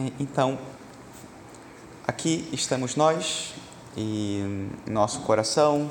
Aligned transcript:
Então, 0.00 0.56
aqui 2.06 2.48
estamos 2.52 2.94
nós 2.94 3.52
e 3.96 4.70
nosso 4.86 5.22
coração 5.22 5.90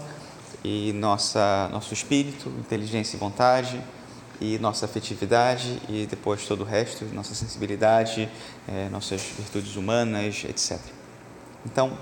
e 0.64 0.94
nossa, 0.94 1.68
nosso 1.74 1.94
espírito, 1.94 2.48
inteligência 2.58 3.18
e 3.18 3.20
vontade 3.20 3.84
e 4.40 4.58
nossa 4.60 4.86
afetividade 4.86 5.82
e 5.90 6.06
depois 6.06 6.46
todo 6.48 6.62
o 6.62 6.64
resto, 6.64 7.04
nossa 7.14 7.36
sensibilidade, 7.36 8.30
é, 8.66 8.88
nossas 8.88 9.22
virtudes 9.22 9.76
humanas, 9.76 10.46
etc. 10.48 10.80
Então, 11.66 11.98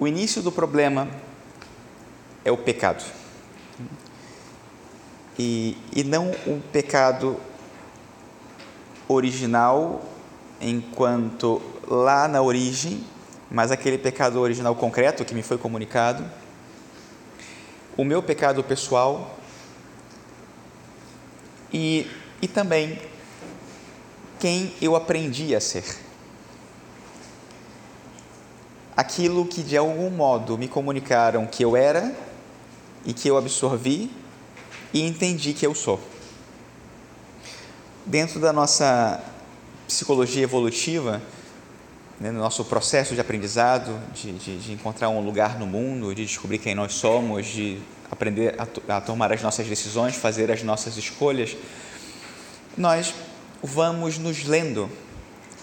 o 0.00 0.08
início 0.08 0.42
do 0.42 0.50
problema 0.50 1.06
é 2.44 2.50
o 2.50 2.56
pecado. 2.56 3.04
E, 5.38 5.76
e 5.94 6.04
não 6.04 6.30
um 6.46 6.60
pecado 6.60 7.38
original, 9.08 10.02
enquanto 10.60 11.60
lá 11.88 12.28
na 12.28 12.40
origem, 12.40 13.04
mas 13.50 13.70
aquele 13.70 13.98
pecado 13.98 14.40
original 14.40 14.74
concreto 14.74 15.24
que 15.24 15.34
me 15.34 15.42
foi 15.42 15.58
comunicado, 15.58 16.24
o 17.96 18.04
meu 18.04 18.22
pecado 18.22 18.62
pessoal 18.64 19.38
e, 21.72 22.08
e 22.40 22.48
também 22.48 22.98
quem 24.40 24.72
eu 24.80 24.96
aprendi 24.96 25.54
a 25.54 25.60
ser. 25.60 25.84
Aquilo 28.96 29.46
que 29.46 29.62
de 29.62 29.76
algum 29.76 30.10
modo 30.10 30.56
me 30.56 30.68
comunicaram 30.68 31.46
que 31.46 31.64
eu 31.64 31.76
era 31.76 32.14
e 33.04 33.12
que 33.12 33.28
eu 33.28 33.36
absorvi 33.36 34.10
e 34.94 35.02
entendi 35.02 35.52
que 35.52 35.66
eu 35.66 35.74
sou. 35.74 36.00
Dentro 38.06 38.38
da 38.38 38.52
nossa 38.52 39.20
psicologia 39.88 40.44
evolutiva, 40.44 41.20
né, 42.20 42.30
no 42.30 42.38
nosso 42.38 42.64
processo 42.64 43.12
de 43.12 43.20
aprendizado, 43.20 44.00
de, 44.14 44.32
de, 44.32 44.58
de, 44.58 44.72
encontrar 44.72 45.08
um 45.08 45.20
lugar 45.20 45.58
no 45.58 45.66
mundo, 45.66 46.14
de 46.14 46.24
descobrir 46.24 46.58
quem 46.58 46.76
nós 46.76 46.94
somos, 46.94 47.46
de 47.46 47.78
aprender 48.08 48.54
a, 48.56 48.96
a 48.96 49.00
tomar 49.00 49.32
as 49.32 49.42
nossas 49.42 49.66
decisões, 49.66 50.14
fazer 50.14 50.48
as 50.52 50.62
nossas 50.62 50.96
escolhas, 50.96 51.56
nós 52.76 53.12
vamos 53.60 54.16
nos 54.16 54.44
lendo 54.44 54.88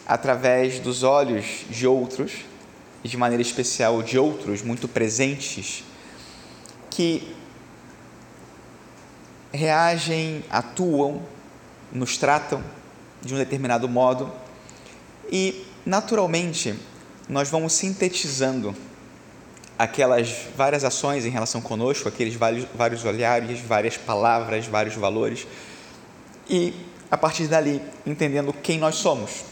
através 0.05 0.79
dos 0.79 1.03
olhos 1.03 1.65
de 1.69 1.87
outros, 1.87 2.33
e 3.03 3.07
de 3.07 3.17
maneira 3.17 3.41
especial 3.41 4.03
de 4.03 4.19
outros 4.19 4.61
muito 4.61 4.87
presentes, 4.87 5.83
que 6.89 7.35
reagem, 9.51 10.43
atuam, 10.49 11.21
nos 11.91 12.17
tratam 12.17 12.63
de 13.21 13.33
um 13.33 13.37
determinado 13.37 13.87
modo 13.87 14.31
e, 15.31 15.65
naturalmente, 15.85 16.75
nós 17.27 17.49
vamos 17.49 17.73
sintetizando 17.73 18.75
aquelas 19.77 20.47
várias 20.55 20.83
ações 20.83 21.25
em 21.25 21.29
relação 21.29 21.61
conosco, 21.61 22.07
aqueles 22.07 22.35
vários, 22.35 22.65
vários 22.73 23.03
olhares, 23.03 23.59
várias 23.61 23.97
palavras, 23.97 24.67
vários 24.67 24.95
valores 24.95 25.47
e, 26.49 26.73
a 27.09 27.17
partir 27.17 27.47
dali, 27.47 27.81
entendendo 28.05 28.53
quem 28.53 28.77
nós 28.77 28.95
somos. 28.95 29.43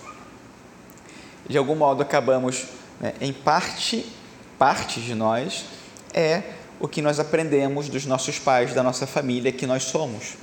De 1.47 1.57
algum 1.57 1.75
modo, 1.75 2.01
acabamos, 2.03 2.65
né, 2.99 3.13
em 3.19 3.33
parte, 3.33 4.05
parte 4.57 5.01
de 5.01 5.15
nós 5.15 5.65
é 6.13 6.43
o 6.79 6.87
que 6.87 7.01
nós 7.01 7.19
aprendemos 7.19 7.89
dos 7.89 8.05
nossos 8.05 8.39
pais, 8.39 8.73
da 8.73 8.81
nossa 8.81 9.05
família, 9.05 9.51
que 9.51 9.67
nós 9.67 9.83
somos. 9.83 10.35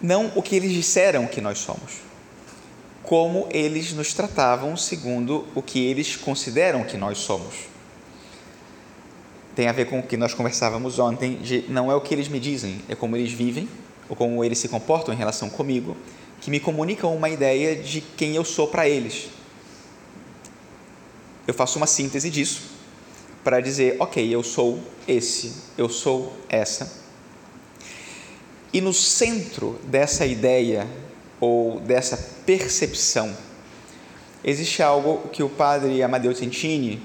Não 0.00 0.30
o 0.36 0.42
que 0.42 0.54
eles 0.54 0.72
disseram 0.72 1.26
que 1.26 1.40
nós 1.40 1.58
somos. 1.58 2.00
Como 3.02 3.48
eles 3.50 3.92
nos 3.92 4.14
tratavam 4.14 4.76
segundo 4.76 5.46
o 5.54 5.62
que 5.62 5.84
eles 5.84 6.16
consideram 6.16 6.84
que 6.84 6.96
nós 6.96 7.18
somos. 7.18 7.54
Tem 9.54 9.68
a 9.68 9.72
ver 9.72 9.86
com 9.86 10.00
o 10.00 10.02
que 10.02 10.16
nós 10.16 10.34
conversávamos 10.34 10.98
ontem, 10.98 11.36
de 11.36 11.64
não 11.68 11.90
é 11.90 11.94
o 11.94 12.00
que 12.00 12.14
eles 12.14 12.28
me 12.28 12.38
dizem, 12.38 12.80
é 12.88 12.94
como 12.94 13.16
eles 13.16 13.32
vivem, 13.32 13.68
ou 14.08 14.14
como 14.14 14.44
eles 14.44 14.58
se 14.58 14.68
comportam 14.68 15.14
em 15.14 15.16
relação 15.16 15.48
comigo, 15.48 15.96
que 16.40 16.50
me 16.50 16.60
comunicam 16.60 17.14
uma 17.16 17.30
ideia 17.30 17.74
de 17.74 18.00
quem 18.00 18.36
eu 18.36 18.44
sou 18.44 18.68
para 18.68 18.88
eles. 18.88 19.30
Eu 21.46 21.54
faço 21.54 21.78
uma 21.78 21.86
síntese 21.86 22.28
disso 22.28 22.75
para 23.46 23.60
dizer, 23.60 23.94
ok, 24.00 24.34
eu 24.34 24.42
sou 24.42 24.80
esse, 25.06 25.52
eu 25.78 25.88
sou 25.88 26.36
essa. 26.48 26.92
E 28.72 28.80
no 28.80 28.92
centro 28.92 29.78
dessa 29.84 30.26
ideia 30.26 30.84
ou 31.38 31.78
dessa 31.78 32.16
percepção 32.44 33.32
existe 34.42 34.82
algo 34.82 35.28
que 35.28 35.44
o 35.44 35.48
padre 35.48 36.02
Amadeu 36.02 36.34
Centini 36.34 37.00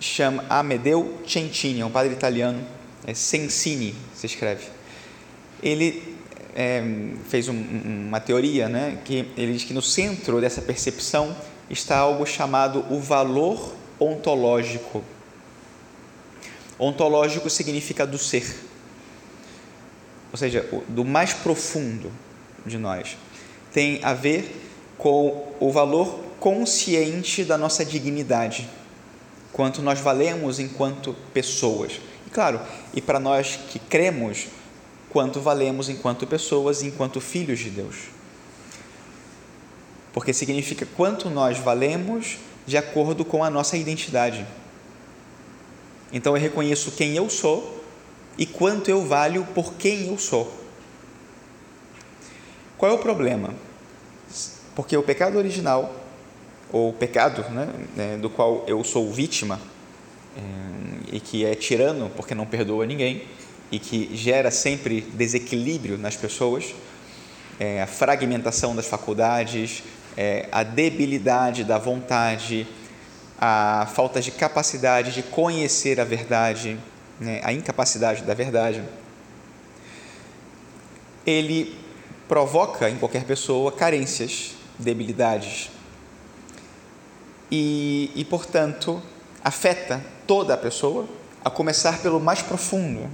chama 0.00 0.44
Amedeo 0.50 1.14
Centini, 1.24 1.78
é 1.78 1.86
um 1.86 1.92
padre 1.92 2.12
italiano, 2.12 2.66
é 3.06 3.14
Sensini, 3.14 3.94
se 4.16 4.26
escreve. 4.26 4.66
Ele 5.62 6.16
é, 6.56 6.82
fez 7.28 7.48
um, 7.48 7.54
uma 8.08 8.18
teoria, 8.18 8.68
né, 8.68 8.98
que 9.04 9.28
ele 9.36 9.52
diz 9.52 9.62
que 9.62 9.72
no 9.72 9.80
centro 9.80 10.40
dessa 10.40 10.60
percepção 10.60 11.36
está 11.70 11.98
algo 11.98 12.26
chamado 12.26 12.84
o 12.90 12.98
valor 12.98 13.76
ontológico 14.00 15.04
Ontológico 16.78 17.48
significa 17.48 18.06
do 18.06 18.18
ser, 18.18 18.44
ou 20.32 20.38
seja, 20.38 20.68
do 20.88 21.04
mais 21.04 21.32
profundo 21.32 22.10
de 22.66 22.78
nós. 22.78 23.16
Tem 23.72 24.00
a 24.02 24.12
ver 24.12 24.60
com 24.98 25.52
o 25.60 25.70
valor 25.70 26.20
consciente 26.40 27.44
da 27.44 27.56
nossa 27.56 27.84
dignidade, 27.84 28.68
quanto 29.52 29.80
nós 29.80 30.00
valemos 30.00 30.58
enquanto 30.58 31.14
pessoas. 31.32 32.00
E 32.26 32.30
claro, 32.30 32.60
e 32.92 33.00
para 33.00 33.20
nós 33.20 33.58
que 33.68 33.78
cremos, 33.78 34.48
quanto 35.10 35.40
valemos 35.40 35.88
enquanto 35.88 36.26
pessoas, 36.26 36.82
enquanto 36.82 37.20
filhos 37.20 37.60
de 37.60 37.70
Deus. 37.70 37.96
Porque 40.12 40.32
significa 40.32 40.86
quanto 40.96 41.30
nós 41.30 41.58
valemos 41.58 42.38
de 42.66 42.76
acordo 42.76 43.24
com 43.24 43.44
a 43.44 43.50
nossa 43.50 43.76
identidade. 43.76 44.44
Então 46.12 46.36
eu 46.36 46.40
reconheço 46.40 46.92
quem 46.92 47.16
eu 47.16 47.28
sou 47.28 47.84
e 48.36 48.46
quanto 48.46 48.90
eu 48.90 49.04
valho 49.04 49.46
por 49.54 49.74
quem 49.74 50.08
eu 50.08 50.18
sou. 50.18 50.52
Qual 52.76 52.90
é 52.90 52.94
o 52.94 52.98
problema? 52.98 53.54
Porque 54.74 54.96
o 54.96 55.02
pecado 55.02 55.38
original, 55.38 55.94
ou 56.72 56.92
pecado 56.92 57.42
né, 57.50 57.68
né 57.94 58.16
do 58.16 58.28
qual 58.28 58.64
eu 58.66 58.82
sou 58.82 59.12
vítima, 59.12 59.60
é, 60.36 61.16
e 61.16 61.20
que 61.20 61.44
é 61.44 61.54
tirano 61.54 62.10
porque 62.16 62.34
não 62.34 62.44
perdoa 62.44 62.84
ninguém, 62.84 63.22
e 63.70 63.78
que 63.78 64.10
gera 64.14 64.50
sempre 64.50 65.00
desequilíbrio 65.00 65.96
nas 65.96 66.16
pessoas, 66.16 66.74
é, 67.58 67.80
a 67.80 67.86
fragmentação 67.86 68.74
das 68.74 68.86
faculdades, 68.86 69.82
é, 70.16 70.48
a 70.50 70.62
debilidade 70.62 71.64
da 71.64 71.78
vontade, 71.78 72.66
a 73.38 73.86
falta 73.94 74.20
de 74.20 74.30
capacidade 74.30 75.12
de 75.12 75.22
conhecer 75.22 76.00
a 76.00 76.04
verdade, 76.04 76.78
né, 77.20 77.40
a 77.44 77.52
incapacidade 77.52 78.22
da 78.22 78.34
verdade, 78.34 78.82
ele 81.26 81.78
provoca 82.28 82.88
em 82.88 82.96
qualquer 82.96 83.24
pessoa 83.24 83.72
carências, 83.72 84.52
debilidades 84.78 85.70
e, 87.50 88.10
e, 88.14 88.24
portanto, 88.24 89.02
afeta 89.42 90.04
toda 90.26 90.54
a 90.54 90.56
pessoa, 90.56 91.06
a 91.44 91.50
começar 91.50 92.00
pelo 92.00 92.18
mais 92.18 92.42
profundo, 92.42 93.08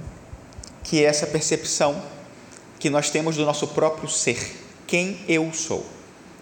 que 0.83 1.03
é 1.03 1.07
essa 1.07 1.27
percepção 1.27 2.01
que 2.79 2.89
nós 2.89 3.09
temos 3.09 3.35
do 3.35 3.45
nosso 3.45 3.67
próprio 3.67 4.09
ser, 4.09 4.55
quem 4.87 5.19
eu 5.27 5.53
sou. 5.53 5.85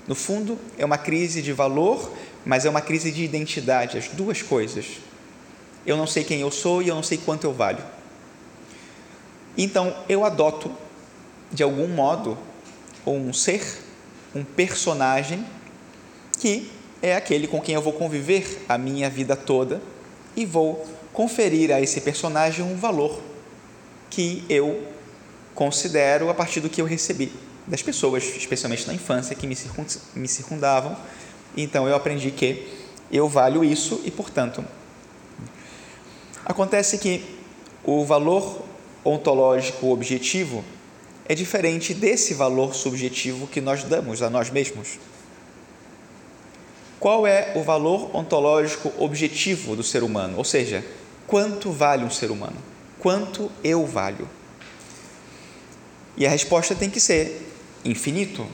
No 0.08 0.16
fundo, 0.16 0.58
é 0.78 0.86
uma 0.86 0.98
crise 0.98 1.42
de 1.42 1.52
valor 1.52 2.12
mas 2.50 2.66
é 2.66 2.70
uma 2.70 2.82
crise 2.82 3.12
de 3.12 3.24
identidade, 3.24 3.96
as 3.96 4.08
duas 4.08 4.42
coisas. 4.42 4.98
Eu 5.86 5.96
não 5.96 6.08
sei 6.08 6.24
quem 6.24 6.42
eu 6.42 6.50
sou 6.50 6.82
e 6.82 6.88
eu 6.88 6.96
não 6.96 7.04
sei 7.04 7.20
quanto 7.20 7.44
eu 7.44 7.54
valho. 7.54 7.84
Então 9.56 9.96
eu 10.10 10.26
adoto, 10.26 10.72
de 11.54 11.62
algum 11.62 11.88
modo, 11.88 12.36
um 13.06 13.32
ser, 13.32 13.62
um 14.34 14.44
personagem 14.44 15.46
que 16.40 16.72
é 17.04 17.16
aquele 17.16 17.48
com 17.48 17.62
quem 17.62 17.76
eu 17.76 17.84
vou 17.84 17.94
conviver 17.94 18.66
a 18.68 18.80
minha 18.80 19.12
vida 19.12 19.36
toda 19.36 19.80
e 20.36 20.44
vou 20.44 20.88
conferir 21.14 21.72
a 21.72 21.80
esse 21.80 22.02
personagem 22.02 22.66
um 22.66 22.76
valor 22.76 23.22
que 24.10 24.44
eu 24.50 24.88
considero 25.54 26.32
a 26.32 26.34
partir 26.34 26.62
do 26.62 26.70
que 26.70 26.82
eu 26.82 26.86
recebi 26.88 27.32
das 27.68 27.84
pessoas, 27.84 28.24
especialmente 28.24 28.88
na 28.88 28.96
infância, 28.96 29.36
que 29.36 29.46
me 29.46 30.28
circundavam 30.28 30.98
então 31.56 31.88
eu 31.88 31.96
aprendi 31.96 32.32
que 32.32 32.68
eu 33.12 33.28
valho 33.28 33.64
isso 33.64 34.02
e, 34.06 34.12
portanto, 34.12 34.64
acontece 36.46 36.98
que 36.98 37.24
o 37.84 38.06
valor 38.06 38.64
ontológico 39.04 39.92
objetivo 39.92 40.64
é 41.26 41.36
diferente 41.36 41.94
desse 41.94 42.34
valor 42.34 42.74
subjetivo 42.74 43.48
que 43.48 43.62
nós 43.62 43.84
damos 43.84 44.22
a 44.22 44.30
nós 44.30 44.50
mesmos. 44.50 45.00
Qual 47.00 47.26
é 47.26 47.54
o 47.56 47.64
valor 47.64 48.14
ontológico 48.16 48.92
objetivo 48.98 49.76
do 49.76 49.84
ser 49.84 50.04
humano? 50.04 50.38
Ou 50.38 50.44
seja, 50.44 50.84
quanto 51.26 51.72
vale 51.72 52.04
um 52.04 52.10
ser 52.10 52.30
humano? 52.30 52.58
Quanto 53.00 53.50
eu 53.64 53.86
valho? 53.86 54.28
E 56.18 56.26
a 56.26 56.30
resposta 56.30 56.76
tem 56.76 56.90
que 56.90 57.00
ser 57.00 57.50
infinito. 57.86 58.46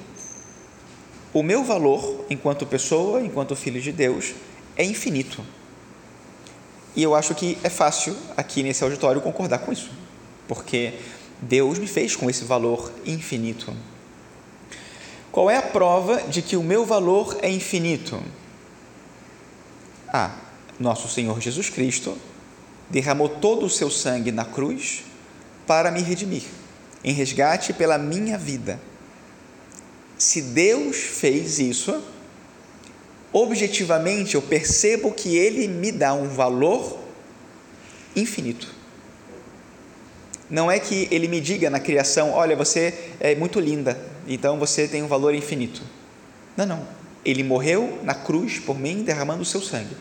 O 1.35 1.43
meu 1.43 1.65
valor, 1.65 2.23
enquanto 2.29 2.65
pessoa, 2.65 3.21
enquanto 3.21 3.57
filho 3.57 3.81
de 3.81 3.91
Deus, 3.91 4.33
é 4.77 4.85
infinito. 4.85 5.43
E 6.95 7.03
eu 7.03 7.13
acho 7.13 7.35
que 7.35 7.57
é 7.61 7.69
fácil 7.69 8.15
aqui 8.37 8.63
nesse 8.63 8.85
auditório 8.85 9.19
concordar 9.19 9.57
com 9.57 9.73
isso, 9.73 9.91
porque 10.47 10.93
Deus 11.41 11.77
me 11.77 11.87
fez 11.87 12.15
com 12.15 12.29
esse 12.29 12.45
valor 12.45 12.89
infinito. 13.05 13.75
Qual 15.29 15.51
é 15.51 15.57
a 15.57 15.61
prova 15.61 16.21
de 16.21 16.41
que 16.41 16.55
o 16.55 16.63
meu 16.63 16.85
valor 16.85 17.37
é 17.41 17.51
infinito? 17.51 18.23
Ah, 20.07 20.37
nosso 20.79 21.09
Senhor 21.09 21.37
Jesus 21.41 21.69
Cristo 21.69 22.17
derramou 22.89 23.27
todo 23.27 23.65
o 23.65 23.69
seu 23.69 23.91
sangue 23.91 24.31
na 24.31 24.45
cruz 24.45 25.03
para 25.67 25.91
me 25.91 26.01
redimir, 26.01 26.43
em 27.03 27.11
resgate 27.11 27.73
pela 27.73 27.97
minha 27.97 28.37
vida. 28.37 28.79
Se 30.17 30.41
Deus 30.41 30.97
fez 30.97 31.59
isso, 31.59 32.01
objetivamente 33.33 34.35
eu 34.35 34.41
percebo 34.41 35.11
que 35.11 35.35
Ele 35.35 35.67
me 35.67 35.91
dá 35.91 36.13
um 36.13 36.27
valor 36.27 36.99
infinito. 38.15 38.73
Não 40.49 40.71
é 40.71 40.79
que 40.79 41.07
Ele 41.11 41.27
me 41.27 41.41
diga 41.41 41.69
na 41.69 41.79
criação: 41.79 42.31
olha, 42.31 42.55
você 42.55 43.11
é 43.19 43.35
muito 43.35 43.59
linda, 43.59 43.99
então 44.27 44.57
você 44.57 44.87
tem 44.87 45.03
um 45.03 45.07
valor 45.07 45.33
infinito. 45.33 45.81
Não, 46.55 46.65
não. 46.65 46.87
Ele 47.25 47.43
morreu 47.43 47.99
na 48.03 48.13
cruz 48.13 48.59
por 48.59 48.77
mim, 48.79 49.03
derramando 49.03 49.41
o 49.41 49.45
seu 49.45 49.59
sangue. 49.59 49.97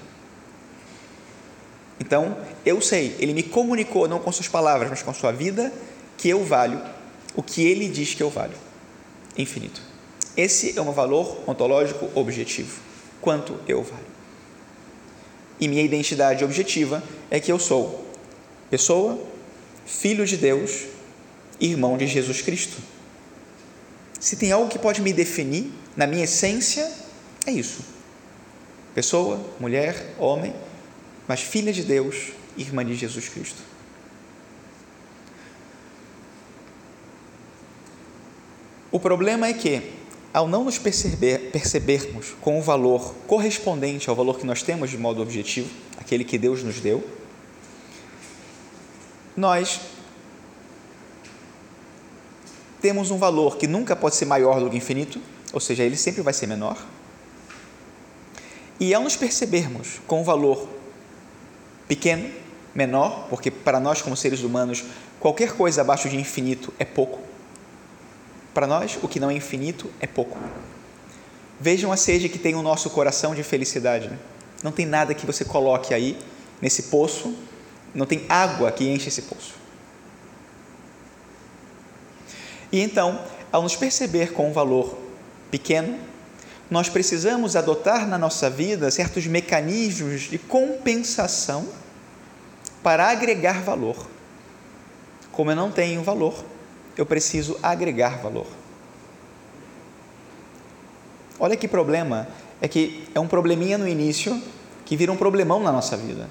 Então, 1.98 2.36
eu 2.66 2.80
sei, 2.80 3.16
ele 3.18 3.32
me 3.32 3.42
comunicou, 3.42 4.06
não 4.06 4.18
com 4.18 4.30
suas 4.30 4.48
palavras, 4.48 4.90
mas 4.90 5.02
com 5.02 5.14
sua 5.14 5.32
vida, 5.32 5.72
que 6.18 6.28
eu 6.28 6.44
valho 6.44 6.80
o 7.34 7.42
que 7.42 7.66
ele 7.66 7.88
diz 7.88 8.14
que 8.14 8.22
eu 8.22 8.30
valho. 8.30 8.56
Infinito. 9.36 9.93
Esse 10.36 10.78
é 10.78 10.82
um 10.82 10.92
valor 10.92 11.38
ontológico 11.46 12.10
objetivo. 12.14 12.80
Quanto 13.20 13.58
eu 13.66 13.82
valho. 13.82 14.14
E 15.60 15.68
minha 15.68 15.82
identidade 15.82 16.44
objetiva 16.44 17.02
é 17.30 17.38
que 17.38 17.50
eu 17.50 17.58
sou 17.58 18.04
pessoa, 18.68 19.18
filho 19.86 20.26
de 20.26 20.36
Deus, 20.36 20.86
irmão 21.60 21.96
de 21.96 22.06
Jesus 22.06 22.42
Cristo. 22.42 22.76
Se 24.18 24.36
tem 24.36 24.50
algo 24.50 24.68
que 24.68 24.78
pode 24.78 25.00
me 25.00 25.12
definir 25.12 25.70
na 25.96 26.06
minha 26.06 26.24
essência, 26.24 26.90
é 27.46 27.52
isso. 27.52 27.84
Pessoa, 28.94 29.40
mulher, 29.60 30.14
homem, 30.18 30.54
mas 31.28 31.40
filha 31.40 31.72
de 31.72 31.82
Deus, 31.82 32.32
irmã 32.56 32.84
de 32.84 32.94
Jesus 32.94 33.28
Cristo. 33.28 33.62
O 38.90 39.00
problema 39.00 39.48
é 39.48 39.52
que, 39.52 39.82
ao 40.34 40.48
não 40.48 40.64
nos 40.64 40.78
perceber, 40.78 41.52
percebermos 41.52 42.34
com 42.40 42.58
o 42.58 42.62
valor 42.62 43.14
correspondente 43.28 44.10
ao 44.10 44.16
valor 44.16 44.36
que 44.36 44.44
nós 44.44 44.64
temos 44.64 44.90
de 44.90 44.98
modo 44.98 45.22
objetivo, 45.22 45.70
aquele 45.96 46.24
que 46.24 46.36
Deus 46.36 46.64
nos 46.64 46.80
deu, 46.80 47.08
nós 49.36 49.80
temos 52.82 53.12
um 53.12 53.16
valor 53.16 53.56
que 53.56 53.68
nunca 53.68 53.94
pode 53.94 54.16
ser 54.16 54.24
maior 54.24 54.58
do 54.58 54.68
que 54.68 54.76
infinito, 54.76 55.20
ou 55.52 55.60
seja, 55.60 55.84
ele 55.84 55.96
sempre 55.96 56.20
vai 56.20 56.32
ser 56.32 56.48
menor. 56.48 56.84
E 58.80 58.92
ao 58.92 59.04
nos 59.04 59.14
percebermos 59.14 60.00
com 60.04 60.20
o 60.20 60.24
valor 60.24 60.68
pequeno, 61.86 62.28
menor, 62.74 63.28
porque 63.30 63.52
para 63.52 63.78
nós, 63.78 64.02
como 64.02 64.16
seres 64.16 64.42
humanos, 64.42 64.82
qualquer 65.20 65.52
coisa 65.52 65.82
abaixo 65.82 66.08
de 66.08 66.16
infinito 66.16 66.74
é 66.76 66.84
pouco. 66.84 67.33
Para 68.54 68.68
nós, 68.68 68.96
o 69.02 69.08
que 69.08 69.18
não 69.18 69.30
é 69.30 69.34
infinito 69.34 69.90
é 70.00 70.06
pouco. 70.06 70.38
Vejam 71.60 71.90
a 71.90 71.96
sede 71.96 72.28
que 72.28 72.38
tem 72.38 72.54
o 72.54 72.62
nosso 72.62 72.88
coração 72.88 73.34
de 73.34 73.42
felicidade. 73.42 74.10
Não 74.62 74.70
tem 74.70 74.86
nada 74.86 75.12
que 75.12 75.26
você 75.26 75.44
coloque 75.44 75.92
aí 75.92 76.16
nesse 76.62 76.84
poço, 76.84 77.34
não 77.92 78.06
tem 78.06 78.24
água 78.28 78.70
que 78.70 78.88
enche 78.88 79.08
esse 79.08 79.22
poço. 79.22 79.54
E 82.70 82.80
então, 82.80 83.20
ao 83.52 83.62
nos 83.62 83.76
perceber 83.76 84.32
com 84.32 84.50
um 84.50 84.52
valor 84.52 84.98
pequeno, 85.50 85.98
nós 86.70 86.88
precisamos 86.88 87.56
adotar 87.56 88.06
na 88.06 88.18
nossa 88.18 88.48
vida 88.48 88.90
certos 88.90 89.26
mecanismos 89.26 90.22
de 90.22 90.38
compensação 90.38 91.68
para 92.82 93.10
agregar 93.10 93.62
valor. 93.62 94.06
Como 95.30 95.50
eu 95.50 95.56
não 95.56 95.70
tenho 95.70 96.02
valor, 96.02 96.44
eu 96.96 97.04
preciso 97.04 97.58
agregar 97.62 98.18
valor. 98.20 98.46
Olha 101.38 101.56
que 101.56 101.66
problema, 101.66 102.28
é 102.60 102.68
que 102.68 103.08
é 103.14 103.20
um 103.20 103.26
probleminha 103.26 103.76
no 103.76 103.88
início 103.88 104.40
que 104.84 104.96
vira 104.96 105.10
um 105.10 105.16
problemão 105.16 105.60
na 105.60 105.72
nossa 105.72 105.96
vida. 105.96 106.28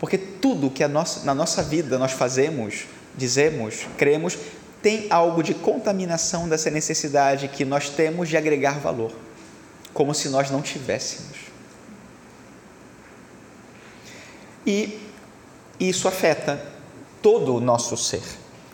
Porque 0.00 0.18
tudo 0.18 0.70
que 0.70 0.86
nossa, 0.88 1.24
na 1.24 1.34
nossa 1.34 1.62
vida 1.62 1.98
nós 1.98 2.12
fazemos, 2.12 2.86
dizemos, 3.16 3.86
cremos, 3.96 4.36
tem 4.82 5.06
algo 5.10 5.42
de 5.42 5.54
contaminação 5.54 6.48
dessa 6.48 6.70
necessidade 6.70 7.46
que 7.48 7.64
nós 7.64 7.88
temos 7.88 8.28
de 8.28 8.36
agregar 8.36 8.80
valor 8.80 9.12
como 9.92 10.14
se 10.14 10.28
nós 10.28 10.50
não 10.50 10.62
tivéssemos. 10.62 11.38
E 14.66 15.00
isso 15.78 16.08
afeta 16.08 16.64
todo 17.20 17.54
o 17.54 17.60
nosso 17.60 17.96
ser. 17.96 18.22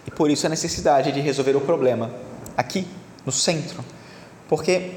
E 0.09 0.11
por 0.11 0.31
isso 0.31 0.47
a 0.47 0.49
necessidade 0.49 1.13
de 1.13 1.21
resolver 1.21 1.55
o 1.55 1.61
problema 1.61 2.11
aqui, 2.57 2.87
no 3.27 3.31
centro. 3.31 3.85
Porque 4.49 4.93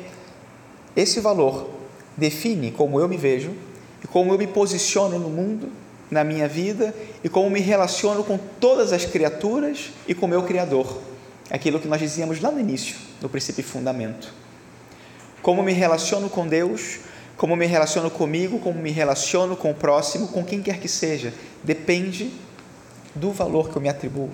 esse 0.95 1.19
valor 1.19 1.69
define 2.15 2.71
como 2.71 2.97
eu 2.97 3.09
me 3.09 3.17
vejo 3.17 3.51
e 4.01 4.07
como 4.07 4.31
eu 4.31 4.37
me 4.37 4.47
posiciono 4.47 5.19
no 5.19 5.27
mundo, 5.29 5.69
na 6.09 6.23
minha 6.23 6.47
vida 6.47 6.95
e 7.21 7.27
como 7.27 7.49
me 7.49 7.59
relaciono 7.59 8.23
com 8.23 8.37
todas 8.37 8.93
as 8.93 9.03
criaturas 9.03 9.89
e 10.07 10.15
com 10.15 10.27
o 10.27 10.29
meu 10.29 10.43
Criador. 10.43 11.01
Aquilo 11.50 11.77
que 11.77 11.89
nós 11.89 12.00
dizíamos 12.00 12.39
lá 12.39 12.50
no 12.50 12.62
início, 12.62 12.95
no 13.21 13.27
princípio 13.27 13.59
e 13.59 13.65
fundamento. 13.65 14.33
Como 15.41 15.62
me 15.62 15.74
relaciono 15.74 16.29
com 16.29 16.47
Deus, 16.47 17.00
como 17.36 17.53
me 17.57 17.65
relaciono 17.65 18.09
comigo, 18.09 18.59
como 18.59 18.81
me 18.81 18.91
relaciono 18.91 19.57
com 19.57 19.71
o 19.71 19.75
próximo, 19.75 20.29
com 20.29 20.41
quem 20.41 20.62
quer 20.62 20.79
que 20.79 20.88
seja, 20.88 21.33
depende 21.62 22.31
do 23.13 23.29
valor 23.31 23.69
que 23.69 23.75
eu 23.75 23.81
me 23.81 23.89
atribuo. 23.89 24.29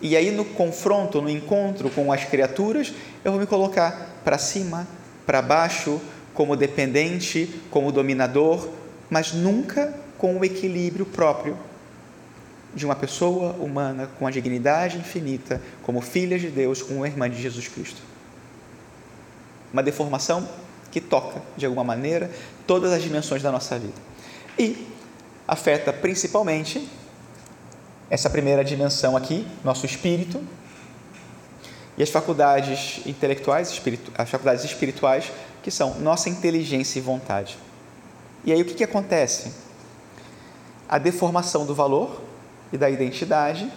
E 0.00 0.16
aí, 0.16 0.30
no 0.30 0.44
confronto, 0.44 1.22
no 1.22 1.30
encontro 1.30 1.90
com 1.90 2.12
as 2.12 2.24
criaturas, 2.24 2.92
eu 3.24 3.32
vou 3.32 3.40
me 3.40 3.46
colocar 3.46 4.20
para 4.24 4.38
cima, 4.38 4.86
para 5.24 5.40
baixo, 5.40 6.00
como 6.34 6.54
dependente, 6.54 7.48
como 7.70 7.90
dominador, 7.90 8.68
mas 9.08 9.32
nunca 9.32 9.94
com 10.18 10.38
o 10.38 10.44
equilíbrio 10.44 11.06
próprio 11.06 11.56
de 12.74 12.84
uma 12.84 12.94
pessoa 12.94 13.52
humana 13.52 14.08
com 14.18 14.26
a 14.26 14.30
dignidade 14.30 14.98
infinita, 14.98 15.62
como 15.82 16.00
filha 16.00 16.38
de 16.38 16.48
Deus, 16.48 16.82
como 16.82 17.06
irmã 17.06 17.30
de 17.30 17.40
Jesus 17.40 17.68
Cristo 17.68 18.02
uma 19.76 19.82
deformação 19.82 20.48
que 20.90 21.00
toca, 21.00 21.42
de 21.56 21.66
alguma 21.66 21.84
maneira, 21.84 22.30
todas 22.66 22.92
as 22.92 23.02
dimensões 23.02 23.42
da 23.42 23.52
nossa 23.52 23.78
vida. 23.78 23.92
E 24.58 24.86
afeta 25.46 25.92
principalmente 25.92 26.88
essa 28.08 28.30
primeira 28.30 28.64
dimensão 28.64 29.16
aqui, 29.16 29.46
nosso 29.64 29.84
espírito, 29.84 30.42
e 31.98 32.02
as 32.02 32.10
faculdades 32.10 33.00
intelectuais, 33.06 33.70
espiritu 33.70 34.12
as 34.16 34.28
faculdades 34.28 34.64
espirituais, 34.64 35.32
que 35.62 35.70
são 35.70 35.98
nossa 35.98 36.28
inteligência 36.28 36.98
e 36.98 37.02
vontade. 37.02 37.58
E 38.44 38.52
aí 38.52 38.60
o 38.60 38.64
que, 38.64 38.74
que 38.74 38.84
acontece? 38.84 39.52
A 40.88 40.98
deformação 40.98 41.66
do 41.66 41.74
valor 41.74 42.22
e 42.72 42.78
da 42.78 42.88
identidade 42.88 43.70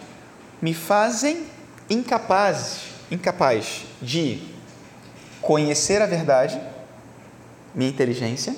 me 0.60 0.74
fazem 0.74 1.46
incapazes, 1.88 2.82
incapaz 3.10 3.82
de 4.00 4.42
conhecer 5.40 6.02
a 6.02 6.06
verdade, 6.06 6.60
minha 7.74 7.90
inteligência. 7.90 8.54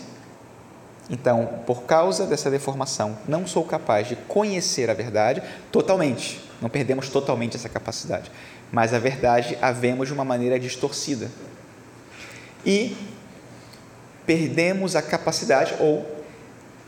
Então, 1.10 1.60
por 1.66 1.82
causa 1.82 2.26
dessa 2.26 2.50
deformação, 2.50 3.18
não 3.26 3.46
sou 3.46 3.64
capaz 3.64 4.08
de 4.08 4.16
conhecer 4.16 4.88
a 4.88 4.94
verdade 4.94 5.42
totalmente. 5.70 6.42
Não 6.60 6.68
perdemos 6.68 7.08
totalmente 7.08 7.56
essa 7.56 7.68
capacidade. 7.68 8.30
Mas 8.70 8.94
a 8.94 8.98
verdade 8.98 9.58
a 9.60 9.72
vemos 9.72 10.08
de 10.08 10.14
uma 10.14 10.24
maneira 10.24 10.58
distorcida. 10.58 11.30
E 12.64 12.96
perdemos 14.24 14.94
a 14.94 15.02
capacidade, 15.02 15.74
ou 15.80 16.06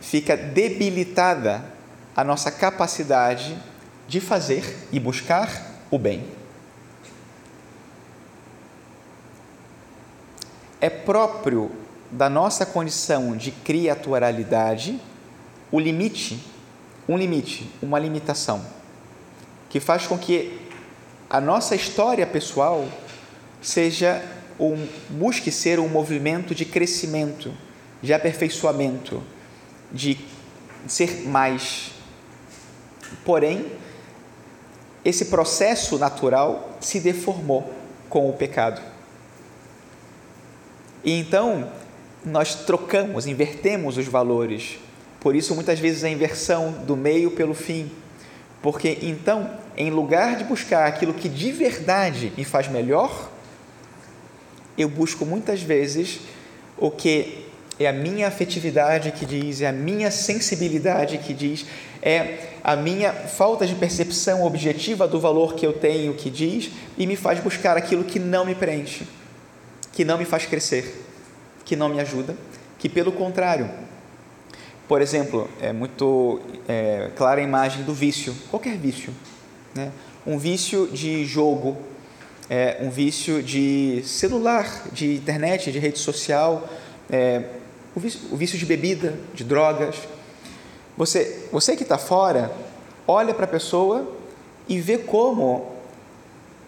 fica 0.00 0.37
debilitada 0.37 1.64
a 2.16 2.23
nossa 2.23 2.50
capacidade 2.50 3.56
de 4.06 4.21
fazer 4.21 4.76
e 4.92 5.00
buscar 5.00 5.50
o 5.90 5.99
bem. 5.99 6.25
É 10.80 10.88
próprio 10.88 11.71
da 12.14 12.30
nossa 12.30 12.64
condição 12.64 13.37
de 13.37 13.50
criaturalidade 13.50 15.00
o 15.73 15.80
limite, 15.80 16.40
um 17.09 17.18
limite, 17.18 17.68
uma 17.83 17.99
limitação, 17.99 18.64
que 19.68 19.80
faz 19.80 20.06
com 20.06 20.16
que 20.16 20.61
a 21.28 21.40
nossa 21.40 21.75
história 21.75 22.25
pessoal 22.25 22.87
seja 23.61 24.23
um, 24.61 24.87
busque 25.11 25.50
ser 25.50 25.80
um 25.80 25.88
movimento 25.88 26.54
de 26.54 26.64
crescimento, 26.64 27.52
de 28.00 28.14
aperfeiçoamento, 28.14 29.21
de 29.90 30.16
ser 30.87 31.26
mais. 31.26 31.90
Porém, 33.25 33.73
esse 35.04 35.25
processo 35.25 35.99
natural 35.99 36.78
se 36.80 37.00
deformou 37.00 37.75
com 38.09 38.30
o 38.30 38.33
pecado. 38.33 38.80
E 41.02 41.18
então, 41.18 41.68
nós 42.25 42.54
trocamos, 42.54 43.26
invertemos 43.26 43.97
os 43.97 44.07
valores. 44.07 44.78
Por 45.21 45.37
isso, 45.37 45.54
muitas 45.54 45.78
vezes, 45.78 46.04
a 46.04 46.09
inversão 46.09 46.73
do 46.87 46.97
meio 46.97 47.31
pelo 47.31 47.54
fim. 47.54 47.90
Porque 48.62 48.99
então, 49.02 49.50
em 49.76 49.90
lugar 49.90 50.37
de 50.37 50.45
buscar 50.45 50.87
aquilo 50.87 51.12
que 51.12 51.28
de 51.28 51.52
verdade 51.52 52.33
me 52.37 52.45
faz 52.45 52.69
melhor, 52.69 53.31
eu 54.76 54.88
busco 54.88 55.25
muitas 55.26 55.62
vezes 55.62 56.21
o 56.78 56.90
que 56.90 57.45
é 57.78 57.87
a 57.87 57.93
minha 57.93 58.28
afetividade 58.28 59.11
que 59.12 59.26
diz, 59.26 59.61
é 59.61 59.66
a 59.66 59.73
minha 59.73 60.11
sensibilidade 60.11 61.19
que 61.19 61.35
diz, 61.35 61.66
é 62.00 62.38
a 62.62 62.76
minha 62.76 63.12
falta 63.12 63.66
de 63.66 63.75
percepção 63.75 64.45
objetiva 64.45 65.07
do 65.09 65.21
valor 65.21 65.54
que 65.54 65.66
eu 65.66 65.73
tenho 65.73 66.14
que 66.14 66.31
diz 66.31 66.71
e 66.97 67.07
me 67.07 67.16
faz 67.16 67.40
buscar 67.40 67.76
aquilo 67.76 68.04
que 68.04 68.19
não 68.19 68.45
me 68.45 68.54
preenche, 68.54 69.07
que 69.93 70.04
não 70.04 70.16
me 70.16 70.25
faz 70.25 70.47
crescer, 70.47 71.03
que 71.64 71.76
não 71.76 71.88
me 71.88 72.00
ajuda, 72.00 72.37
que 72.78 72.88
pelo 72.88 73.12
contrário. 73.12 73.71
Por 74.87 75.00
exemplo, 75.00 75.49
é 75.61 75.73
muito 75.73 76.40
é, 76.68 77.11
clara 77.16 77.40
a 77.40 77.44
imagem 77.44 77.85
do 77.85 77.94
vício, 77.94 78.35
qualquer 78.50 78.76
vício, 78.76 79.14
né? 79.75 79.90
um 80.26 80.38
vício 80.38 80.87
de 80.88 81.25
jogo, 81.25 81.76
é, 82.50 82.78
um 82.80 82.90
vício 82.90 83.42
de 83.42 84.02
celular, 84.04 84.85
de 84.92 85.14
internet, 85.14 85.73
de 85.73 85.78
rede 85.78 85.99
social, 85.99 86.68
é, 87.11 87.44
o, 87.94 88.00
vício, 88.00 88.21
o 88.30 88.37
vício 88.37 88.59
de 88.59 88.66
bebida, 88.66 89.14
de 89.33 89.44
drogas. 89.44 89.97
Você, 90.97 91.49
você 91.50 91.76
que 91.76 91.83
está 91.83 91.97
fora, 91.97 92.52
olha 93.06 93.33
para 93.33 93.44
a 93.44 93.49
pessoa 93.49 94.12
e 94.68 94.78
vê 94.78 94.99
como 94.99 95.73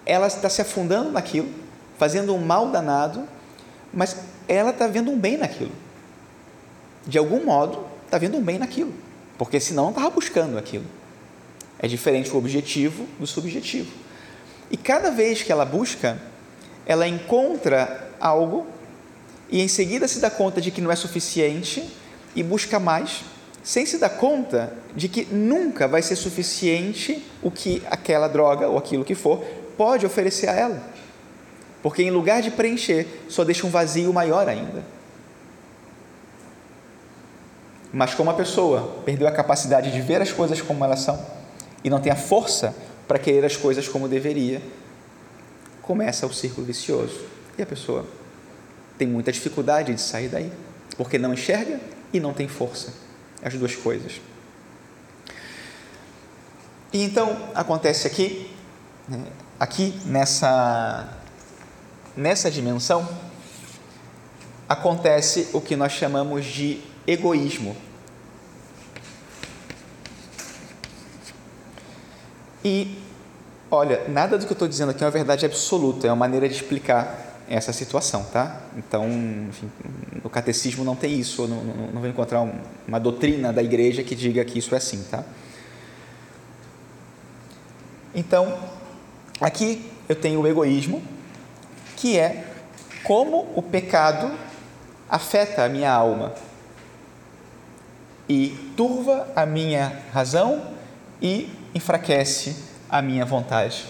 ela 0.07 0.27
está 0.27 0.49
se 0.49 0.63
afundando 0.63 1.11
naquilo, 1.11 1.49
fazendo 1.99 2.35
um 2.35 2.39
mal 2.39 2.71
danado, 2.71 3.25
mas 3.93 4.17
ela 4.49 4.71
está 4.71 4.87
vendo 4.87 5.11
um 5.11 5.19
bem 5.19 5.37
naquilo. 5.37 5.73
De 7.07 7.19
algum 7.19 7.45
modo, 7.45 7.87
está 8.05 8.19
vendo 8.19 8.37
um 8.37 8.43
bem 8.43 8.59
naquilo, 8.59 8.93
porque 9.39 9.61
senão 9.61 9.85
não 9.85 9.91
estava 9.91 10.11
buscando 10.11 10.59
aquilo. 10.59 10.85
É 11.79 11.87
diferente 11.87 12.31
o 12.31 12.37
objetivo 12.37 13.07
do 13.19 13.27
subjetivo. 13.27 13.91
E 14.71 14.77
cada 14.77 15.11
vez 15.11 15.43
que 15.43 15.53
ela 15.53 15.65
busca, 15.65 16.19
ela 16.87 17.07
encontra 17.07 18.11
algo 18.19 18.67
e 19.49 19.61
em 19.61 19.69
seguida 19.69 20.09
se 20.09 20.21
dá 20.21 20.31
conta 20.31 20.61
de 20.61 20.71
que 20.71 20.81
não 20.81 20.91
é 20.91 20.97
suficiente 20.97 21.89
e 22.35 22.43
busca 22.43 22.81
mais, 22.81 23.23
sem 23.63 23.87
se 23.87 23.99
dar 23.99 24.11
conta 24.11 24.73
de 24.95 25.09
que 25.09 25.25
nunca 25.25 25.87
vai 25.87 26.03
ser 26.03 26.17
suficiente 26.17 27.25
o 27.43 27.51
que 27.51 27.83
aquela 27.91 28.29
droga 28.29 28.69
ou 28.69 28.79
aquilo 28.79 29.05
que 29.05 29.15
for 29.15 29.45
pode 29.77 30.07
oferecer 30.07 30.49
a 30.49 30.53
ela. 30.53 30.96
Porque 31.87 32.03
em 32.03 32.11
lugar 32.11 32.43
de 32.43 32.51
preencher, 32.51 33.07
só 33.29 33.45
deixa 33.45 33.65
um 33.65 33.71
vazio 33.71 34.13
maior 34.13 34.49
ainda. 34.49 34.83
Mas 37.93 38.13
como 38.13 38.29
a 38.29 38.35
pessoa 38.35 39.03
perdeu 39.05 39.29
a 39.29 39.31
capacidade 39.31 39.93
de 39.93 40.01
ver 40.01 40.21
as 40.21 40.33
coisas 40.33 40.61
como 40.61 40.85
elas 40.85 40.99
são 40.99 41.25
e 41.85 41.89
não 41.89 42.01
tem 42.01 42.11
a 42.11 42.17
força 42.17 42.75
para 43.07 43.21
querer 43.21 43.47
as 43.47 43.57
coisas 43.57 43.87
como 43.87 44.09
deveria, 44.09 44.61
começa 45.81 46.27
o 46.27 46.35
círculo 46.35 46.67
vicioso. 46.67 47.21
E 47.57 47.63
a 47.63 47.67
pessoa 47.67 48.05
tem 48.99 49.07
muita 49.07 49.31
dificuldade 49.31 49.95
de 49.95 50.01
sair 50.01 50.27
daí, 50.27 50.53
porque 50.97 51.19
não 51.19 51.35
enxerga 51.35 51.79
e 52.13 52.19
não 52.19 52.35
tem 52.35 52.49
força. 52.49 52.93
As 53.41 53.55
duas 53.55 53.77
coisas. 53.77 54.21
E 56.93 57.05
então 57.05 57.49
acontece 57.55 58.09
aqui, 58.09 58.51
né, 59.09 59.25
aqui 59.61 59.95
nessa 60.05 61.16
nessa 62.17 62.51
dimensão 62.51 63.07
acontece 64.69 65.49
o 65.53 65.61
que 65.61 65.77
nós 65.77 65.93
chamamos 65.93 66.45
de 66.45 66.81
egoísmo. 67.07 67.77
E 72.65 72.99
olha, 73.71 74.09
nada 74.09 74.37
do 74.37 74.45
que 74.45 74.53
eu 74.53 74.55
estou 74.55 74.67
dizendo 74.67 74.91
aqui 74.91 75.05
é 75.05 75.07
uma 75.07 75.13
verdade 75.13 75.47
absoluta, 75.47 76.07
é 76.07 76.11
uma 76.11 76.17
maneira 76.17 76.49
de 76.49 76.55
explicar 76.55 77.37
essa 77.49 77.73
situação, 77.73 78.25
tá? 78.25 78.61
Então, 78.77 79.07
enfim, 79.49 79.71
no 80.23 80.29
catecismo 80.29 80.83
não 80.83 80.97
tem 80.97 81.17
isso, 81.19 81.47
não, 81.47 81.63
não, 81.63 81.87
não 81.93 82.01
vai 82.01 82.11
encontrar 82.11 82.43
um, 82.43 82.53
uma 82.89 82.99
doutrina 82.99 83.53
da 83.53 83.63
igreja 83.63 84.03
que 84.03 84.17
diga 84.17 84.45
que 84.45 84.59
isso 84.59 84.75
é 84.75 84.79
assim, 84.79 85.05
tá? 85.09 85.23
Então, 88.13 88.59
aqui 89.41 89.89
eu 90.09 90.17
tenho 90.17 90.41
o 90.41 90.47
egoísmo, 90.47 91.01
que 91.97 92.19
é 92.19 92.45
como 93.03 93.49
o 93.57 93.63
pecado 93.63 94.31
afeta 95.09 95.65
a 95.65 95.69
minha 95.69 95.91
alma 95.91 96.35
e 98.29 98.49
turva 98.77 99.29
a 99.35 99.47
minha 99.47 100.03
razão 100.13 100.75
e 101.23 101.49
enfraquece 101.75 102.57
a 102.89 103.01
minha 103.01 103.25
vontade, 103.25 103.85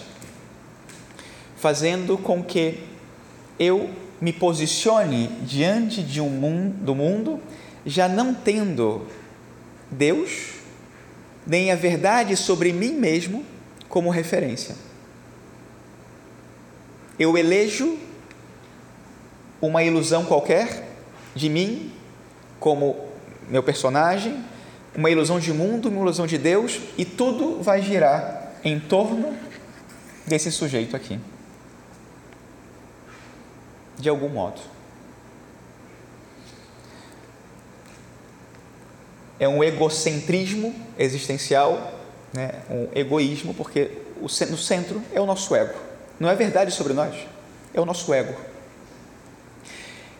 fazendo 1.57 2.17
com 2.17 2.43
que 2.43 2.83
eu 3.59 3.89
me 4.21 4.31
posicione 4.31 5.27
diante 5.43 6.01
de 6.01 6.21
um 6.21 6.29
mundo, 6.29 6.73
do 6.83 6.95
mundo, 6.95 7.39
já 7.85 8.07
não 8.07 8.33
tendo 8.33 9.05
Deus, 9.89 10.55
nem 11.45 11.71
a 11.71 11.75
verdade 11.75 12.35
sobre 12.35 12.73
mim 12.73 12.93
mesmo 12.93 13.45
como 13.87 14.09
referência. 14.09 14.75
Eu 17.19 17.37
elejo 17.37 17.97
uma 19.61 19.83
ilusão 19.83 20.25
qualquer 20.25 20.87
de 21.35 21.49
mim 21.49 21.91
como 22.59 22.95
meu 23.47 23.63
personagem, 23.63 24.43
uma 24.95 25.09
ilusão 25.09 25.39
de 25.39 25.53
mundo, 25.53 25.89
uma 25.89 26.01
ilusão 26.01 26.27
de 26.27 26.37
Deus, 26.37 26.79
e 26.97 27.05
tudo 27.05 27.61
vai 27.61 27.81
girar 27.81 28.53
em 28.63 28.79
torno 28.79 29.35
desse 30.25 30.51
sujeito 30.51 30.95
aqui 30.95 31.19
de 33.97 34.09
algum 34.09 34.29
modo. 34.29 34.61
É 39.39 39.47
um 39.47 39.63
egocentrismo 39.63 40.73
existencial, 40.97 41.93
né? 42.33 42.51
um 42.69 42.89
egoísmo, 42.93 43.53
porque 43.53 43.91
no 44.19 44.57
centro 44.57 45.01
é 45.13 45.21
o 45.21 45.25
nosso 45.25 45.55
ego. 45.55 45.86
Não 46.19 46.29
é 46.29 46.35
verdade 46.35 46.71
sobre 46.71 46.93
nós, 46.93 47.15
é 47.73 47.79
o 47.79 47.85
nosso 47.85 48.13
ego. 48.13 48.33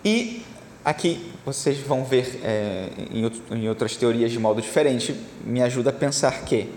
E 0.04 0.44
aqui 0.86 1.34
vocês 1.46 1.80
vão 1.80 2.04
ver 2.04 2.40
é, 2.44 2.90
em, 3.52 3.68
outras 3.68 3.96
teorias 3.96 4.32
de 4.32 4.40
modo 4.40 4.62
diferente, 4.62 5.20
me 5.44 5.62
ajuda 5.62 5.90
a 5.90 5.94
pensar 5.94 6.44
que 6.44 6.72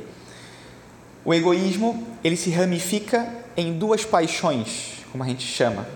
o 1.24 1.34
egoísmo 1.34 2.06
ele 2.24 2.36
se 2.36 2.50
ramifica 2.50 3.28
em 3.56 3.78
duas 3.78 4.04
paixões, 4.04 5.04
como 5.12 5.22
a 5.22 5.26
gente 5.26 5.46
chama, 5.46 5.86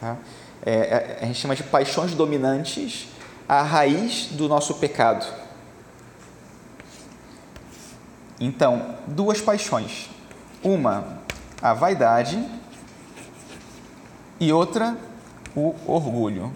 Tá? 0.00 0.16
É, 0.64 0.72
é, 0.72 1.18
a 1.20 1.26
gente 1.26 1.38
chama 1.38 1.54
de 1.54 1.62
paixões 1.62 2.14
dominantes, 2.14 3.06
a 3.46 3.62
raiz 3.62 4.28
do 4.32 4.48
nosso 4.48 4.74
pecado. 4.74 5.26
Então, 8.40 8.96
duas 9.06 9.40
paixões. 9.40 10.08
Uma, 10.62 11.18
a 11.62 11.74
vaidade, 11.74 12.42
e 14.38 14.52
outra, 14.52 14.96
o 15.54 15.74
orgulho. 15.86 16.50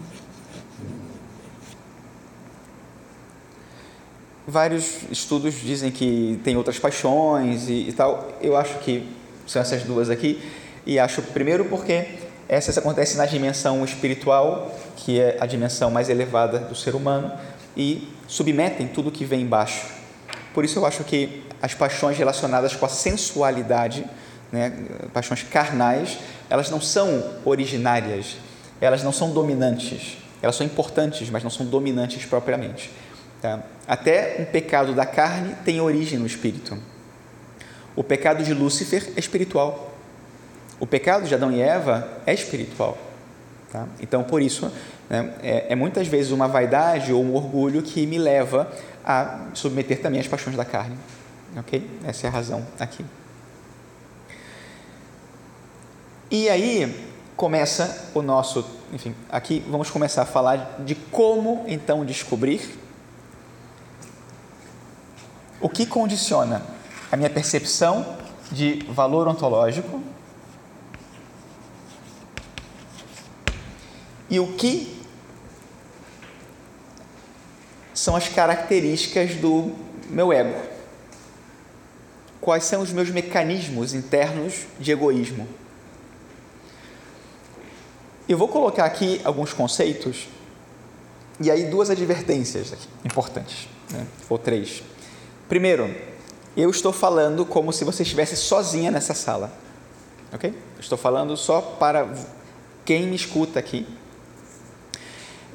Vários 4.47 5.03
estudos 5.11 5.55
dizem 5.55 5.91
que 5.91 6.39
tem 6.43 6.55
outras 6.55 6.79
paixões 6.79 7.67
e, 7.67 7.89
e 7.89 7.93
tal. 7.93 8.31
Eu 8.41 8.55
acho 8.55 8.79
que 8.79 9.07
são 9.45 9.61
essas 9.61 9.83
duas 9.83 10.09
aqui. 10.09 10.41
E 10.85 10.99
acho, 10.99 11.21
primeiro, 11.21 11.65
porque 11.65 12.19
essas 12.47 12.77
acontecem 12.77 13.17
na 13.17 13.25
dimensão 13.25 13.83
espiritual, 13.83 14.71
que 14.95 15.19
é 15.19 15.37
a 15.39 15.45
dimensão 15.45 15.89
mais 15.89 16.09
elevada 16.09 16.59
do 16.59 16.75
ser 16.75 16.95
humano, 16.95 17.31
e 17.75 18.07
submetem 18.27 18.87
tudo 18.87 19.11
que 19.11 19.25
vem 19.25 19.41
embaixo. 19.41 19.87
Por 20.53 20.63
isso 20.63 20.79
eu 20.79 20.85
acho 20.85 21.03
que 21.03 21.43
as 21.61 21.73
paixões 21.73 22.17
relacionadas 22.17 22.75
com 22.75 22.85
a 22.85 22.89
sensualidade, 22.89 24.05
né, 24.51 24.73
paixões 25.13 25.43
carnais, 25.43 26.19
elas 26.49 26.69
não 26.69 26.79
são 26.79 27.35
originárias 27.43 28.37
elas 28.79 29.03
não 29.03 29.11
são 29.11 29.31
dominantes. 29.31 30.17
Elas 30.41 30.55
são 30.55 30.65
importantes, 30.65 31.29
mas 31.29 31.43
não 31.43 31.49
são 31.49 31.65
dominantes 31.65 32.25
propriamente. 32.25 32.91
Tá? 33.41 33.63
Até 33.87 34.37
um 34.39 34.45
pecado 34.45 34.93
da 34.93 35.05
carne 35.05 35.55
tem 35.63 35.79
origem 35.79 36.19
no 36.19 36.25
espírito. 36.25 36.77
O 37.95 38.03
pecado 38.03 38.43
de 38.43 38.53
Lúcifer 38.53 39.11
é 39.15 39.19
espiritual. 39.19 39.93
O 40.79 40.85
pecado 40.85 41.25
de 41.25 41.33
Adão 41.33 41.51
e 41.51 41.61
Eva 41.61 42.07
é 42.25 42.33
espiritual. 42.33 42.97
Tá? 43.71 43.87
Então, 44.01 44.23
por 44.23 44.41
isso, 44.41 44.71
né, 45.09 45.33
é, 45.41 45.65
é, 45.69 45.75
muitas 45.75 46.07
vezes 46.07 46.31
uma 46.31 46.47
vaidade 46.47 47.13
ou 47.13 47.23
um 47.23 47.33
orgulho 47.33 47.81
que 47.81 48.05
me 48.05 48.17
leva 48.17 48.69
a 49.05 49.47
submeter 49.53 50.01
também 50.01 50.19
as 50.19 50.27
paixões 50.27 50.55
da 50.55 50.65
carne. 50.65 50.97
Ok? 51.57 51.89
Essa 52.03 52.27
é 52.27 52.29
a 52.29 52.31
razão 52.31 52.65
aqui. 52.77 53.05
E 56.29 56.49
aí 56.49 57.13
começa 57.35 58.09
o 58.13 58.21
nosso, 58.21 58.65
enfim, 58.91 59.13
aqui 59.29 59.63
vamos 59.69 59.91
começar 59.91 60.23
a 60.23 60.25
falar 60.25 60.77
de 60.79 60.95
como 60.95 61.63
então 61.67 62.03
descobrir 62.03 62.79
o 65.61 65.69
que 65.69 65.85
condiciona 65.85 66.63
a 67.11 67.17
minha 67.17 67.29
percepção 67.29 68.17
de 68.51 68.83
valor 68.89 69.27
ontológico 69.27 70.01
e 74.29 74.39
o 74.39 74.53
que 74.53 75.05
são 77.93 78.15
as 78.15 78.27
características 78.27 79.35
do 79.35 79.75
meu 80.09 80.33
ego. 80.33 80.59
Quais 82.41 82.63
são 82.63 82.81
os 82.81 82.91
meus 82.91 83.09
mecanismos 83.09 83.93
internos 83.93 84.65
de 84.79 84.91
egoísmo? 84.91 85.47
Eu 88.27 88.37
vou 88.37 88.47
colocar 88.47 88.85
aqui 88.85 89.21
alguns 89.23 89.53
conceitos 89.53 90.27
e 91.39 91.51
aí 91.51 91.65
duas 91.65 91.89
advertências 91.89 92.73
aqui, 92.73 92.87
importantes, 93.03 93.67
né? 93.91 94.05
ou 94.29 94.37
três. 94.37 94.81
Primeiro, 95.47 95.93
eu 96.57 96.69
estou 96.69 96.91
falando 96.91 97.45
como 97.45 97.71
se 97.71 97.83
você 97.83 98.03
estivesse 98.03 98.35
sozinha 98.35 98.89
nessa 98.89 99.13
sala, 99.13 99.51
ok? 100.33 100.53
Estou 100.79 100.97
falando 100.97 101.37
só 101.37 101.61
para 101.61 102.07
quem 102.83 103.07
me 103.07 103.15
escuta 103.15 103.59
aqui. 103.59 103.85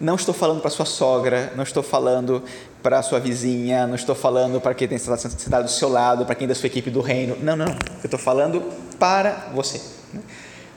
Não 0.00 0.14
estou 0.14 0.32
falando 0.32 0.60
para 0.60 0.70
sua 0.70 0.86
sogra, 0.86 1.52
não 1.56 1.64
estou 1.64 1.82
falando 1.82 2.42
para 2.82 3.02
sua 3.02 3.18
vizinha, 3.18 3.86
não 3.86 3.94
estou 3.94 4.14
falando 4.14 4.60
para 4.60 4.74
quem 4.74 4.88
tem 4.88 4.96
sentado 4.96 5.64
do 5.64 5.70
seu 5.70 5.88
lado, 5.88 6.24
para 6.24 6.34
quem 6.34 6.48
da 6.48 6.54
sua 6.54 6.68
equipe 6.68 6.90
do 6.90 7.00
reino. 7.00 7.36
Não, 7.42 7.56
não. 7.56 7.66
Eu 7.66 8.04
estou 8.04 8.18
falando 8.18 8.62
para 8.98 9.50
você. 9.54 9.80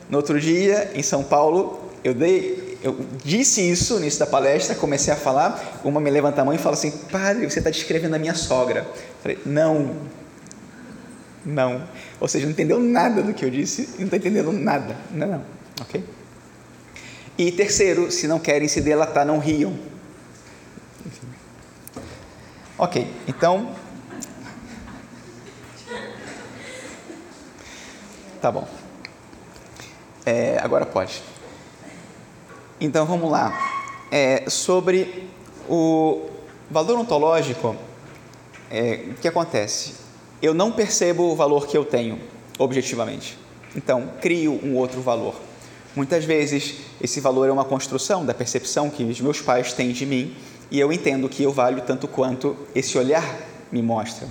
No 0.10 0.18
outro 0.18 0.40
dia, 0.40 0.92
em 0.94 1.04
São 1.04 1.24
Paulo, 1.24 1.90
eu 2.04 2.14
dei, 2.14 2.78
eu 2.84 2.98
disse 3.24 3.62
isso 3.62 3.96
no 3.96 4.02
início 4.02 4.20
da 4.20 4.28
palestra, 4.28 4.76
comecei 4.76 5.14
a 5.14 5.16
falar, 5.16 5.82
uma 5.84 6.00
me 6.00 6.10
levanta 6.10 6.42
a 6.42 6.46
mão 6.46 6.54
e 6.54 6.58
fala 6.58 6.76
assim, 6.76 6.92
padre, 6.92 7.50
você 7.50 7.60
está 7.60 7.70
descrevendo 7.70 8.16
a 8.16 8.20
minha 8.20 8.36
sogra. 8.36 8.82
Eu 8.82 9.22
falei, 9.22 9.40
não, 9.46 9.96
não. 11.46 11.88
Ou 12.20 12.28
seja, 12.28 12.46
não 12.46 12.52
entendeu 12.52 12.80
nada 12.80 13.22
do 13.22 13.34
que 13.34 13.46
eu 13.46 13.50
disse, 13.50 13.90
não 13.98 14.06
está 14.06 14.18
entendendo 14.18 14.52
nada. 14.52 14.96
Não, 15.12 15.28
não, 15.28 15.46
ok? 15.82 16.04
E 17.38 17.52
terceiro, 17.52 18.12
se 18.12 18.28
não 18.28 18.40
querem 18.40 18.68
se 18.68 18.82
delatar, 18.82 19.26
não 19.26 19.40
riam. 19.40 19.74
Ok, 22.78 23.08
então. 23.28 23.74
Tá 28.42 28.52
bom. 28.52 28.68
É, 30.26 30.58
agora 30.62 30.86
pode. 30.86 31.22
Então 32.80 33.06
vamos 33.06 33.30
lá. 33.30 33.72
É, 34.12 34.50
sobre 34.50 35.30
o 35.68 36.30
valor 36.70 36.98
ontológico, 36.98 37.76
é, 38.70 39.06
o 39.12 39.14
que 39.16 39.28
acontece? 39.28 39.96
Eu 40.42 40.54
não 40.54 40.72
percebo 40.72 41.32
o 41.32 41.36
valor 41.36 41.68
que 41.68 41.78
eu 41.78 41.86
tenho, 41.86 42.20
objetivamente. 42.58 43.38
Então, 43.76 44.12
crio 44.22 44.60
um 44.64 44.76
outro 44.76 45.02
valor. 45.02 45.36
Muitas 45.96 46.26
vezes, 46.26 46.76
esse 47.02 47.20
valor 47.20 47.50
é 47.50 47.52
uma 47.52 47.66
construção 47.66 48.26
da 48.26 48.34
percepção 48.34 48.90
que 48.90 49.04
os 49.04 49.20
meus 49.22 49.42
pais 49.42 49.74
têm 49.74 49.92
de 49.92 50.06
mim 50.06 50.36
e 50.72 50.80
eu 50.80 50.92
entendo 50.92 51.30
que 51.30 51.44
eu 51.44 51.52
valho 51.52 51.82
tanto 51.82 52.08
quanto 52.08 52.56
esse 52.74 52.98
olhar 52.98 53.24
me 53.72 53.82
mostra. 53.82 54.28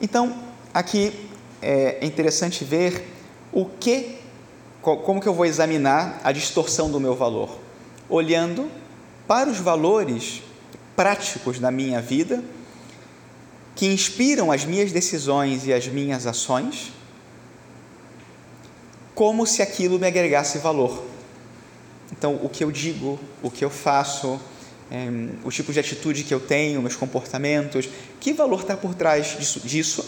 Então, 0.00 0.36
aqui 0.72 1.28
é 1.60 2.04
interessante 2.04 2.64
ver 2.64 3.13
o 3.54 3.64
que 3.64 4.18
como 4.82 5.18
que 5.18 5.26
eu 5.26 5.32
vou 5.32 5.46
examinar 5.46 6.20
a 6.22 6.30
distorção 6.30 6.90
do 6.90 7.00
meu 7.00 7.14
valor? 7.14 7.58
Olhando 8.06 8.70
para 9.26 9.48
os 9.48 9.56
valores 9.56 10.42
práticos 10.94 11.58
da 11.58 11.70
minha 11.70 12.02
vida 12.02 12.44
que 13.74 13.86
inspiram 13.86 14.52
as 14.52 14.64
minhas 14.64 14.92
decisões 14.92 15.66
e 15.66 15.72
as 15.72 15.88
minhas 15.88 16.26
ações, 16.26 16.92
como 19.14 19.46
se 19.46 19.62
aquilo 19.62 19.98
me 19.98 20.06
agregasse 20.06 20.58
valor. 20.58 21.02
Então, 22.12 22.38
o 22.42 22.48
que 22.48 22.62
eu 22.62 22.70
digo, 22.70 23.18
o 23.42 23.50
que 23.50 23.64
eu 23.64 23.70
faço, 23.70 24.38
é, 24.90 25.08
o 25.42 25.50
tipo 25.50 25.72
de 25.72 25.80
atitude 25.80 26.22
que 26.22 26.34
eu 26.34 26.40
tenho, 26.40 26.82
meus 26.82 26.94
comportamentos, 26.94 27.88
que 28.20 28.32
valor 28.32 28.60
está 28.60 28.76
por 28.76 28.94
trás 28.94 29.36
disso, 29.38 29.60
disso 29.60 30.04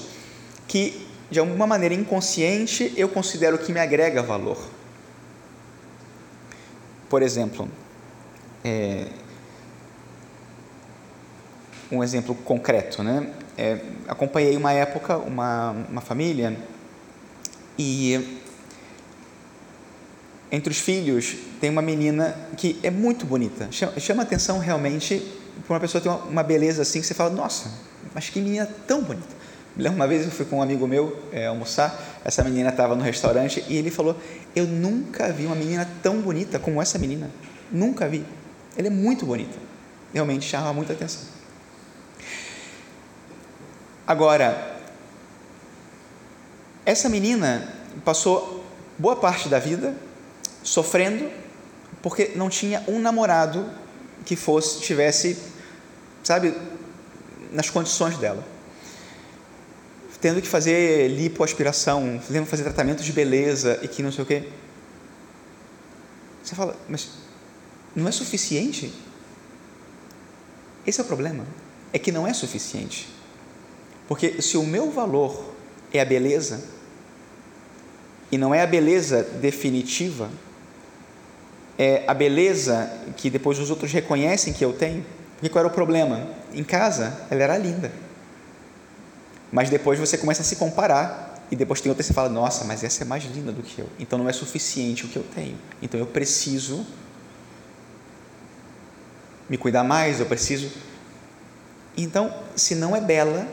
que 0.69 1.06
de 1.31 1.39
alguma 1.39 1.67
maneira 1.67 1.95
inconsciente, 1.95 2.93
eu 2.97 3.09
considero 3.09 3.59
que 3.59 3.73
me 3.73 3.81
agrega 3.81 4.23
valor. 4.23 4.59
Por 7.09 7.23
exemplo, 7.23 7.69
é, 8.65 9.07
um 11.91 12.03
exemplo 12.03 12.35
concreto, 12.35 13.03
né? 13.03 13.33
É, 13.57 13.81
acompanhei 14.07 14.57
uma 14.57 14.73
época 14.73 15.17
uma, 15.17 15.71
uma 15.89 16.01
família 16.01 16.57
e 17.79 18.39
entre 20.53 20.71
os 20.71 20.79
filhos 20.79 21.37
tem 21.61 21.71
uma 21.71 21.81
menina 21.81 22.37
que 22.57 22.79
é 22.83 22.91
muito 22.91 23.25
bonita, 23.25 23.69
chama, 23.71 23.99
chama 23.99 24.23
atenção 24.23 24.59
realmente 24.59 25.23
para 25.67 25.75
uma 25.75 25.81
pessoa 25.81 26.03
ter 26.03 26.09
uma, 26.09 26.19
uma 26.19 26.43
beleza 26.43 26.83
assim 26.83 27.01
que 27.01 27.07
você 27.07 27.15
fala, 27.15 27.31
nossa, 27.31 27.73
mas 28.15 28.29
que 28.29 28.41
menina 28.41 28.69
tão 28.87 29.03
bonita. 29.03 29.36
Uma 29.79 30.07
vez 30.07 30.25
eu 30.25 30.31
fui 30.31 30.47
com 30.47 30.57
um 30.57 30.63
amigo 30.63 30.87
meu 30.87 31.23
é, 31.31 31.47
almoçar, 31.47 32.03
essa 32.25 32.43
menina 32.43 32.71
estava 32.71 32.97
no 32.97 33.03
restaurante 33.03 33.63
e 33.69 33.77
ele 33.77 33.91
falou: 33.91 34.17
Eu 34.55 34.67
nunca 34.67 35.31
vi 35.31 35.45
uma 35.45 35.55
menina 35.55 35.87
tão 36.03 36.23
bonita 36.23 36.59
como 36.59 36.81
essa 36.81 36.99
menina. 36.99 37.31
Nunca 37.71 38.09
vi. 38.09 38.25
Ela 38.75 38.87
é 38.87 38.91
muito 38.91 39.27
bonita. 39.27 39.59
Realmente 40.15 40.47
chama 40.47 40.73
muita 40.73 40.95
atenção. 40.95 41.23
Agora, 44.07 44.79
essa 46.87 47.11
menina 47.11 47.69
passou 48.03 48.65
boa 48.99 49.17
parte 49.17 49.47
da 49.49 49.59
vida 49.59 49.95
sofrendo 50.63 51.31
porque 52.01 52.33
não 52.35 52.49
tinha 52.49 52.83
um 52.89 52.99
namorado 52.99 53.69
que 54.25 54.37
fosse 54.37 54.81
tivesse, 54.81 55.37
sabe, 56.23 56.55
nas 57.53 57.69
condições 57.69 58.17
dela 58.17 58.56
tendo 60.21 60.41
que 60.41 60.49
fazer 60.49 61.09
lipoaspiração, 61.09 62.21
tendo 62.27 62.45
que 62.45 62.51
fazer 62.51 62.63
tratamento 62.65 63.03
de 63.03 63.13
beleza 63.13 63.79
e 63.83 63.89
que 63.89 64.03
não 64.03 64.11
sei 64.11 64.25
o 64.25 64.27
quê. 64.27 64.45
Você 66.43 66.55
fala, 66.55 66.77
mas 66.89 67.11
não 67.95 68.09
é 68.09 68.13
suficiente? 68.13 68.93
Esse 70.87 71.01
é 71.01 71.05
o 71.05 71.07
problema. 71.07 71.45
É 71.93 71.99
que 71.99 72.13
não 72.13 72.27
é 72.27 72.33
suficiente. 72.33 73.09
Porque 74.09 74.41
se 74.41 74.57
o 74.57 74.65
meu 74.65 74.91
valor 74.91 75.55
é 75.93 76.01
a 76.01 76.05
beleza, 76.05 76.63
e 78.31 78.39
não 78.39 78.55
é 78.55 78.63
a 78.63 78.67
beleza 78.67 79.23
definitiva, 79.23 80.31
é 81.79 82.05
a 82.07 82.15
beleza 82.15 82.91
que 83.17 83.29
depois 83.29 83.59
os 83.59 83.71
outros 83.71 83.93
reconhecem 83.93 84.53
que 84.53 84.65
eu 84.65 84.73
tenho. 84.73 85.05
Porque 85.35 85.49
qual 85.49 85.65
era 85.65 85.73
o 85.73 85.75
problema? 85.75 86.29
Em 86.55 86.65
casa, 86.65 87.27
ela 87.31 87.43
era 87.43 87.59
linda 87.59 88.06
mas 89.57 89.71
depois 89.71 89.99
você 89.99 90.19
começa 90.19 90.43
a 90.43 90.45
se 90.45 90.57
comparar 90.57 91.47
e 91.51 91.57
depois 91.57 91.81
tem 91.81 91.89
outra 91.89 92.03
e 92.03 92.05
você 92.05 92.13
fala, 92.13 92.29
nossa, 92.29 92.63
mas 92.67 92.85
essa 92.85 93.05
é 93.05 93.07
mais 93.07 93.25
linda 93.25 93.51
do 93.51 93.63
que 93.63 93.79
eu. 93.79 93.89
Então 93.99 94.19
não 94.19 94.29
é 94.29 94.33
suficiente 94.35 95.07
o 95.07 95.09
que 95.09 95.17
eu 95.17 95.25
tenho. 95.35 95.57
Então 95.81 95.99
eu 95.99 96.05
preciso 96.05 96.87
me 99.49 99.57
cuidar 99.57 99.83
mais, 99.83 100.21
eu 100.21 100.27
preciso. 100.27 100.71
Então, 101.97 102.39
se 102.55 102.75
não 102.75 102.95
é 102.95 103.01
bela 103.01 103.49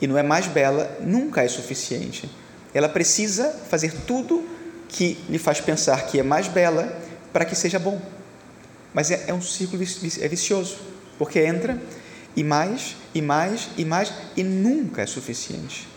e 0.00 0.06
não 0.06 0.16
é 0.16 0.22
mais 0.22 0.46
bela, 0.46 0.96
nunca 1.00 1.42
é 1.42 1.48
suficiente. 1.48 2.30
Ela 2.72 2.88
precisa 2.88 3.50
fazer 3.68 3.92
tudo 4.06 4.48
que 4.88 5.18
lhe 5.28 5.40
faz 5.40 5.60
pensar 5.60 6.06
que 6.06 6.20
é 6.20 6.22
mais 6.22 6.46
bela 6.46 6.96
para 7.32 7.44
que 7.44 7.56
seja 7.56 7.80
bom. 7.80 8.00
Mas 8.94 9.10
é, 9.10 9.24
é 9.26 9.34
um 9.34 9.42
círculo 9.42 9.82
é 9.82 10.28
vicioso, 10.28 10.78
porque 11.18 11.40
entra 11.40 11.76
e 12.38 12.44
mais, 12.44 12.94
e 13.12 13.20
mais, 13.20 13.68
e 13.76 13.84
mais, 13.84 14.12
e 14.36 14.44
nunca 14.44 15.02
é 15.02 15.06
suficiente. 15.06 15.88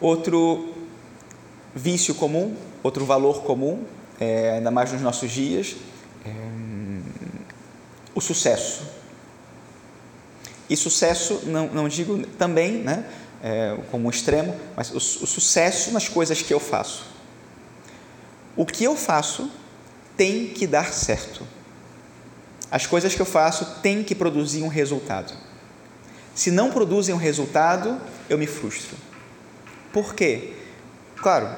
Outro 0.00 0.72
vício 1.74 2.14
comum, 2.14 2.54
outro 2.84 3.04
valor 3.04 3.42
comum, 3.42 3.84
é, 4.20 4.52
ainda 4.52 4.70
mais 4.70 4.92
nos 4.92 5.02
nossos 5.02 5.32
dias, 5.32 5.74
é, 6.24 6.30
o 8.14 8.20
sucesso. 8.20 8.86
E 10.70 10.76
sucesso, 10.76 11.40
não, 11.44 11.66
não 11.66 11.88
digo 11.88 12.24
também 12.38 12.84
né, 12.84 13.04
é, 13.42 13.76
como 13.90 14.06
um 14.06 14.10
extremo, 14.10 14.54
mas 14.76 14.92
o, 14.92 14.98
o 14.98 15.26
sucesso 15.26 15.90
nas 15.90 16.08
coisas 16.08 16.40
que 16.40 16.54
eu 16.54 16.60
faço. 16.60 17.04
O 18.54 18.64
que 18.64 18.84
eu 18.84 18.94
faço 18.94 19.50
tem 20.16 20.46
que 20.46 20.68
dar 20.68 20.92
certo. 20.92 21.55
As 22.70 22.86
coisas 22.86 23.14
que 23.14 23.22
eu 23.22 23.26
faço 23.26 23.80
têm 23.80 24.02
que 24.02 24.14
produzir 24.14 24.62
um 24.62 24.68
resultado. 24.68 25.32
Se 26.34 26.50
não 26.50 26.70
produzem 26.70 27.14
um 27.14 27.18
resultado, 27.18 27.98
eu 28.28 28.36
me 28.36 28.46
frustro. 28.46 28.96
Por 29.92 30.14
quê? 30.14 30.52
Claro, 31.16 31.48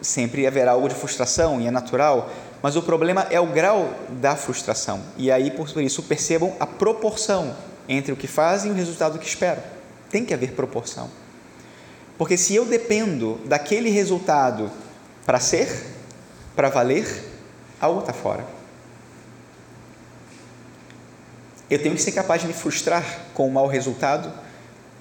sempre 0.00 0.46
haverá 0.46 0.72
algo 0.72 0.88
de 0.88 0.94
frustração 0.94 1.60
e 1.60 1.66
é 1.66 1.70
natural, 1.70 2.30
mas 2.62 2.76
o 2.76 2.82
problema 2.82 3.26
é 3.30 3.40
o 3.40 3.46
grau 3.46 3.94
da 4.20 4.36
frustração. 4.36 5.00
E 5.16 5.30
aí, 5.30 5.50
por 5.50 5.68
isso, 5.80 6.02
percebam 6.02 6.54
a 6.60 6.66
proporção 6.66 7.56
entre 7.88 8.12
o 8.12 8.16
que 8.16 8.26
fazem 8.26 8.70
e 8.70 8.74
o 8.74 8.76
resultado 8.76 9.18
que 9.18 9.26
esperam. 9.26 9.62
Tem 10.10 10.24
que 10.24 10.34
haver 10.34 10.52
proporção. 10.52 11.08
Porque 12.18 12.36
se 12.36 12.54
eu 12.54 12.64
dependo 12.64 13.40
daquele 13.46 13.90
resultado 13.90 14.70
para 15.24 15.40
ser, 15.40 15.86
para 16.54 16.68
valer, 16.68 17.06
algo 17.80 18.00
está 18.00 18.12
fora. 18.12 18.44
Eu 21.72 21.82
tenho 21.82 21.94
que 21.94 22.02
ser 22.02 22.12
capaz 22.12 22.42
de 22.42 22.46
me 22.46 22.52
frustrar 22.52 23.28
com 23.32 23.48
o 23.48 23.50
mau 23.50 23.66
resultado 23.66 24.30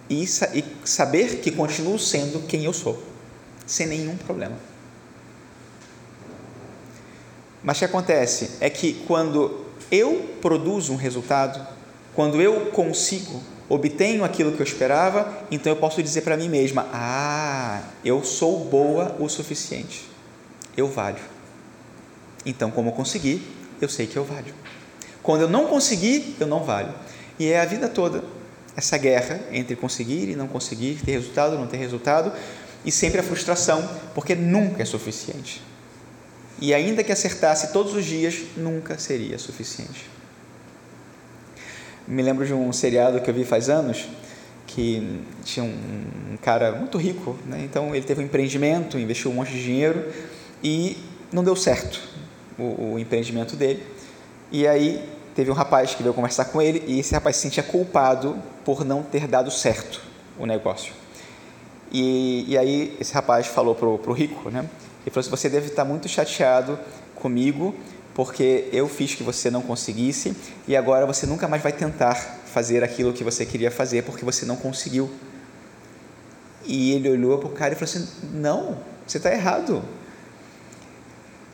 e, 0.10 0.24
e 0.24 0.64
saber 0.86 1.42
que 1.42 1.52
continuo 1.52 2.00
sendo 2.00 2.48
quem 2.48 2.64
eu 2.64 2.72
sou, 2.72 3.04
sem 3.68 3.86
nenhum 3.86 4.16
problema. 4.16 4.56
Mas 7.62 7.76
o 7.76 7.80
que 7.80 7.86
acontece 7.86 8.52
é 8.62 8.70
que 8.70 8.94
quando 9.06 9.66
eu 9.92 10.38
produzo 10.42 10.94
um 10.94 10.96
resultado, 10.96 11.60
quando 12.16 12.42
eu 12.42 12.68
consigo, 12.68 13.44
obtenho 13.68 14.24
aquilo 14.24 14.54
que 14.54 14.62
eu 14.62 14.66
esperava, 14.66 15.44
então 15.52 15.74
eu 15.74 15.78
posso 15.78 16.02
dizer 16.02 16.22
para 16.22 16.38
mim 16.38 16.48
mesma: 16.48 16.88
Ah, 16.94 17.82
eu 18.06 18.24
sou 18.24 18.64
boa 18.64 19.14
o 19.20 19.28
suficiente, 19.28 20.10
eu 20.78 20.88
valho. 20.88 21.22
Então, 22.46 22.72
como 22.72 22.92
eu 22.92 22.94
consegui, 22.94 23.46
eu 23.82 23.90
sei 23.90 24.08
que 24.08 24.16
eu 24.16 24.24
valho. 24.24 24.61
Quando 25.24 25.42
eu 25.42 25.50
não 25.50 25.68
consegui, 25.68 26.36
eu 26.40 26.48
não 26.48 26.64
valho. 26.64 26.94
E 27.38 27.48
é 27.48 27.60
a 27.60 27.66
vida 27.66 27.88
toda 27.88 28.24
essa 28.76 28.98
guerra 28.98 29.40
entre 29.52 29.76
conseguir 29.76 30.30
e 30.30 30.36
não 30.36 30.48
conseguir, 30.48 31.00
ter 31.04 31.12
resultado, 31.12 31.58
não 31.58 31.68
ter 31.68 31.78
resultado, 31.78 32.32
e 32.86 32.92
sempre 32.92 33.20
a 33.20 33.24
frustração, 33.24 33.88
porque 34.16 34.36
nunca 34.36 34.82
é 34.82 34.86
suficiente. 34.86 35.62
E 36.60 36.74
ainda 36.74 37.04
que 37.04 37.12
acertasse 37.12 37.72
todos 37.72 37.94
os 37.94 38.06
dias, 38.06 38.44
nunca 38.56 38.98
seria 38.98 39.38
suficiente. 39.38 40.10
Me 42.08 42.22
lembro 42.22 42.46
de 42.46 42.54
um 42.54 42.72
seriado 42.72 43.20
que 43.22 43.30
eu 43.30 43.34
vi 43.34 43.44
faz 43.44 43.70
anos, 43.70 44.08
que 44.68 45.22
tinha 45.44 45.64
um, 45.64 46.38
cara 46.42 46.72
muito 46.72 46.98
rico, 46.98 47.38
né? 47.46 47.62
então 47.64 47.94
ele 47.94 48.06
teve 48.06 48.22
um 48.22 48.26
empreendimento, 48.26 48.98
investiu 48.98 49.32
um 49.32 49.34
monte 49.34 49.52
de 49.52 49.64
dinheiro 49.64 50.08
e 50.64 50.98
não 51.32 51.44
deu 51.44 51.56
certo 51.56 52.00
o, 52.58 52.94
o 52.94 53.00
empreendimento 53.00 53.56
dele. 53.56 53.84
E 54.52 54.68
aí 54.68 55.08
teve 55.34 55.50
um 55.50 55.54
rapaz 55.54 55.96
que 55.96 56.04
veio 56.04 56.14
conversar 56.14 56.46
com 56.46 56.62
ele 56.62 56.84
e 56.86 57.00
esse 57.00 57.14
rapaz 57.14 57.38
se 57.38 57.44
sentia 57.44 57.64
culpado 57.64 58.38
por 58.66 58.84
não 58.84 59.02
ter 59.02 59.28
dado 59.28 59.50
certo 59.50 60.02
o 60.38 60.46
negócio. 60.46 60.94
E, 61.92 62.46
e 62.48 62.58
aí 62.58 62.96
esse 63.00 63.14
rapaz 63.14 63.48
falou 63.48 63.76
para 63.76 63.88
o 63.88 64.14
rico, 64.14 64.50
né? 64.50 64.60
Ele 65.04 65.12
falou 65.12 65.22
assim, 65.22 65.30
você 65.30 65.50
deve 65.50 65.68
estar 65.68 65.86
muito 65.86 66.08
chateado 66.08 66.78
comigo 67.16 67.76
porque 68.14 68.68
eu 68.74 68.88
fiz 68.88 69.16
que 69.16 69.24
você 69.24 69.50
não 69.50 69.62
conseguisse 69.62 70.36
e 70.68 70.76
agora 70.76 71.06
você 71.06 71.26
nunca 71.26 71.48
mais 71.48 71.62
vai 71.62 71.72
tentar 71.72 72.16
fazer 72.16 72.84
aquilo 72.84 73.14
que 73.14 73.24
você 73.24 73.46
queria 73.46 73.72
fazer 73.72 74.04
porque 74.04 74.26
você 74.26 74.46
não 74.46 74.56
conseguiu. 74.56 75.10
E 76.66 76.94
ele 76.94 77.10
olhou 77.10 77.38
para 77.38 77.48
o 77.48 77.52
cara 77.52 77.74
e 77.74 77.76
falou 77.76 77.90
assim: 77.90 78.08
Não, 78.34 78.78
você 79.08 79.18
está 79.18 79.32
errado. 79.32 79.82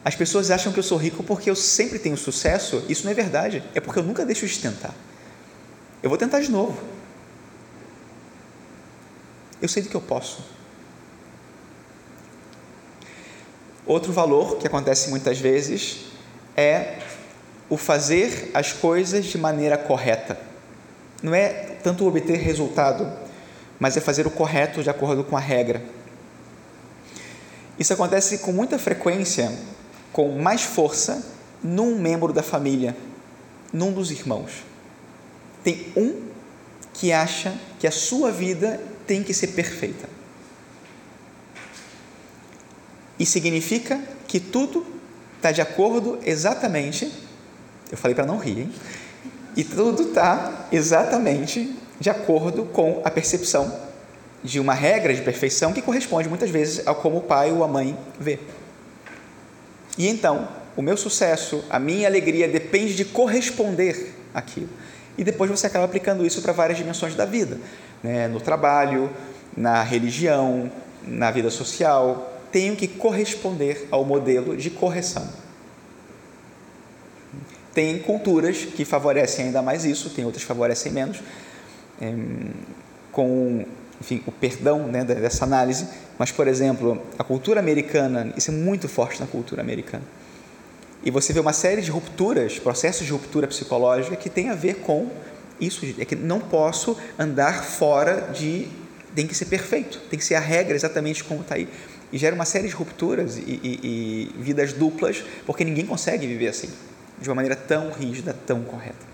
As 0.07 0.15
pessoas 0.15 0.49
acham 0.49 0.71
que 0.71 0.79
eu 0.79 0.83
sou 0.83 0.97
rico 0.97 1.21
porque 1.21 1.49
eu 1.49 1.55
sempre 1.55 1.99
tenho 1.99 2.15
sucesso. 2.15 2.81
Isso 2.87 3.03
não 3.03 3.11
é 3.11 3.13
verdade. 3.13 3.61
É 3.75 3.81
porque 3.81 3.99
eu 3.99 4.03
nunca 4.03 4.25
deixo 4.25 4.47
de 4.47 4.57
tentar. 4.57 4.95
Eu 6.01 6.07
vou 6.07 6.17
tentar 6.17 6.39
de 6.39 6.49
novo. 6.49 6.81
Eu 9.61 9.67
sei 9.67 9.83
do 9.83 9.89
que 9.89 9.95
eu 9.95 9.99
posso. 9.99 10.45
Outro 13.85 14.13
valor 14.13 14.55
que 14.55 14.65
acontece 14.65 15.09
muitas 15.09 15.39
vezes 15.39 16.05
é 16.55 16.99
o 17.69 17.75
fazer 17.75 18.49
as 18.53 18.71
coisas 18.71 19.25
de 19.25 19.37
maneira 19.37 19.77
correta. 19.77 20.39
Não 21.21 21.35
é 21.35 21.49
tanto 21.83 22.07
obter 22.07 22.37
resultado, 22.37 23.11
mas 23.77 23.97
é 23.97 23.99
fazer 23.99 24.25
o 24.25 24.31
correto 24.31 24.81
de 24.81 24.89
acordo 24.89 25.25
com 25.25 25.35
a 25.35 25.41
regra. 25.41 25.83
Isso 27.77 27.91
acontece 27.91 28.37
com 28.37 28.53
muita 28.53 28.79
frequência, 28.79 29.51
com 30.11 30.39
mais 30.39 30.63
força, 30.63 31.25
num 31.63 31.99
membro 31.99 32.31
da 32.33 32.43
família, 32.43 32.95
num 33.73 33.91
dos 33.91 34.11
irmãos. 34.11 34.63
Tem 35.63 35.91
um 35.95 36.27
que 36.93 37.11
acha 37.11 37.55
que 37.79 37.87
a 37.87 37.91
sua 37.91 38.31
vida 38.31 38.81
tem 39.05 39.23
que 39.23 39.33
ser 39.33 39.47
perfeita. 39.47 40.09
E 43.19 43.25
significa 43.25 43.99
que 44.27 44.39
tudo 44.39 44.85
está 45.37 45.51
de 45.51 45.61
acordo 45.61 46.19
exatamente. 46.23 47.11
Eu 47.91 47.97
falei 47.97 48.13
para 48.13 48.25
não 48.25 48.37
rir, 48.37 48.59
hein? 48.59 48.71
E 49.55 49.63
tudo 49.63 50.09
está 50.09 50.67
exatamente 50.71 51.75
de 51.99 52.09
acordo 52.09 52.65
com 52.65 53.01
a 53.03 53.09
percepção 53.09 53.87
de 54.43 54.59
uma 54.59 54.73
regra 54.73 55.13
de 55.13 55.21
perfeição 55.21 55.73
que 55.73 55.81
corresponde 55.81 56.29
muitas 56.29 56.49
vezes 56.49 56.87
a 56.87 56.93
como 56.93 57.17
o 57.17 57.21
pai 57.21 57.51
ou 57.51 57.63
a 57.63 57.67
mãe 57.67 57.97
vê. 58.19 58.39
E 59.97 60.07
então, 60.07 60.47
o 60.75 60.81
meu 60.81 60.95
sucesso, 60.95 61.63
a 61.69 61.79
minha 61.79 62.07
alegria 62.07 62.47
depende 62.47 62.95
de 62.95 63.03
corresponder 63.03 64.13
àquilo. 64.33 64.69
E 65.17 65.23
depois 65.23 65.49
você 65.49 65.65
acaba 65.65 65.85
aplicando 65.85 66.25
isso 66.25 66.41
para 66.41 66.53
várias 66.53 66.77
dimensões 66.77 67.15
da 67.15 67.25
vida, 67.25 67.57
né? 68.03 68.27
no 68.27 68.39
trabalho, 68.39 69.09
na 69.55 69.81
religião, 69.81 70.71
na 71.03 71.31
vida 71.31 71.49
social, 71.49 72.39
tenho 72.51 72.75
que 72.75 72.87
corresponder 72.87 73.87
ao 73.89 74.05
modelo 74.05 74.55
de 74.55 74.69
correção. 74.69 75.27
Tem 77.73 77.97
culturas 77.99 78.57
que 78.57 78.85
favorecem 78.85 79.45
ainda 79.45 79.61
mais 79.61 79.85
isso, 79.85 80.11
tem 80.11 80.25
outras 80.25 80.43
que 80.43 80.47
favorecem 80.47 80.91
menos, 80.91 81.19
é, 81.99 82.13
com 83.11 83.65
enfim, 83.99 84.21
o 84.25 84.31
perdão 84.31 84.87
né, 84.87 85.03
dessa 85.03 85.43
análise, 85.43 85.87
mas, 86.17 86.31
por 86.31 86.47
exemplo, 86.47 87.01
a 87.17 87.23
cultura 87.23 87.59
americana, 87.59 88.33
isso 88.37 88.51
é 88.51 88.53
muito 88.53 88.87
forte 88.87 89.19
na 89.19 89.27
cultura 89.27 89.61
americana. 89.61 90.03
E 91.03 91.11
você 91.11 91.33
vê 91.33 91.39
uma 91.39 91.53
série 91.53 91.81
de 91.81 91.91
rupturas, 91.91 92.59
processos 92.59 93.05
de 93.05 93.11
ruptura 93.11 93.47
psicológica 93.47 94.15
que 94.15 94.29
tem 94.29 94.49
a 94.49 94.55
ver 94.55 94.75
com 94.75 95.09
isso, 95.59 95.85
é 95.97 96.05
que 96.05 96.15
não 96.15 96.39
posso 96.39 96.97
andar 97.17 97.63
fora 97.63 98.29
de. 98.33 98.67
tem 99.15 99.25
que 99.25 99.33
ser 99.33 99.45
perfeito, 99.45 99.99
tem 100.09 100.19
que 100.19 100.25
ser 100.25 100.35
a 100.35 100.39
regra 100.39 100.75
exatamente 100.75 101.23
como 101.23 101.41
está 101.41 101.55
aí 101.55 101.67
e 102.11 102.17
gera 102.17 102.33
uma 102.33 102.45
série 102.45 102.67
de 102.67 102.73
rupturas 102.73 103.37
e, 103.37 103.41
e, 103.41 104.31
e 104.37 104.41
vidas 104.41 104.73
duplas, 104.73 105.23
porque 105.45 105.63
ninguém 105.63 105.85
consegue 105.85 106.25
viver 106.25 106.47
assim, 106.47 106.69
de 107.19 107.27
uma 107.29 107.35
maneira 107.35 107.55
tão 107.55 107.91
rígida, 107.91 108.33
tão 108.45 108.63
correta. 108.63 109.05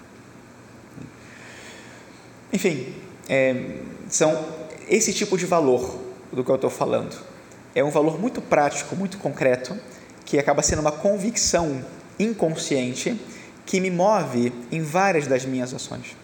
Enfim, 2.51 2.93
é, 3.27 3.77
são 4.07 4.62
esse 4.87 5.13
tipo 5.13 5.37
de 5.37 5.45
valor 5.45 5.99
do 6.31 6.43
que 6.43 6.49
eu 6.49 6.55
estou 6.55 6.69
falando. 6.69 7.15
É 7.75 7.83
um 7.83 7.89
valor 7.89 8.19
muito 8.19 8.41
prático, 8.41 8.95
muito 8.95 9.17
concreto, 9.17 9.77
que 10.25 10.37
acaba 10.37 10.61
sendo 10.61 10.79
uma 10.79 10.91
convicção 10.91 11.83
inconsciente 12.19 13.19
que 13.65 13.79
me 13.79 13.89
move 13.89 14.53
em 14.71 14.81
várias 14.81 15.27
das 15.27 15.45
minhas 15.45 15.73
ações. 15.73 16.15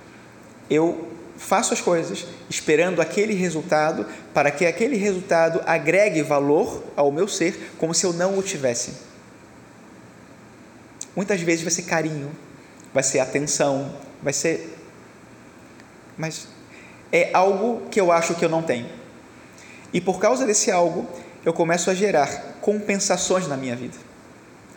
Eu 0.70 1.08
faço 1.38 1.74
as 1.74 1.82
coisas 1.82 2.28
esperando 2.50 3.02
aquele 3.02 3.34
resultado 3.34 4.06
para 4.34 4.52
que 4.52 4.66
aquele 4.66 4.98
resultado 4.98 5.62
agregue 5.66 6.22
valor 6.22 6.84
ao 6.96 7.12
meu 7.12 7.28
ser 7.28 7.72
como 7.78 7.94
se 7.94 8.06
eu 8.06 8.14
não 8.14 8.38
o 8.38 8.44
tivesse. 8.44 8.94
Muitas 11.16 11.42
vezes 11.42 11.64
vai 11.64 11.72
ser 11.72 11.84
carinho, 11.84 12.32
vai 12.94 13.04
ser 13.04 13.20
atenção, 13.20 13.96
vai 14.22 14.34
ser. 14.34 14.78
Mas 16.18 16.48
é 17.12 17.30
algo 17.34 17.88
que 17.90 18.00
eu 18.00 18.12
acho 18.12 18.36
que 18.36 18.44
eu 18.44 18.50
não 18.50 18.62
tenho. 18.62 18.88
E 19.94 20.00
por 20.00 20.20
causa 20.20 20.46
desse 20.46 20.72
algo, 20.72 21.08
eu 21.46 21.54
começo 21.54 21.90
a 21.90 21.94
gerar 21.94 22.28
compensações 22.62 23.48
na 23.48 23.58
minha 23.58 23.76
vida 23.76 23.98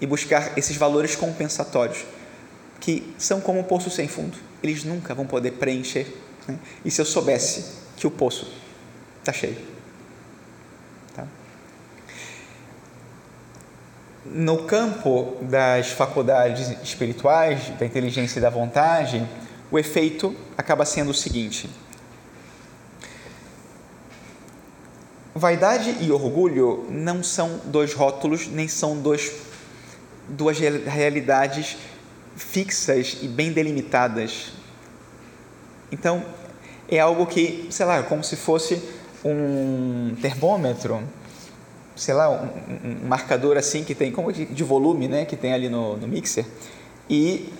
e 0.01 0.07
buscar 0.07 0.57
esses 0.57 0.77
valores 0.77 1.15
compensatórios 1.15 2.05
que 2.81 3.15
são 3.19 3.41
como 3.41 3.61
um 3.61 3.65
poço 3.65 3.91
sem 3.91 4.09
fundo. 4.09 4.37
Eles 4.63 4.85
nunca 4.85 5.15
vão 5.15 5.27
poder 5.27 5.53
preencher 5.53 6.07
né? 6.47 6.59
E 6.85 6.91
se 6.91 7.01
eu 7.01 7.05
soubesse 7.05 7.83
que 7.97 8.07
o 8.07 8.11
poço 8.11 8.53
está 9.21 9.33
cheio? 9.33 9.57
Tá? 11.15 11.27
no 14.25 14.65
campo 14.65 15.37
das 15.43 15.91
faculdades 15.91 16.71
espirituais, 16.83 17.71
da 17.79 17.85
inteligência 17.85 18.39
e 18.39 18.43
da 18.43 18.51
vontade, 18.51 19.27
o 19.71 19.79
efeito 19.79 20.35
acaba 20.57 20.85
sendo 20.85 21.11
o 21.11 21.15
seguinte: 21.15 21.69
vaidade 25.35 25.97
e 26.01 26.11
orgulho 26.11 26.87
não 26.91 27.23
são 27.23 27.61
dois 27.65 27.95
rótulos, 27.95 28.49
nem 28.49 28.69
são 28.69 29.01
dois, 29.01 29.33
duas 30.29 30.59
realidades 30.59 31.77
fixas 32.37 33.19
e 33.23 33.29
bem 33.29 33.53
delimitadas. 33.53 34.53
Então, 35.91 36.25
é 36.89 36.99
algo 36.99 37.27
que, 37.27 37.67
sei 37.71 37.87
lá, 37.87 38.03
como 38.03 38.23
se 38.23 38.37
fosse 38.37 38.83
um 39.25 40.15
termômetro, 40.21 41.03
sei 41.95 42.15
lá, 42.15 42.31
um, 42.31 43.05
um 43.05 43.09
marcador 43.09 43.57
assim 43.57 43.85
que 43.85 43.95
tem, 43.95 44.11
como 44.11 44.33
de, 44.33 44.65
volume, 44.65 45.09
né, 45.09 45.25
que 45.25 45.37
tem 45.37 45.53
ali 45.53 45.69
no, 45.69 45.97
no 45.97 46.09
mixer, 46.09 46.45
e, 47.09 47.53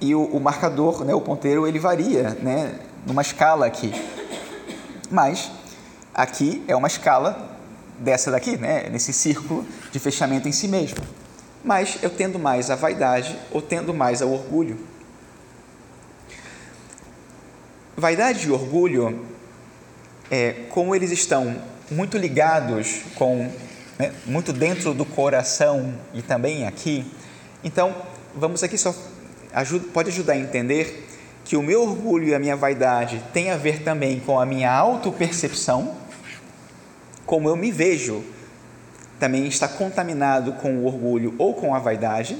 e 0.00 0.14
o, 0.14 0.24
o, 0.24 0.40
marcador, 0.40 1.04
né, 1.04 1.14
o 1.14 1.20
ponteiro, 1.20 1.66
ele 1.66 1.78
varia, 1.78 2.30
né, 2.42 2.74
numa 3.06 3.22
escala 3.22 3.66
aqui. 3.66 3.92
Mas 5.10 5.50
aqui 6.16 6.64
é 6.66 6.74
uma 6.74 6.88
escala 6.88 7.58
dessa 7.98 8.30
daqui, 8.30 8.56
né, 8.56 8.88
nesse 8.90 9.12
círculo 9.12 9.66
de 9.92 9.98
fechamento 9.98 10.48
em 10.48 10.52
si 10.52 10.66
mesmo. 10.66 10.96
Mas 11.62 11.98
eu 12.02 12.08
tendo 12.08 12.38
mais 12.38 12.70
a 12.70 12.74
vaidade 12.74 13.38
ou 13.50 13.60
tendo 13.60 13.92
mais 13.92 14.22
ao 14.22 14.32
orgulho. 14.32 14.78
Vaidade 17.94 18.48
e 18.48 18.50
orgulho, 18.50 19.26
é, 20.30 20.64
como 20.70 20.94
eles 20.94 21.10
estão 21.10 21.56
muito 21.90 22.16
ligados 22.16 23.02
com, 23.14 23.50
né, 23.98 24.12
muito 24.24 24.52
dentro 24.52 24.94
do 24.94 25.04
coração 25.04 25.94
e 26.14 26.22
também 26.22 26.66
aqui, 26.66 27.04
então 27.62 27.94
vamos 28.34 28.62
aqui 28.62 28.76
só 28.76 28.94
ajuda, 29.52 29.86
pode 29.92 30.10
ajudar 30.10 30.34
a 30.34 30.38
entender 30.38 31.06
que 31.44 31.56
o 31.56 31.62
meu 31.62 31.82
orgulho 31.82 32.28
e 32.28 32.34
a 32.34 32.38
minha 32.38 32.56
vaidade 32.56 33.22
tem 33.32 33.50
a 33.50 33.56
ver 33.56 33.82
também 33.82 34.20
com 34.20 34.38
a 34.38 34.44
minha 34.44 34.70
autopercepção, 34.70 36.05
como 37.26 37.48
eu 37.48 37.56
me 37.56 37.70
vejo, 37.70 38.24
também 39.20 39.46
está 39.46 39.68
contaminado 39.68 40.52
com 40.54 40.78
o 40.78 40.86
orgulho 40.86 41.34
ou 41.36 41.52
com 41.52 41.74
a 41.74 41.78
vaidade, 41.78 42.38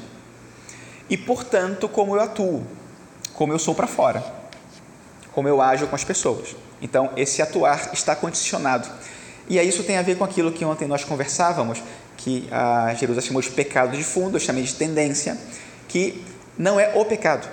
e 1.11 1.17
portanto, 1.17 1.89
como 1.89 2.17
eu 2.17 2.21
atuo, 2.21 2.65
como 3.35 3.53
eu 3.53 3.59
sou 3.59 3.75
para 3.75 3.87
fora 3.87 4.47
como 5.37 5.47
eu 5.47 5.61
ajo 5.61 5.87
com 5.87 5.95
as 5.95 6.03
pessoas. 6.03 6.57
Então, 6.81 7.11
esse 7.15 7.43
atuar 7.43 7.91
está 7.93 8.17
condicionado. 8.17 8.89
E 9.47 9.59
aí 9.59 9.69
isso 9.69 9.85
tem 9.85 9.99
a 9.99 10.03
ver 10.03 10.17
com 10.17 10.25
aquilo 10.25 10.51
que 10.51 10.65
ontem 10.65 10.89
nós 10.89 11.05
conversávamos, 11.05 11.83
que 12.17 12.49
a 12.51 12.95
Jerusalém 12.95 13.27
chamou 13.27 13.43
de 13.43 13.51
pecado 13.51 13.95
de 13.95 14.03
fundo, 14.03 14.37
eu 14.37 14.41
chamei 14.41 14.63
de 14.63 14.73
tendência, 14.73 15.37
que 15.89 16.25
não 16.57 16.81
é 16.81 16.91
o 16.95 17.05
pecado, 17.05 17.47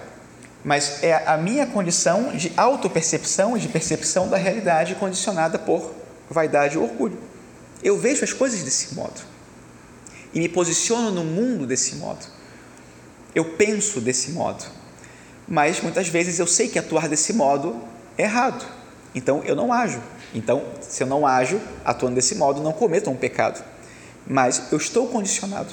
mas 0.63 1.04
é 1.04 1.28
a 1.28 1.36
minha 1.36 1.67
condição 1.67 2.32
de 2.32 2.54
autopercepção 2.56 3.58
e 3.58 3.60
de 3.60 3.67
percepção 3.67 4.30
da 4.30 4.38
realidade 4.38 4.96
condicionada 4.96 5.60
por 5.60 5.93
vaidade 6.34 6.76
e 6.76 6.78
orgulho. 6.78 7.17
Eu 7.82 7.98
vejo 7.98 8.24
as 8.24 8.34
coisas 8.34 8.63
desse 8.63 8.96
modo 8.96 9.22
e 10.34 10.39
me 10.39 10.50
posiciono 10.50 11.12
no 11.12 11.24
mundo 11.24 11.65
desse 11.65 11.96
modo. 11.96 12.26
Eu 13.34 13.46
penso 13.56 14.02
desse 14.02 14.32
modo 14.32 14.65
mas 15.48 15.82
muitas 15.82 16.08
vezes 16.08 16.39
eu 16.39 16.48
sei 16.48 16.67
que 16.67 16.80
atuar 16.80 17.08
desse 17.08 17.34
modo 17.34 17.82
é 18.17 18.24
errado, 18.24 18.65
então 19.13 19.43
eu 19.43 19.56
não 19.56 19.72
ajo. 19.74 20.02
Então, 20.34 20.63
se 20.82 21.04
eu 21.04 21.08
não 21.08 21.28
ajo 21.28 21.60
atuando 21.86 22.15
desse 22.15 22.36
modo, 22.36 22.62
não 22.62 22.74
cometo 22.74 23.10
um 23.10 23.15
pecado, 23.15 23.63
mas 24.26 24.72
eu 24.72 24.78
estou 24.78 25.08
condicionado. 25.08 25.72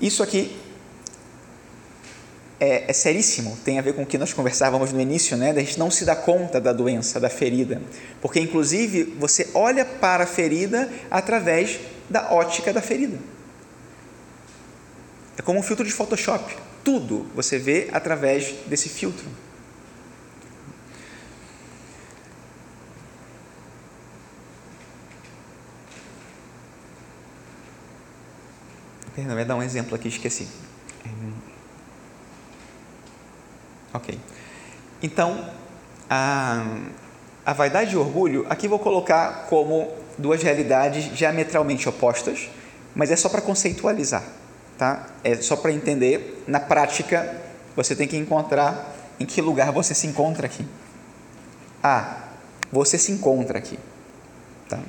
Isso 0.00 0.22
aqui 0.22 0.56
é, 2.60 2.84
é, 2.88 2.92
seríssimo, 2.92 3.56
tem 3.64 3.78
a 3.78 3.82
ver 3.82 3.94
com 3.94 4.02
o 4.02 4.06
que 4.06 4.16
nós 4.16 4.32
conversávamos 4.32 4.92
no 4.92 5.00
início, 5.00 5.36
né? 5.36 5.52
Da 5.52 5.60
gente 5.60 5.78
não 5.78 5.90
se 5.90 6.04
dar 6.04 6.16
conta 6.16 6.60
da 6.60 6.72
doença, 6.72 7.18
da 7.18 7.28
ferida, 7.28 7.82
porque 8.20 8.40
inclusive 8.40 9.14
você 9.18 9.48
olha 9.54 9.84
para 9.84 10.24
a 10.24 10.26
ferida 10.26 10.90
através 11.10 11.80
da 12.08 12.32
ótica 12.32 12.72
da 12.72 12.80
ferida. 12.80 13.18
É 15.36 15.42
como 15.42 15.58
um 15.58 15.62
filtro 15.62 15.84
de 15.84 15.92
Photoshop 15.92 16.54
tudo 16.84 17.26
você 17.34 17.58
vê 17.58 17.88
através 17.92 18.54
desse 18.66 18.90
filtro. 18.90 19.26
Perdão, 29.14 29.32
eu 29.34 29.38
ia 29.38 29.44
dar 29.44 29.56
um 29.56 29.62
exemplo 29.62 29.94
aqui, 29.94 30.08
esqueci. 30.08 30.46
Ok. 33.94 34.18
Então, 35.02 35.48
a, 36.10 36.66
a 37.46 37.52
vaidade 37.54 37.94
e 37.94 37.96
o 37.96 38.00
orgulho, 38.00 38.44
aqui 38.50 38.68
vou 38.68 38.78
colocar 38.78 39.46
como 39.48 39.90
duas 40.18 40.42
realidades 40.42 41.04
diametralmente 41.16 41.88
opostas, 41.88 42.50
mas 42.94 43.10
é 43.10 43.16
só 43.16 43.30
para 43.30 43.40
conceitualizar 43.40 44.22
tá? 44.78 45.06
É 45.22 45.34
só 45.36 45.56
para 45.56 45.72
entender, 45.72 46.42
na 46.46 46.60
prática, 46.60 47.40
você 47.74 47.94
tem 47.94 48.06
que 48.06 48.16
encontrar 48.16 48.94
em 49.18 49.26
que 49.26 49.40
lugar 49.40 49.72
você 49.72 49.94
se 49.94 50.06
encontra 50.06 50.46
aqui. 50.46 50.66
Ah, 51.82 52.18
você 52.72 52.98
se 52.98 53.12
encontra 53.12 53.58
aqui, 53.58 53.78
tá? 54.68 54.80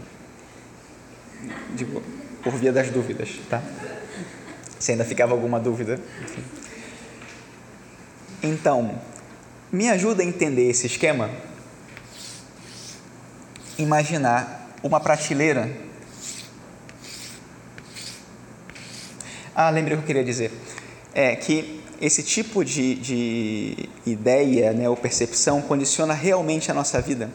Digo, 1.76 2.02
por 2.44 2.54
via 2.54 2.72
das 2.72 2.90
dúvidas, 2.90 3.30
tá? 3.50 3.62
Se 4.80 4.92
ainda 4.92 5.06
ficava 5.06 5.34
alguma 5.34 5.60
dúvida. 5.60 6.00
Enfim. 6.24 6.44
Então, 8.46 9.00
me 9.72 9.90
ajuda 9.90 10.24
a 10.24 10.26
entender 10.26 10.70
esse 10.70 10.88
esquema? 10.88 11.30
Imaginar 13.78 14.70
uma 14.84 15.00
prateleira 15.00 15.86
Ah, 19.58 19.70
lembrei 19.70 19.96
o 19.96 20.00
que 20.00 20.04
eu 20.04 20.08
queria 20.08 20.24
dizer. 20.24 20.52
É 21.14 21.34
que 21.34 21.82
esse 22.02 22.22
tipo 22.22 22.66
de, 22.66 22.96
de 22.96 23.90
ideia 24.06 24.74
né, 24.74 24.90
ou 24.90 24.98
percepção 24.98 25.62
condiciona 25.62 26.14
realmente 26.14 26.70
a 26.70 26.74
nossa 26.74 27.00
vida. 27.00 27.32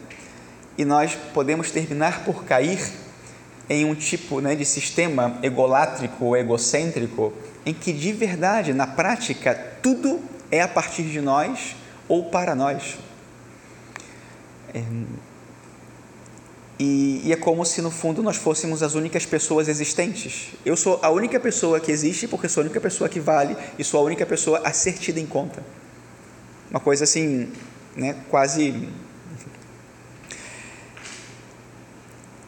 E 0.77 0.85
nós 0.85 1.17
podemos 1.33 1.71
terminar 1.71 2.23
por 2.23 2.43
cair 2.45 2.79
em 3.67 3.85
um 3.85 3.95
tipo 3.95 4.39
né, 4.39 4.53
de 4.53 4.65
sistema 4.65 5.39
egolátrico 5.41 6.25
ou 6.25 6.37
egocêntrico 6.37 7.33
em 7.65 7.73
que 7.73 7.91
de 7.91 8.13
verdade, 8.13 8.71
na 8.71 8.85
prática, 8.85 9.55
tudo 9.81 10.19
é 10.51 10.61
a 10.61 10.67
partir 10.67 11.03
de 11.03 11.21
nós 11.21 11.75
ou 12.07 12.25
para 12.25 12.53
nós. 12.53 12.97
É, 14.73 14.83
e, 16.77 17.21
e, 17.25 17.31
é 17.31 17.35
como 17.35 17.63
se 17.63 17.81
no 17.81 17.91
fundo 17.91 18.23
nós 18.23 18.37
fôssemos 18.37 18.81
as 18.81 18.95
únicas 18.95 19.25
pessoas 19.25 19.67
existentes. 19.67 20.49
Eu 20.65 20.75
sou 20.75 20.99
a 21.01 21.09
única 21.09 21.39
pessoa 21.39 21.79
que 21.79 21.91
existe 21.91 22.27
porque 22.27 22.49
sou 22.49 22.61
a 22.61 22.65
única 22.65 22.81
pessoa 22.81 23.07
que 23.07 23.19
vale 23.19 23.55
e 23.77 23.83
sou 23.83 23.99
a 23.99 24.03
única 24.03 24.25
pessoa 24.25 24.59
a 24.63 24.73
ser 24.73 24.93
tida 24.93 25.19
em 25.19 25.27
conta. 25.27 25.63
Uma 26.71 26.79
coisa 26.79 27.03
assim, 27.03 27.51
né, 27.95 28.15
quase. 28.29 28.89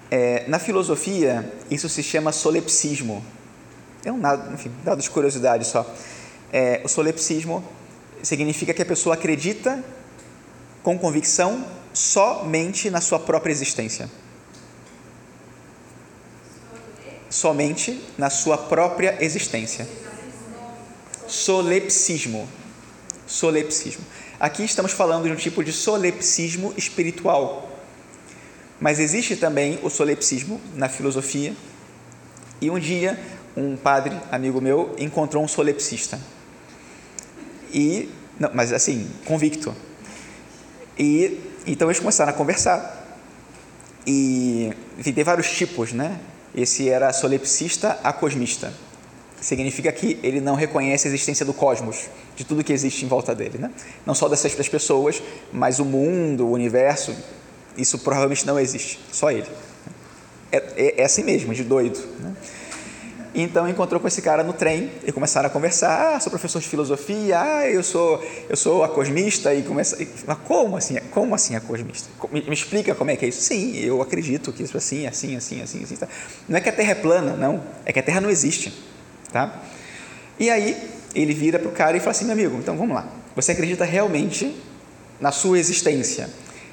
É, 0.09 0.45
na 0.47 0.59
filosofia, 0.59 1.51
isso 1.69 1.87
se 1.87 2.01
chama 2.01 2.31
solepsismo. 2.31 3.23
É 4.03 4.11
um 4.11 4.19
dado, 4.19 4.53
enfim, 4.53 4.71
de 4.97 5.09
curiosidade 5.09 5.65
só. 5.65 5.85
É, 6.51 6.81
o 6.83 6.87
solepsismo 6.87 7.63
significa 8.23 8.73
que 8.73 8.81
a 8.81 8.85
pessoa 8.85 9.13
acredita 9.13 9.83
com 10.81 10.97
convicção 10.97 11.65
somente 11.93 12.89
na 12.89 13.01
sua 13.01 13.19
própria 13.19 13.51
existência 13.51 14.09
somente 17.33 17.99
na 18.17 18.29
sua 18.29 18.57
própria 18.57 19.17
existência. 19.19 19.87
Solepsismo. 21.27 22.47
Solepsismo. 23.25 24.05
Aqui 24.39 24.63
estamos 24.63 24.91
falando 24.91 25.25
de 25.25 25.31
um 25.31 25.35
tipo 25.35 25.63
de 25.63 25.73
solepsismo 25.73 26.73
espiritual. 26.77 27.71
Mas 28.79 28.99
existe 28.99 29.35
também 29.35 29.79
o 29.81 29.89
solepsismo 29.89 30.61
na 30.75 30.87
filosofia. 30.87 31.55
E 32.61 32.69
um 32.69 32.77
dia, 32.77 33.19
um 33.57 33.75
padre, 33.75 34.15
amigo 34.31 34.61
meu, 34.61 34.95
encontrou 34.99 35.43
um 35.43 35.47
solepsista. 35.47 36.19
E, 37.73 38.09
não, 38.39 38.51
mas 38.53 38.71
assim, 38.71 39.09
convicto. 39.25 39.75
E 40.97 41.39
então 41.65 41.87
eles 41.87 41.99
começaram 41.99 42.31
a 42.31 42.33
conversar. 42.33 43.01
E 44.05 44.71
tem 45.03 45.23
vários 45.23 45.49
tipos, 45.49 45.93
né? 45.93 46.19
Esse 46.53 46.89
era 46.89 47.11
solepsista 47.13 47.99
acosmista. 48.03 48.73
Significa 49.41 49.91
que 49.91 50.19
ele 50.23 50.39
não 50.39 50.55
reconhece 50.55 51.07
a 51.07 51.09
existência 51.09 51.45
do 51.45 51.53
cosmos, 51.53 52.09
de 52.35 52.45
tudo 52.45 52.63
que 52.63 52.71
existe 52.71 53.03
em 53.03 53.07
volta 53.07 53.35
dele. 53.35 53.57
Né? 53.57 53.71
Não 54.05 54.13
só 54.13 54.29
dessas 54.29 54.53
três 54.53 54.69
pessoas, 54.69 55.21
mas 55.51 55.79
o 55.79 55.85
mundo, 55.85 56.45
o 56.45 56.51
universo, 56.51 57.13
isso 57.77 57.99
provavelmente 57.99 58.45
não 58.45 58.57
existe, 58.57 58.99
só 59.11 59.31
ele. 59.31 59.47
É, 60.49 60.57
é, 60.77 61.01
é 61.01 61.03
assim 61.03 61.23
mesmo, 61.23 61.53
de 61.53 61.63
doido. 61.63 61.99
Né? 62.19 62.33
E 63.33 63.41
então 63.41 63.67
encontrou 63.67 63.99
com 63.99 64.07
esse 64.07 64.21
cara 64.21 64.43
no 64.43 64.53
trem 64.53 64.91
e 65.05 65.11
começaram 65.11 65.47
a 65.47 65.49
conversar. 65.49 66.15
Ah, 66.15 66.19
sou 66.19 66.29
professor 66.29 66.61
de 66.61 66.67
filosofia. 66.67 67.39
Ah, 67.39 67.67
eu 67.67 67.81
sou 67.81 68.23
eu 68.47 68.55
sou 68.55 68.83
acosmista 68.83 69.53
e 69.53 69.63
começa. 69.63 69.97
Mas 70.27 70.37
como 70.45 70.77
assim? 70.77 70.97
Como 71.09 71.33
assim 71.33 71.55
acosmista? 71.55 72.09
Me, 72.31 72.41
me 72.41 72.53
explica 72.53 72.93
como 72.93 73.09
é 73.09 73.15
que 73.15 73.25
é 73.25 73.29
isso? 73.29 73.41
Sim, 73.41 73.75
eu 73.77 74.01
acredito 74.01 74.53
que 74.53 74.61
isso 74.61 74.75
é 74.75 74.77
assim, 74.77 75.07
assim, 75.07 75.35
assim, 75.35 75.61
assim, 75.61 75.83
assim. 75.83 75.95
Tá? 75.95 76.07
Não 76.47 76.57
é 76.57 76.61
que 76.61 76.69
a 76.69 76.73
Terra 76.73 76.91
é 76.91 76.95
plana, 76.95 77.35
não. 77.35 77.63
É 77.85 77.91
que 77.91 77.99
a 77.99 78.03
Terra 78.03 78.21
não 78.21 78.29
existe, 78.29 78.71
tá? 79.31 79.61
E 80.39 80.49
aí 80.49 80.77
ele 81.15 81.33
vira 81.33 81.57
para 81.57 81.69
o 81.69 81.71
cara 81.71 81.97
e 81.97 81.99
fala 81.99 82.11
assim, 82.11 82.25
meu 82.25 82.33
amigo, 82.33 82.57
então 82.57 82.77
vamos 82.77 82.95
lá. 82.95 83.07
Você 83.35 83.51
acredita 83.51 83.83
realmente 83.83 84.55
na 85.19 85.31
sua 85.31 85.57
existência? 85.57 86.29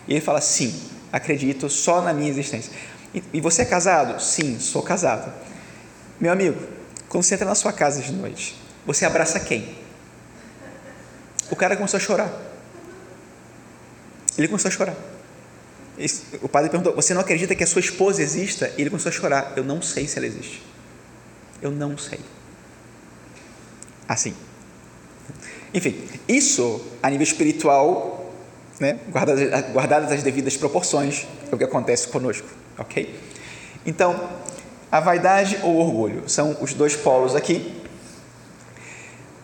E 0.06 0.12
ele 0.12 0.20
fala, 0.20 0.40
sim, 0.40 0.74
acredito 1.10 1.70
só 1.70 2.02
na 2.02 2.12
minha 2.12 2.28
existência. 2.28 2.72
E, 3.14 3.22
e 3.32 3.40
você 3.40 3.62
é 3.62 3.64
casado? 3.64 4.20
Sim, 4.20 4.58
sou 4.58 4.82
casado. 4.82 5.32
Meu 6.20 6.30
amigo, 6.30 6.60
quando 7.08 7.24
você 7.24 7.34
entra 7.34 7.46
na 7.46 7.54
sua 7.54 7.72
casa 7.72 8.02
de 8.02 8.12
noite, 8.12 8.54
você 8.84 9.04
abraça 9.06 9.40
quem? 9.40 9.74
O 11.50 11.56
cara 11.56 11.76
começou 11.76 11.96
a 11.96 12.00
chorar. 12.00 12.30
Ele 14.36 14.46
começou 14.46 14.68
a 14.68 14.72
chorar. 14.72 14.96
O 16.42 16.48
padre 16.48 16.70
perguntou: 16.70 16.94
Você 16.94 17.14
não 17.14 17.20
acredita 17.20 17.54
que 17.54 17.64
a 17.64 17.66
sua 17.66 17.80
esposa 17.80 18.22
exista? 18.22 18.72
E 18.76 18.82
ele 18.82 18.90
começou 18.90 19.10
a 19.10 19.12
chorar. 19.12 19.52
Eu 19.56 19.64
não 19.64 19.80
sei 19.82 20.06
se 20.06 20.18
ela 20.18 20.26
existe. 20.26 20.62
Eu 21.60 21.70
não 21.70 21.96
sei. 21.96 22.20
Assim. 24.06 24.34
Enfim, 25.72 26.06
isso 26.28 26.84
a 27.02 27.08
nível 27.08 27.22
espiritual, 27.22 28.34
né, 28.80 28.98
guardadas, 29.08 29.72
guardadas 29.72 30.12
as 30.12 30.22
devidas 30.22 30.56
proporções, 30.56 31.26
é 31.50 31.54
o 31.54 31.58
que 31.58 31.62
acontece 31.62 32.08
conosco, 32.08 32.48
ok? 32.76 33.14
Então, 33.86 34.28
a 34.90 34.98
vaidade 34.98 35.58
ou 35.62 35.76
orgulho 35.76 36.28
são 36.28 36.56
os 36.60 36.74
dois 36.74 36.96
polos 36.96 37.36
aqui. 37.36 37.80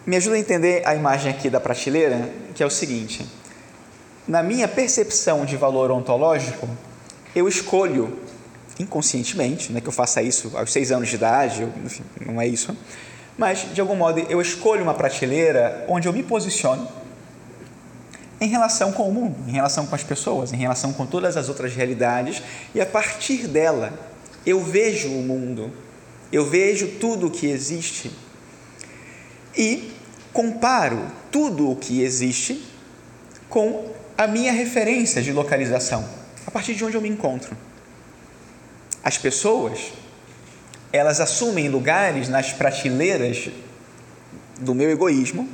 Me 0.05 0.17
ajuda 0.17 0.37
a 0.37 0.39
entender 0.39 0.83
a 0.87 0.95
imagem 0.95 1.31
aqui 1.31 1.49
da 1.49 1.61
prateleira, 1.61 2.29
que 2.55 2.63
é 2.63 2.67
o 2.67 2.71
seguinte: 2.71 3.27
na 4.27 4.43
minha 4.43 4.67
percepção 4.67 5.45
de 5.45 5.57
valor 5.57 5.91
ontológico, 5.91 6.69
eu 7.35 7.49
escolho 7.49 8.19
inconscientemente, 8.79 9.71
não 9.71 9.79
é 9.79 9.81
que 9.81 9.89
eu 9.89 9.93
faça 9.93 10.21
isso 10.21 10.53
aos 10.55 10.73
seis 10.73 10.93
anos 10.93 11.09
de 11.09 11.15
idade, 11.15 11.67
enfim, 11.85 12.03
não 12.27 12.41
é 12.41 12.47
isso, 12.47 12.77
mas 13.39 13.67
de 13.73 13.81
algum 13.81 13.97
modo 13.97 14.21
eu 14.29 14.41
escolho 14.41 14.83
uma 14.83 14.95
prateleira 14.95 15.85
onde 15.89 16.07
eu 16.07 16.13
me 16.13 16.23
posiciono 16.23 16.87
em 18.39 18.49
relação 18.49 18.93
com 18.93 19.09
o 19.09 19.13
mundo, 19.13 19.37
em 19.49 19.53
relação 19.53 19.87
com 19.87 19.95
as 19.95 20.05
pessoas, 20.05 20.53
em 20.53 20.57
relação 20.57 20.93
com 20.93 21.07
todas 21.07 21.37
as 21.39 21.49
outras 21.49 21.75
realidades, 21.75 22.43
e 22.75 22.81
a 22.81 22.87
partir 22.87 23.47
dela 23.47 23.93
eu 24.47 24.61
vejo 24.61 25.09
o 25.09 25.23
mundo, 25.23 25.73
eu 26.33 26.47
vejo 26.47 26.87
tudo 27.01 27.27
o 27.27 27.31
que 27.31 27.49
existe 27.49 28.13
e 29.57 29.93
comparo 30.33 31.05
tudo 31.33 31.71
o 31.71 31.77
que 31.77 32.03
existe 32.03 32.65
com 33.49 33.93
a 34.17 34.27
minha 34.27 34.53
referência 34.53 35.21
de 35.21 35.33
localização, 35.33 36.09
a 36.47 36.51
partir 36.51 36.75
de 36.75 36.85
onde 36.85 36.97
eu 36.97 37.01
me 37.01 37.09
encontro. 37.09 37.57
As 39.03 39.19
pessoas, 39.19 39.93
elas 40.93 41.21
assumem 41.21 41.69
lugares 41.69 42.29
nas 42.29 42.53
prateleiras 42.53 43.51
do 44.61 44.75
meu 44.75 44.91
egoísmo, 44.91 45.49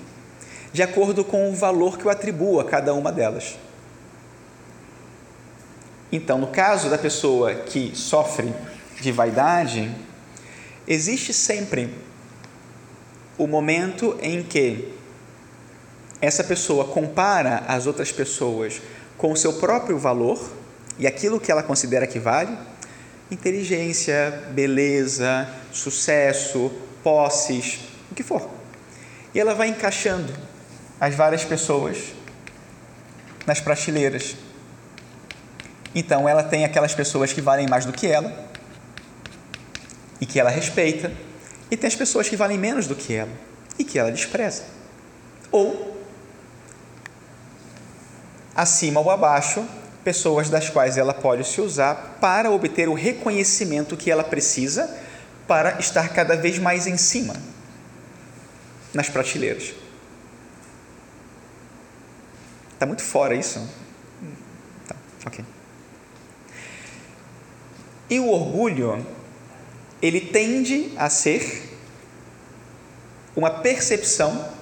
de 0.73 0.83
acordo 0.83 1.25
com 1.25 1.51
o 1.51 1.55
valor 1.55 1.99
que 1.99 2.05
eu 2.05 2.11
atribuo 2.11 2.61
a 2.61 2.65
cada 2.65 2.95
uma 2.95 3.11
delas. 3.11 3.57
Então, 6.11 6.39
no 6.39 6.49
caso 6.49 6.91
da 6.91 6.99
pessoa 6.99 7.55
que 7.55 7.93
sofre 7.95 8.53
de 9.01 9.13
vaidade, 9.13 9.91
existe 10.87 11.33
sempre 11.33 11.93
o 13.39 13.47
momento 13.47 14.17
em 14.21 14.43
que 14.43 14.95
essa 16.21 16.45
pessoa 16.45 16.85
compara 16.85 17.65
as 17.67 17.87
outras 17.87 18.13
pessoas 18.13 18.81
com 19.19 19.33
o 19.33 19.37
seu 19.37 19.55
próprio 19.55 19.99
valor 19.99 20.41
e 20.99 21.07
aquilo 21.07 21.41
que 21.41 21.51
ela 21.51 21.63
considera 21.63 22.07
que 22.07 22.19
vale 22.19 22.57
inteligência, 23.33 24.45
beleza, 24.51 25.49
sucesso, 25.73 26.71
posses, 27.03 27.81
o 28.11 28.15
que 28.15 28.23
for. 28.23 28.49
E 29.35 29.41
ela 29.41 29.55
vai 29.55 29.69
encaixando 29.69 30.33
as 31.01 31.15
várias 31.15 31.43
pessoas 31.43 32.13
nas 33.47 33.59
prateleiras. 33.59 34.37
Então 35.95 36.29
ela 36.29 36.43
tem 36.43 36.65
aquelas 36.65 36.95
pessoas 36.95 37.33
que 37.33 37.41
valem 37.41 37.67
mais 37.67 37.87
do 37.87 37.93
que 37.93 38.07
ela, 38.07 38.52
e 40.23 40.27
que 40.27 40.39
ela 40.39 40.51
respeita, 40.51 41.13
e 41.69 41.77
tem 41.77 41.89
as 41.89 41.97
pessoas 41.97 42.29
que 42.29 42.37
valem 42.37 42.57
menos 42.57 42.87
do 42.87 42.95
que 42.95 43.13
ela 43.13 43.33
e 43.77 43.83
que 43.83 43.99
ela 43.99 44.13
despreza. 44.13 44.63
Ou, 45.51 46.01
acima 48.55 49.01
ou 49.01 49.11
abaixo, 49.11 49.67
pessoas 50.05 50.49
das 50.49 50.71
quais 50.71 50.97
ela 50.97 51.13
pode 51.13 51.43
se 51.43 51.61
usar 51.61 52.19
para 52.21 52.53
obter 52.53 52.89
o 52.89 52.95
reconhecimento 52.95 53.97
que 53.97 54.13
ela 54.13 54.23
precisa 54.23 54.97
para 55.49 55.81
estar 55.81 56.09
cada 56.11 56.37
vez 56.37 56.57
mais 56.57 56.87
em 56.87 56.97
cima 56.97 57.35
nas 58.95 59.09
prateleiras. 59.09 59.75
Está 62.75 62.87
muito 62.87 63.03
fora 63.03 63.35
isso? 63.35 63.69
Tá, 64.87 64.95
ok. 65.27 65.45
E 68.09 68.21
o 68.21 68.29
orgulho 68.29 69.05
ele 70.03 70.21
tende 70.21 70.93
a 70.97 71.09
ser 71.09 71.71
uma 73.37 73.51
percepção 73.51 74.53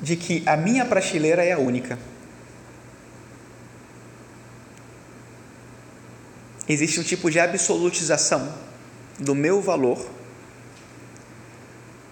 de 0.00 0.16
que 0.16 0.42
a 0.46 0.56
minha 0.56 0.84
prateleira 0.84 1.44
é 1.44 1.52
a 1.52 1.58
única. 1.58 1.98
Existe 6.68 7.00
um 7.00 7.02
tipo 7.02 7.30
de 7.30 7.40
absolutização 7.40 8.56
do 9.18 9.34
meu 9.34 9.60
valor 9.60 10.08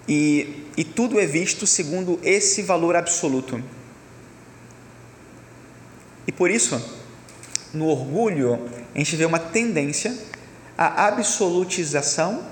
e, 0.07 0.65
e 0.75 0.83
tudo 0.83 1.19
é 1.19 1.25
visto 1.25 1.65
segundo 1.65 2.19
esse 2.23 2.61
valor 2.61 2.95
absoluto. 2.95 3.63
E 6.27 6.31
por 6.31 6.51
isso, 6.51 6.79
no 7.73 7.87
orgulho, 7.87 8.69
a 8.93 8.97
gente 8.97 9.15
vê 9.15 9.25
uma 9.25 9.39
tendência 9.39 10.15
a 10.83 11.07
absolutização 11.07 12.43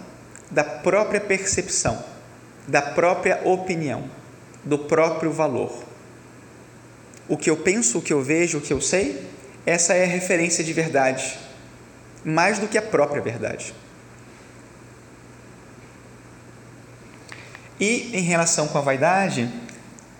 da 0.49 0.63
própria 0.63 1.19
percepção, 1.19 2.03
da 2.67 2.81
própria 2.81 3.41
opinião, 3.45 4.09
do 4.63 4.77
próprio 4.77 5.31
valor. 5.31 5.83
O 7.27 7.37
que 7.37 7.49
eu 7.49 7.57
penso, 7.57 7.99
o 7.99 8.01
que 8.01 8.13
eu 8.13 8.21
vejo, 8.21 8.57
o 8.57 8.61
que 8.61 8.73
eu 8.73 8.81
sei, 8.81 9.27
essa 9.65 9.93
é 9.93 10.03
a 10.03 10.07
referência 10.07 10.63
de 10.63 10.73
verdade, 10.73 11.37
mais 12.23 12.59
do 12.59 12.67
que 12.67 12.77
a 12.77 12.81
própria 12.81 13.21
verdade. 13.21 13.73
E 17.79 18.11
em 18.13 18.21
relação 18.21 18.67
com 18.67 18.77
a 18.77 18.81
vaidade, 18.81 19.51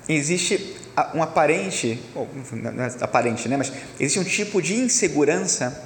existe 0.10 0.76
um 1.14 1.22
aparente, 1.22 2.02
é 2.16 3.04
aparente, 3.04 3.48
né? 3.48 3.58
mas 3.58 3.72
existe 4.00 4.20
um 4.20 4.24
tipo 4.24 4.62
de 4.62 4.76
insegurança, 4.76 5.86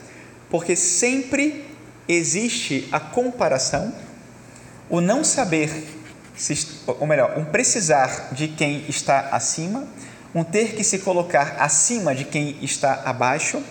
porque 0.49 0.75
sempre 0.75 1.74
existe 2.07 2.87
a 2.91 2.99
comparação, 2.99 3.93
o 4.89 5.01
não 5.01 5.23
saber, 5.23 5.71
ou 6.85 7.07
melhor, 7.07 7.37
um 7.37 7.45
precisar 7.45 8.34
de 8.34 8.47
quem 8.47 8.86
está 8.88 9.30
acima, 9.32 9.88
um 10.34 10.43
ter 10.43 10.75
que 10.75 10.84
se 10.84 10.99
colocar 10.99 11.55
acima 11.59 12.13
de 12.13 12.25
quem 12.25 12.57
está 12.61 13.01
abaixo 13.05 13.63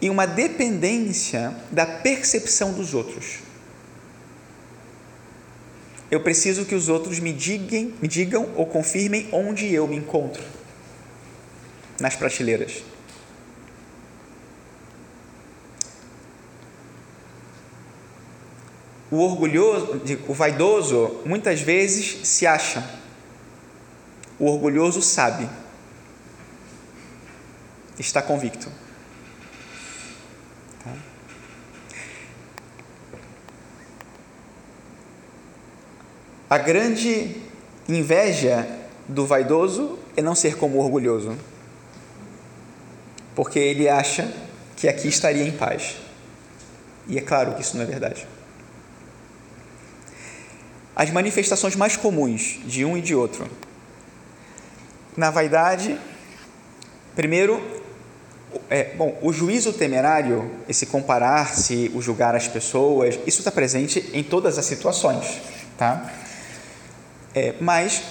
e 0.00 0.10
uma 0.10 0.26
dependência 0.26 1.54
da 1.70 1.86
percepção 1.86 2.72
dos 2.72 2.94
outros. 2.94 3.38
Eu 6.10 6.20
preciso 6.20 6.64
que 6.64 6.74
os 6.74 6.88
outros 6.88 7.20
me 7.20 7.32
digam, 7.32 7.92
me 8.02 8.08
digam 8.08 8.50
ou 8.56 8.66
confirmem 8.66 9.28
onde 9.30 9.72
eu 9.72 9.86
me 9.86 9.96
encontro 9.96 10.42
nas 12.00 12.16
prateleiras. 12.16 12.82
O 19.10 19.18
orgulhoso, 19.18 20.00
o 20.28 20.32
vaidoso, 20.32 21.20
muitas 21.24 21.60
vezes 21.60 22.26
se 22.28 22.46
acha. 22.46 22.88
O 24.38 24.46
orgulhoso 24.46 25.02
sabe. 25.02 25.48
Está 27.98 28.22
convicto. 28.22 28.70
Tá? 30.84 30.92
A 36.48 36.58
grande 36.58 37.36
inveja 37.88 38.66
do 39.08 39.26
vaidoso 39.26 39.98
é 40.16 40.22
não 40.22 40.34
ser 40.34 40.56
como 40.56 40.78
o 40.78 40.80
orgulhoso, 40.80 41.36
porque 43.34 43.58
ele 43.58 43.88
acha 43.88 44.32
que 44.76 44.88
aqui 44.88 45.08
estaria 45.08 45.44
em 45.44 45.52
paz. 45.52 45.96
E 47.08 47.18
é 47.18 47.20
claro 47.20 47.54
que 47.54 47.62
isso 47.62 47.76
não 47.76 47.82
é 47.82 47.86
verdade. 47.86 48.26
As 50.94 51.10
manifestações 51.10 51.76
mais 51.76 51.96
comuns 51.96 52.60
de 52.64 52.84
um 52.84 52.96
e 52.96 53.00
de 53.00 53.14
outro. 53.14 53.46
Na 55.16 55.30
vaidade, 55.30 55.98
primeiro, 57.14 57.60
é, 58.68 58.94
bom, 58.94 59.18
o 59.22 59.32
juízo 59.32 59.72
temerário, 59.72 60.50
esse 60.68 60.86
comparar-se, 60.86 61.90
o 61.94 62.02
julgar 62.02 62.34
as 62.34 62.48
pessoas, 62.48 63.18
isso 63.26 63.40
está 63.40 63.50
presente 63.50 64.10
em 64.12 64.22
todas 64.22 64.58
as 64.58 64.64
situações, 64.64 65.40
tá? 65.76 66.10
É, 67.34 67.54
mas 67.60 68.02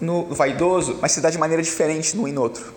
no 0.00 0.26
vaidoso, 0.26 0.98
mas 1.00 1.12
se 1.12 1.20
dá 1.20 1.30
de 1.30 1.38
maneira 1.38 1.62
diferente 1.62 2.16
no 2.16 2.28
e 2.28 2.32
no 2.32 2.42
outro. 2.42 2.74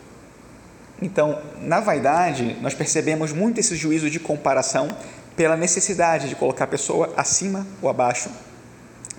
Então, 1.01 1.41
na 1.62 1.80
vaidade, 1.80 2.57
nós 2.62 2.74
percebemos 2.74 3.32
muito 3.32 3.60
esse 3.60 3.76
juízo 3.76 4.10
de 4.10 4.20
comparação 4.20 4.88
pela 5.36 5.55
necessidade 5.55 6.28
de 6.28 6.36
colocar 6.36 6.66
a 6.66 6.68
pessoa 6.68 7.14
acima 7.16 7.66
ou 7.82 7.89
abaixo, 7.89 8.30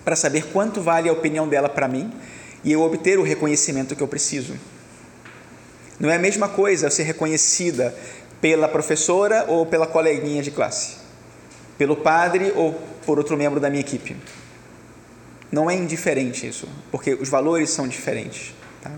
para 0.05 0.17
saber 0.17 0.47
quanto 0.53 0.81
vale 0.81 1.09
a 1.09 1.13
opinião 1.13 1.49
dela 1.49 1.69
para 1.69 1.89
mim 1.89 2.13
e 2.65 2.73
eu 2.73 2.83
obter 2.83 3.19
o 3.19 3.23
reconhecimento 3.23 3.97
que 3.97 4.03
eu 4.03 4.09
preciso. 4.09 4.55
Não 5.99 6.11
é 6.11 6.17
a 6.17 6.19
mesma 6.19 6.49
coisa 6.49 6.91
ser 6.91 7.03
reconhecida 7.03 7.95
pela 8.41 8.69
professora 8.69 9.45
ou 9.49 9.67
pela 9.67 9.87
coleguinha 9.87 10.43
de 10.43 10.51
classe, 10.51 10.97
pelo 11.77 11.97
padre 11.97 12.53
ou 12.57 12.73
por 13.05 13.19
outro 13.19 13.37
membro 13.37 13.61
da 13.61 13.69
minha 13.69 13.81
equipe. 13.81 14.17
Não 15.53 15.71
é 15.71 15.75
indiferente 15.75 16.47
isso, 16.47 16.69
porque 16.91 17.15
os 17.15 17.29
valores 17.29 17.71
são 17.71 17.89
diferentes. 17.89 18.55
Tá? 18.81 18.93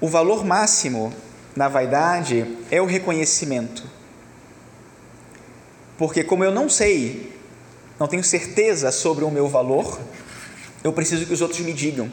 O 0.00 0.08
valor 0.08 0.44
máximo 0.44 1.12
na 1.56 1.68
vaidade 1.68 2.46
é 2.70 2.80
o 2.80 2.84
reconhecimento. 2.84 3.82
Porque, 5.96 6.22
como 6.22 6.44
eu 6.44 6.50
não 6.52 6.68
sei, 6.68 7.35
não 7.98 8.06
tenho 8.06 8.22
certeza 8.22 8.90
sobre 8.92 9.24
o 9.24 9.30
meu 9.30 9.48
valor, 9.48 9.98
eu 10.84 10.92
preciso 10.92 11.26
que 11.26 11.32
os 11.32 11.40
outros 11.40 11.60
me 11.60 11.72
digam. 11.72 12.10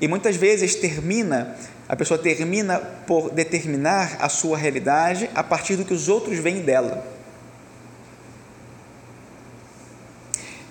E 0.00 0.08
muitas 0.08 0.36
vezes 0.36 0.74
termina, 0.74 1.56
a 1.88 1.94
pessoa 1.94 2.18
termina 2.18 2.78
por 2.78 3.30
determinar 3.30 4.16
a 4.20 4.28
sua 4.28 4.56
realidade 4.56 5.28
a 5.34 5.42
partir 5.42 5.76
do 5.76 5.84
que 5.84 5.92
os 5.92 6.08
outros 6.08 6.38
veem 6.38 6.62
dela. 6.62 7.06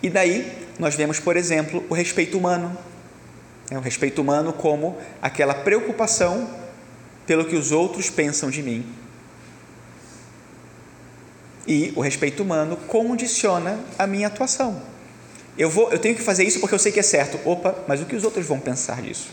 E 0.02 0.10
daí 0.10 0.52
nós 0.80 0.96
vemos, 0.96 1.20
por 1.20 1.38
exemplo, 1.38 1.84
o 1.90 1.94
respeito 1.94 2.38
humano. 2.38 2.76
É, 3.70 3.78
o 3.78 3.82
respeito 3.82 4.22
humano 4.22 4.52
como 4.52 4.98
aquela 5.22 5.54
preocupação 5.54 6.50
pelo 7.28 7.46
que 7.46 7.56
os 7.56 7.72
outros 7.72 8.10
pensam 8.10 8.50
de 8.50 8.64
mim. 8.64 8.84
E 11.70 11.94
o 11.96 12.02
respeito 12.02 12.42
humano 12.42 12.76
condiciona 12.76 13.80
a 14.00 14.08
minha 14.08 14.26
atuação. 14.26 14.82
Eu, 15.56 15.70
vou, 15.70 15.92
eu 15.92 16.00
tenho 16.00 16.16
que 16.16 16.22
fazer 16.24 16.44
isso 16.44 16.60
porque 16.60 16.74
eu 16.74 16.80
sei 16.80 16.92
que 16.92 17.00
é 17.00 17.04
certo. 17.04 17.40
Opa, 17.48 17.76
mas 17.88 18.02
o 18.02 18.06
que 18.06 18.16
os 18.16 18.24
outros 18.24 18.48
vão 18.48 18.60
pensar 18.60 19.04
disso? 19.04 19.30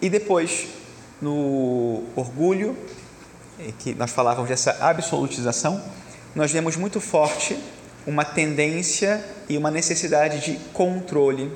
E 0.00 0.08
depois, 0.08 0.68
no 1.20 2.04
orgulho, 2.14 2.76
que 3.80 3.94
nós 3.94 4.12
falávamos 4.12 4.48
dessa 4.48 4.76
absolutização, 4.80 5.82
nós 6.36 6.52
vemos 6.52 6.76
muito 6.76 7.00
forte 7.00 7.58
uma 8.06 8.24
tendência 8.24 9.24
e 9.48 9.58
uma 9.58 9.72
necessidade 9.72 10.38
de 10.38 10.56
controle. 10.72 11.50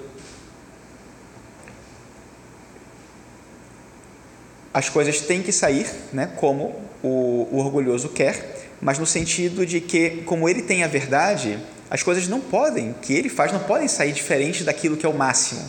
As 4.73 4.89
coisas 4.89 5.21
têm 5.21 5.43
que 5.43 5.53
sair, 5.53 5.87
né, 6.13 6.31
como 6.37 6.75
o, 7.03 7.49
o 7.51 7.59
orgulhoso 7.59 8.09
quer, 8.09 8.71
mas 8.81 8.99
no 8.99 9.07
sentido 9.07 9.67
de 9.67 9.81
que, 9.81 10.23
como 10.25 10.49
ele 10.49 10.63
tem 10.63 10.83
a 10.83 10.89
verdade, 10.89 11.59
as 11.91 12.03
coisas 12.03 12.27
não 12.27 12.41
podem, 12.41 12.95
que 13.03 13.13
ele 13.13 13.29
faz, 13.29 13.53
não 13.53 13.61
podem 13.61 13.87
sair 13.87 14.13
diferente 14.13 14.65
daquilo 14.65 14.97
que 14.97 15.05
é 15.05 15.09
o 15.09 15.15
máximo. 15.15 15.63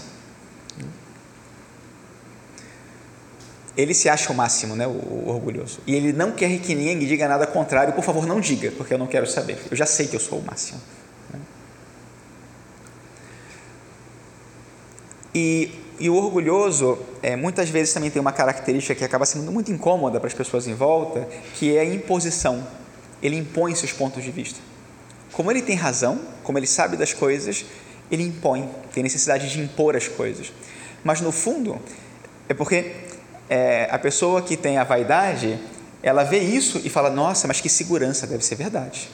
ele 3.75 3.93
se 3.93 4.07
acha 4.07 4.31
o 4.31 4.35
máximo, 4.35 4.75
né, 4.75 4.85
o, 4.85 4.91
o, 4.91 5.29
orgulhoso. 5.29 5.79
E 5.87 5.95
ele 5.95 6.13
não 6.13 6.31
quer 6.31 6.59
que 6.59 6.75
ninguém 6.75 6.99
diga 6.99 7.27
nada 7.27 7.47
contrário. 7.47 7.93
Por 7.93 8.03
favor, 8.03 8.25
não 8.25 8.39
diga, 8.39 8.71
porque 8.71 8.93
eu 8.93 8.97
não 8.97 9.07
quero 9.07 9.25
saber. 9.25 9.57
Eu 9.69 9.75
já 9.75 9.85
sei 9.85 10.07
que 10.07 10.15
eu 10.15 10.19
sou 10.19 10.39
o 10.39 10.43
máximo. 10.43 10.79
Né? 11.31 11.39
E, 15.33 15.71
e, 15.99 16.09
o 16.09 16.15
orgulhoso, 16.15 16.97
é, 17.21 17.35
muitas 17.35 17.69
vezes 17.69 17.93
também 17.93 18.09
tem 18.09 18.19
uma 18.19 18.31
característica 18.31 18.95
que 18.95 19.03
acaba 19.03 19.25
sendo 19.25 19.51
muito 19.51 19.71
incômoda 19.71 20.19
para 20.19 20.27
as 20.27 20.33
pessoas 20.33 20.67
em 20.67 20.73
volta, 20.73 21.27
que 21.55 21.75
é 21.75 21.81
a 21.81 21.85
imposição. 21.85 22.65
Ele 23.21 23.37
impõe 23.37 23.75
seus 23.75 23.93
pontos 23.93 24.23
de 24.23 24.31
vista. 24.31 24.59
Como 25.31 25.51
ele 25.51 25.61
tem 25.61 25.75
razão, 25.75 26.19
como 26.43 26.57
ele 26.57 26.67
sabe 26.67 26.97
das 26.97 27.13
coisas, 27.13 27.65
ele 28.11 28.23
impõe, 28.23 28.69
tem 28.93 29.03
necessidade 29.03 29.49
de 29.49 29.59
impor 29.59 29.95
as 29.95 30.07
coisas. 30.07 30.51
Mas 31.03 31.21
no 31.21 31.31
fundo, 31.31 31.79
é 32.49 32.53
porque 32.53 32.91
é, 33.49 33.87
a 33.89 33.97
pessoa 33.97 34.41
que 34.41 34.57
tem 34.57 34.77
a 34.77 34.83
vaidade, 34.83 35.59
ela 36.01 36.23
vê 36.23 36.39
isso 36.39 36.81
e 36.83 36.89
fala: 36.89 37.09
Nossa, 37.09 37.47
mas 37.47 37.61
que 37.61 37.69
segurança, 37.69 38.27
deve 38.27 38.43
ser 38.43 38.55
verdade. 38.55 39.09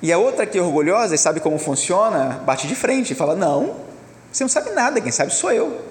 E 0.00 0.12
a 0.12 0.18
outra 0.18 0.46
que 0.46 0.58
é 0.58 0.62
orgulhosa 0.62 1.14
e 1.14 1.18
sabe 1.18 1.40
como 1.40 1.58
funciona, 1.58 2.40
bate 2.44 2.68
de 2.68 2.74
frente 2.74 3.12
e 3.12 3.16
fala: 3.16 3.34
Não, 3.34 3.87
você 4.38 4.44
não 4.44 4.48
sabe 4.48 4.70
nada, 4.70 5.00
quem 5.00 5.10
sabe 5.10 5.34
sou 5.34 5.50
eu. 5.50 5.84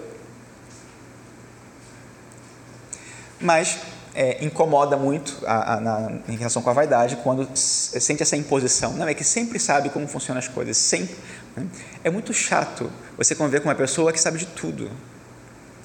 Mas 3.41 3.77
é, 4.15 4.43
incomoda 4.43 4.95
muito 4.95 5.43
a, 5.45 5.73
a, 5.73 5.81
na, 5.81 6.19
em 6.29 6.37
relação 6.37 6.61
com 6.61 6.69
a 6.69 6.73
vaidade 6.73 7.17
quando 7.17 7.47
sente 7.55 8.23
essa 8.23 8.37
imposição. 8.37 8.93
Não, 8.93 9.05
é 9.05 9.13
que 9.13 9.23
sempre 9.23 9.59
sabe 9.59 9.89
como 9.89 10.07
funcionam 10.07 10.39
as 10.39 10.47
coisas, 10.47 10.77
sempre. 10.77 11.15
Né? 11.57 11.67
É 12.05 12.09
muito 12.09 12.33
chato 12.33 12.89
você 13.17 13.35
conviver 13.35 13.59
com 13.59 13.67
uma 13.67 13.75
pessoa 13.75 14.13
que 14.13 14.19
sabe 14.19 14.37
de 14.37 14.45
tudo. 14.45 14.89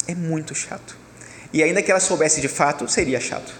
É 0.06 0.14
muito 0.14 0.54
chato. 0.54 0.96
E 1.52 1.64
ainda 1.64 1.82
que 1.82 1.90
ela 1.90 2.00
soubesse 2.00 2.40
de 2.40 2.48
fato, 2.48 2.88
seria 2.88 3.20
chato. 3.20 3.52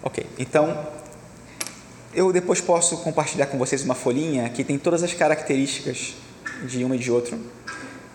Ok, 0.00 0.24
então 0.38 1.01
eu 2.14 2.32
depois 2.32 2.60
posso 2.60 2.98
compartilhar 2.98 3.46
com 3.46 3.58
vocês 3.58 3.82
uma 3.82 3.94
folhinha 3.94 4.48
que 4.50 4.62
tem 4.62 4.78
todas 4.78 5.02
as 5.02 5.14
características 5.14 6.14
de 6.64 6.84
um 6.84 6.94
e 6.94 6.98
de 6.98 7.10
outro. 7.10 7.38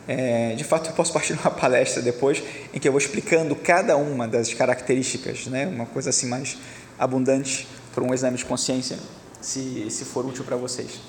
É, 0.08 0.56
de 0.56 0.64
fato, 0.64 0.90
eu 0.90 0.94
posso 0.94 1.12
partir 1.12 1.34
uma 1.34 1.52
palestra 1.52 2.02
depois 2.02 2.42
em 2.74 2.80
que 2.80 2.88
eu 2.88 2.92
vou 2.92 3.00
explicando 3.00 3.56
cada 3.56 3.98
uma 3.98 4.28
das 4.28 4.54
características, 4.54 5.48
né? 5.48 5.68
uma 5.68 5.86
coisa 5.86 6.12
assim 6.12 6.28
mais 6.28 6.58
abundante 6.98 7.68
para 7.94 8.04
um 8.04 8.14
exame 8.14 8.38
de 8.38 8.46
consciência, 8.46 8.98
se, 9.42 9.90
se 9.90 10.06
for 10.06 10.26
útil 10.26 10.44
para 10.44 10.56
vocês. 10.56 11.00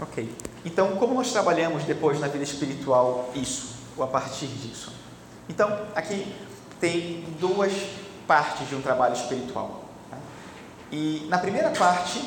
Ok. 0.00 0.28
Então, 0.64 0.96
como 0.96 1.14
nós 1.14 1.30
trabalhamos 1.32 1.84
depois 1.84 2.18
na 2.18 2.28
vida 2.28 2.44
espiritual 2.44 3.30
isso, 3.34 3.76
ou 3.96 4.02
a 4.02 4.06
partir 4.06 4.46
disso? 4.46 4.92
Então, 5.48 5.86
aqui 5.94 6.34
tem 6.80 7.24
duas 7.40 7.72
partes 8.26 8.68
de 8.68 8.74
um 8.74 8.82
trabalho 8.82 9.14
espiritual. 9.14 9.84
Tá? 10.10 10.18
E 10.92 11.26
na 11.28 11.38
primeira 11.38 11.70
parte, 11.70 12.22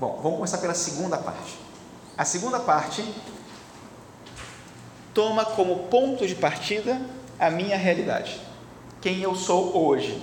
bom, 0.00 0.18
vamos 0.22 0.38
começar 0.38 0.58
pela 0.58 0.74
segunda 0.74 1.16
parte. 1.16 1.56
A 2.16 2.24
segunda 2.24 2.58
parte 2.58 3.04
toma 5.14 5.44
como 5.44 5.84
ponto 5.84 6.26
de 6.26 6.34
partida 6.34 7.00
a 7.38 7.50
minha 7.50 7.76
realidade, 7.76 8.40
quem 9.00 9.20
eu 9.20 9.34
sou 9.34 9.76
hoje. 9.76 10.20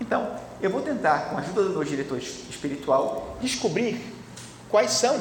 Então, 0.00 0.36
eu 0.60 0.70
vou 0.70 0.80
tentar, 0.80 1.30
com 1.30 1.36
a 1.36 1.40
ajuda 1.40 1.64
do 1.64 1.70
meu 1.70 1.84
diretor 1.84 2.18
espiritual, 2.18 3.36
descobrir 3.40 4.14
quais 4.68 4.90
são 4.90 5.16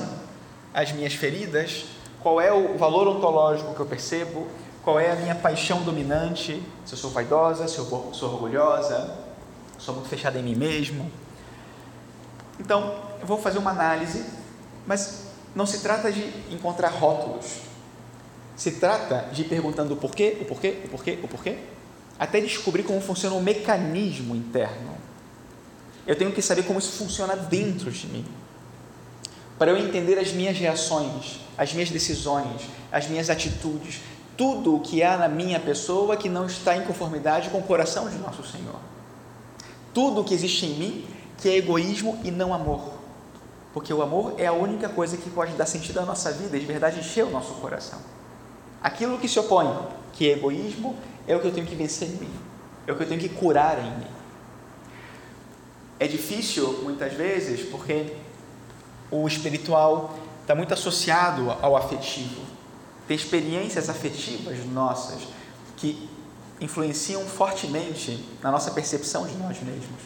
as 0.74 0.92
minhas 0.92 1.14
feridas, 1.14 1.86
qual 2.22 2.42
é 2.42 2.52
o 2.52 2.78
valor 2.78 3.08
ontológico 3.08 3.76
que 3.76 3.80
eu 3.80 3.86
percebo, 3.86 4.48
qual 4.84 5.00
é 5.00 5.12
a 5.12 5.16
minha 5.16 5.36
paixão 5.36 5.84
dominante, 5.84 6.62
se 6.86 6.94
eu 6.94 6.98
sou 6.98 7.12
vaidosa, 7.12 7.68
se 7.68 7.78
eu 7.78 8.12
sou 8.14 8.34
orgulhosa, 8.34 9.16
sou 9.78 9.96
muito 9.96 10.10
fechada 10.10 10.40
em 10.40 10.44
mim 10.44 10.56
mesmo. 10.56 11.12
Então, 12.60 12.96
eu 13.20 13.28
vou 13.28 13.38
fazer 13.38 13.58
uma 13.60 13.72
análise, 13.72 14.26
mas 14.86 15.28
não 15.56 15.66
se 15.66 15.80
trata 15.80 16.12
de 16.12 16.22
encontrar 16.52 16.90
rótulos. 16.90 17.62
Se 18.56 18.72
trata 18.74 19.30
de 19.32 19.42
ir 19.42 19.46
perguntando 19.46 19.94
o 19.94 19.98
porquê, 19.98 20.38
o 20.42 20.46
porquê, 20.46 20.82
o 20.86 20.90
porquê, 20.90 21.20
o 21.24 21.28
porquê, 21.28 21.58
até 22.20 22.40
descobrir 22.40 22.84
como 22.84 23.02
funciona 23.02 23.36
o 23.36 23.42
mecanismo 23.42 24.36
interno. 24.36 24.96
Eu 26.06 26.16
tenho 26.16 26.32
que 26.32 26.42
saber 26.42 26.64
como 26.64 26.80
isso 26.80 26.92
funciona 26.92 27.36
dentro 27.36 27.92
de 27.92 28.08
mim 28.08 28.26
para 29.62 29.70
eu 29.70 29.78
entender 29.78 30.18
as 30.18 30.32
minhas 30.32 30.58
reações, 30.58 31.40
as 31.56 31.72
minhas 31.72 31.92
decisões, 31.92 32.64
as 32.92 33.08
minhas 33.08 33.30
atitudes, 33.30 34.02
tudo 34.42 34.76
o 34.76 34.80
que 34.80 35.04
há 35.04 35.18
na 35.18 35.28
minha 35.28 35.60
pessoa 35.60 36.18
que 36.18 36.28
não 36.28 36.48
está 36.48 36.76
em 36.76 36.82
conformidade 36.82 37.52
com 37.52 37.60
o 37.60 37.62
coração 37.62 38.10
de 38.10 38.18
nosso 38.18 38.44
Senhor. 38.44 38.80
Tudo 39.94 40.22
o 40.22 40.24
que 40.24 40.34
existe 40.34 40.66
em 40.66 40.74
mim 40.74 41.08
que 41.38 41.48
é 41.48 41.58
egoísmo 41.58 42.20
e 42.24 42.32
não 42.32 42.52
amor. 42.52 42.92
Porque 43.72 43.94
o 43.94 44.02
amor 44.02 44.34
é 44.40 44.48
a 44.48 44.52
única 44.52 44.90
coisa 44.90 45.16
que 45.16 45.30
pode 45.30 45.54
dar 45.54 45.68
sentido 45.68 46.00
à 46.00 46.06
nossa 46.08 46.32
vida 46.32 46.58
e 46.58 46.60
de 46.60 46.66
verdade 46.66 47.00
encher 47.00 47.24
o 47.24 47.30
nosso 47.30 47.54
coração. 47.54 48.00
Aquilo 48.82 49.20
que 49.20 49.28
se 49.28 49.38
opõe, 49.38 49.78
que 50.12 50.28
é 50.28 50.34
egoísmo, 50.34 50.96
é 51.28 51.36
o 51.36 51.40
que 51.40 51.46
eu 51.46 51.54
tenho 51.54 51.68
que 51.68 51.76
vencer 51.76 52.08
em 52.08 52.14
mim, 52.14 52.34
é 52.88 52.92
o 52.92 52.96
que 52.96 53.04
eu 53.04 53.08
tenho 53.08 53.22
que 53.22 53.30
curar 53.30 53.78
em 53.78 53.92
mim. 53.92 54.08
É 56.00 56.08
difícil 56.08 56.82
muitas 56.82 57.14
vezes 57.14 57.62
porque 57.70 58.16
o 59.12 59.28
espiritual 59.28 60.16
está 60.42 60.56
muito 60.56 60.74
associado 60.74 61.52
ao 61.62 61.78
afetivo. 61.78 62.51
Tem 63.08 63.16
experiências 63.16 63.90
afetivas 63.90 64.66
nossas 64.66 65.22
que 65.78 66.10
influenciam 66.62 67.26
fortemente 67.26 68.24
na 68.42 68.52
nossa 68.52 68.72
percepção 68.72 69.26
de 69.26 69.36
nós 69.36 69.60
mesmos, 69.62 70.00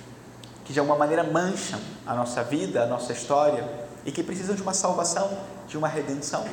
que 0.64 0.72
de 0.72 0.80
alguma 0.80 0.98
maneira 0.98 1.24
mancham 1.24 1.80
a 2.08 2.16
nossa 2.16 2.44
vida, 2.44 2.84
a 2.84 2.88
nossa 2.88 3.12
história 3.12 3.68
e 4.06 4.12
que 4.12 4.24
precisam 4.24 4.56
de 4.56 4.62
uma 4.62 4.74
salvação, 4.74 5.38
de 5.68 5.78
uma 5.78 5.88
redenção. 5.88 6.46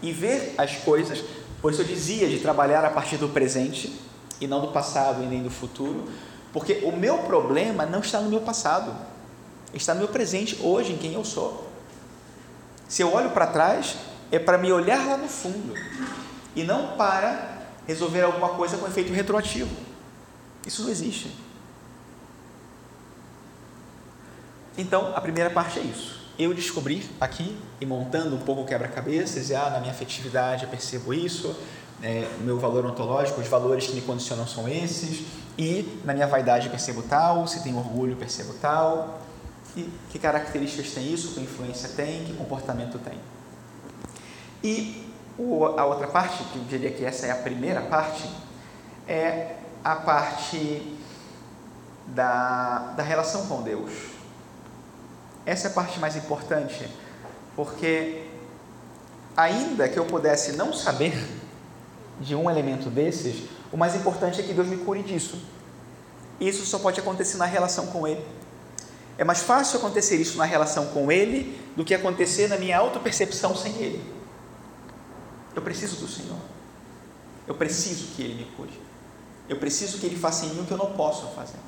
E 0.00 0.12
ver 0.12 0.54
as 0.56 0.76
coisas, 0.76 1.22
por 1.60 1.72
isso 1.72 1.82
eu 1.82 1.86
dizia 1.86 2.28
de 2.28 2.38
trabalhar 2.38 2.84
a 2.84 2.90
partir 2.90 3.16
do 3.16 3.28
presente 3.28 4.00
e 4.40 4.46
não 4.46 4.60
do 4.60 4.68
passado 4.68 5.22
e 5.22 5.26
nem 5.26 5.42
do 5.42 5.50
futuro, 5.50 6.08
porque 6.52 6.80
o 6.84 6.92
meu 6.92 7.18
problema 7.18 7.86
não 7.86 8.00
está 8.00 8.20
no 8.20 8.28
meu 8.28 8.40
passado, 8.40 8.94
está 9.74 9.94
no 9.94 10.00
meu 10.00 10.08
presente, 10.08 10.58
hoje, 10.62 10.92
em 10.92 10.98
quem 10.98 11.14
eu 11.14 11.24
sou. 11.24 11.66
Se 12.88 13.02
eu 13.02 13.12
olho 13.12 13.30
para 13.30 13.46
trás, 13.46 13.96
é 14.32 14.38
para 14.38 14.56
me 14.56 14.72
olhar 14.72 15.06
lá 15.06 15.16
no 15.18 15.28
fundo 15.28 15.74
e 16.56 16.64
não 16.64 16.96
para 16.96 17.58
resolver 17.86 18.22
alguma 18.22 18.48
coisa 18.50 18.78
com 18.78 18.86
efeito 18.86 19.12
retroativo. 19.12 19.70
Isso 20.66 20.82
não 20.82 20.90
existe. 20.90 21.36
Então, 24.78 25.12
a 25.14 25.20
primeira 25.20 25.50
parte 25.50 25.78
é 25.78 25.82
isso. 25.82 26.22
Eu 26.38 26.54
descobri 26.54 27.06
aqui, 27.20 27.54
e 27.78 27.84
montando 27.84 28.34
um 28.34 28.38
pouco 28.38 28.62
o 28.62 28.64
quebra-cabeças, 28.64 29.50
e 29.50 29.54
ah, 29.54 29.68
na 29.68 29.80
minha 29.80 29.92
afetividade 29.92 30.64
eu 30.64 30.70
percebo 30.70 31.12
isso, 31.12 31.54
é, 32.02 32.26
meu 32.40 32.58
valor 32.58 32.86
ontológico, 32.86 33.38
os 33.38 33.48
valores 33.48 33.86
que 33.86 33.92
me 33.92 34.00
condicionam 34.00 34.46
são 34.46 34.66
esses, 34.66 35.26
e 35.58 36.00
na 36.06 36.14
minha 36.14 36.26
vaidade 36.26 36.70
percebo 36.70 37.02
tal, 37.02 37.46
se 37.46 37.62
tenho 37.62 37.76
orgulho 37.76 38.16
percebo 38.16 38.54
tal, 38.54 39.20
e 39.76 39.90
que 40.10 40.18
características 40.18 40.92
tem 40.92 41.12
isso, 41.12 41.34
que 41.34 41.40
influência 41.40 41.90
tem, 41.90 42.24
que 42.24 42.32
comportamento 42.32 42.98
tem. 42.98 43.18
E 44.62 45.04
a 45.76 45.84
outra 45.84 46.06
parte, 46.06 46.44
que 46.44 46.56
eu 46.56 46.64
diria 46.64 46.90
que 46.90 47.04
essa 47.04 47.26
é 47.26 47.30
a 47.30 47.36
primeira 47.36 47.80
parte, 47.82 48.28
é 49.08 49.56
a 49.82 49.96
parte 49.96 50.96
da, 52.06 52.92
da 52.96 53.02
relação 53.02 53.46
com 53.46 53.62
Deus. 53.62 53.90
Essa 55.44 55.68
é 55.68 55.70
a 55.70 55.74
parte 55.74 55.98
mais 55.98 56.14
importante, 56.14 56.88
porque 57.56 58.26
ainda 59.36 59.88
que 59.88 59.98
eu 59.98 60.04
pudesse 60.04 60.52
não 60.52 60.72
saber 60.72 61.12
de 62.20 62.34
um 62.34 62.48
elemento 62.48 62.88
desses, 62.88 63.48
o 63.72 63.76
mais 63.76 63.96
importante 63.96 64.40
é 64.40 64.44
que 64.44 64.52
Deus 64.52 64.68
me 64.68 64.76
cure 64.76 65.02
disso. 65.02 65.42
Isso 66.40 66.64
só 66.66 66.78
pode 66.78 67.00
acontecer 67.00 67.36
na 67.36 67.46
relação 67.46 67.86
com 67.88 68.06
Ele. 68.06 68.24
É 69.18 69.24
mais 69.24 69.42
fácil 69.42 69.78
acontecer 69.78 70.16
isso 70.16 70.38
na 70.38 70.44
relação 70.44 70.86
com 70.86 71.10
Ele 71.10 71.60
do 71.76 71.84
que 71.84 71.94
acontecer 71.94 72.48
na 72.48 72.56
minha 72.56 72.78
autopercepção 72.78 73.56
sem 73.56 73.72
Ele. 73.76 74.21
Eu 75.54 75.62
preciso 75.62 75.96
do 75.96 76.08
Senhor. 76.08 76.38
Eu 77.46 77.54
preciso 77.54 78.14
que 78.14 78.22
Ele 78.22 78.34
me 78.34 78.44
cure. 78.56 78.72
Eu 79.48 79.58
preciso 79.58 79.98
que 79.98 80.06
Ele 80.06 80.16
faça 80.16 80.46
em 80.46 80.50
mim 80.50 80.62
o 80.62 80.64
que 80.64 80.72
eu 80.72 80.78
não 80.78 80.92
posso 80.92 81.26
fazer. 81.34 81.58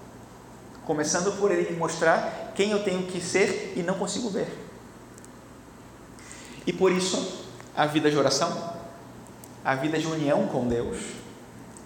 Começando 0.84 1.38
por 1.38 1.50
Ele 1.50 1.70
me 1.70 1.76
mostrar 1.76 2.52
quem 2.54 2.70
eu 2.70 2.82
tenho 2.82 3.06
que 3.06 3.20
ser 3.20 3.72
e 3.76 3.82
não 3.82 3.94
consigo 3.94 4.30
ver. 4.30 4.48
E 6.66 6.72
por 6.72 6.92
isso, 6.92 7.44
a 7.76 7.86
vida 7.86 8.10
de 8.10 8.16
oração, 8.16 8.74
a 9.64 9.74
vida 9.74 9.98
de 9.98 10.06
união 10.06 10.46
com 10.46 10.66
Deus, 10.66 10.98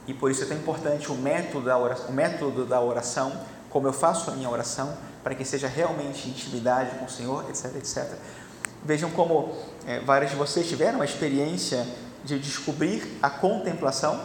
e 0.06 0.14
por 0.14 0.30
isso 0.30 0.42
é 0.42 0.46
tão 0.46 0.56
importante 0.56 1.10
o 1.10 1.14
método 1.14 1.66
da 1.66 1.76
oração, 1.76 2.08
o 2.08 2.12
método 2.12 2.64
da 2.64 2.80
oração 2.80 3.44
como 3.70 3.86
eu 3.86 3.92
faço 3.92 4.30
a 4.30 4.34
minha 4.34 4.48
oração, 4.48 4.96
para 5.22 5.34
que 5.34 5.44
seja 5.44 5.68
realmente 5.68 6.28
intimidade 6.28 6.98
com 6.98 7.04
o 7.04 7.10
Senhor, 7.10 7.48
etc, 7.50 7.76
etc. 7.76 8.14
Vejam 8.88 9.10
como 9.10 9.52
é, 9.86 10.00
vários 10.00 10.30
de 10.30 10.36
vocês 10.38 10.66
tiveram 10.66 11.02
a 11.02 11.04
experiência 11.04 11.86
de 12.24 12.38
descobrir 12.38 13.18
a 13.22 13.28
contemplação, 13.28 14.18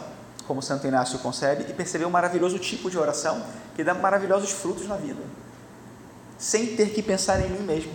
como 0.46 0.62
Santo 0.62 0.86
Inácio 0.86 1.18
concebe, 1.18 1.66
e 1.68 1.74
perceber 1.74 2.06
um 2.06 2.10
maravilhoso 2.10 2.58
tipo 2.58 2.90
de 2.90 2.96
oração 2.96 3.44
que 3.76 3.84
dá 3.84 3.92
maravilhosos 3.92 4.52
frutos 4.52 4.88
na 4.88 4.96
vida, 4.96 5.20
sem 6.38 6.76
ter 6.76 6.94
que 6.94 7.02
pensar 7.02 7.44
em 7.44 7.50
mim 7.50 7.62
mesmo. 7.62 7.92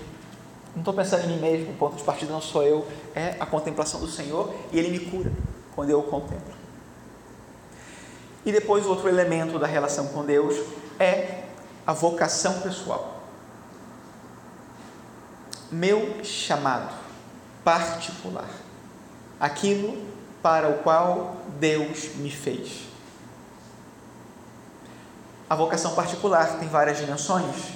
Não 0.75 0.81
estou 0.81 0.93
pensando 0.93 1.23
em 1.25 1.29
mim 1.29 1.39
mesmo, 1.39 1.71
o 1.71 1.75
ponto 1.75 1.95
de 1.95 2.03
partida 2.03 2.31
não 2.31 2.39
sou 2.39 2.61
eu, 2.61 2.85
é 3.15 3.35
a 3.39 3.47
contemplação 3.47 3.99
do 3.99 4.07
Senhor 4.07 4.53
e 4.71 4.77
Ele 4.77 4.91
me 4.91 4.99
cura 4.99 5.31
quando 5.73 5.89
eu 5.89 5.97
o 5.97 6.03
contemplo. 6.03 6.53
E 8.45 8.51
depois, 8.51 8.85
outro 8.85 9.09
elemento 9.09 9.57
da 9.57 9.65
relação 9.65 10.09
com 10.09 10.23
Deus 10.23 10.55
é 10.99 11.45
a 11.87 11.93
vocação 11.93 12.61
pessoal. 12.61 13.08
Meu 15.71 16.23
chamado 16.23 16.93
particular, 17.63 18.49
aquilo 19.39 20.09
para 20.41 20.69
o 20.69 20.79
qual 20.79 21.37
Deus 21.59 22.15
me 22.15 22.31
fez. 22.31 22.87
A 25.49 25.55
vocação 25.55 25.93
particular 25.95 26.59
tem 26.59 26.67
várias 26.67 26.97
dimensões: 26.97 27.73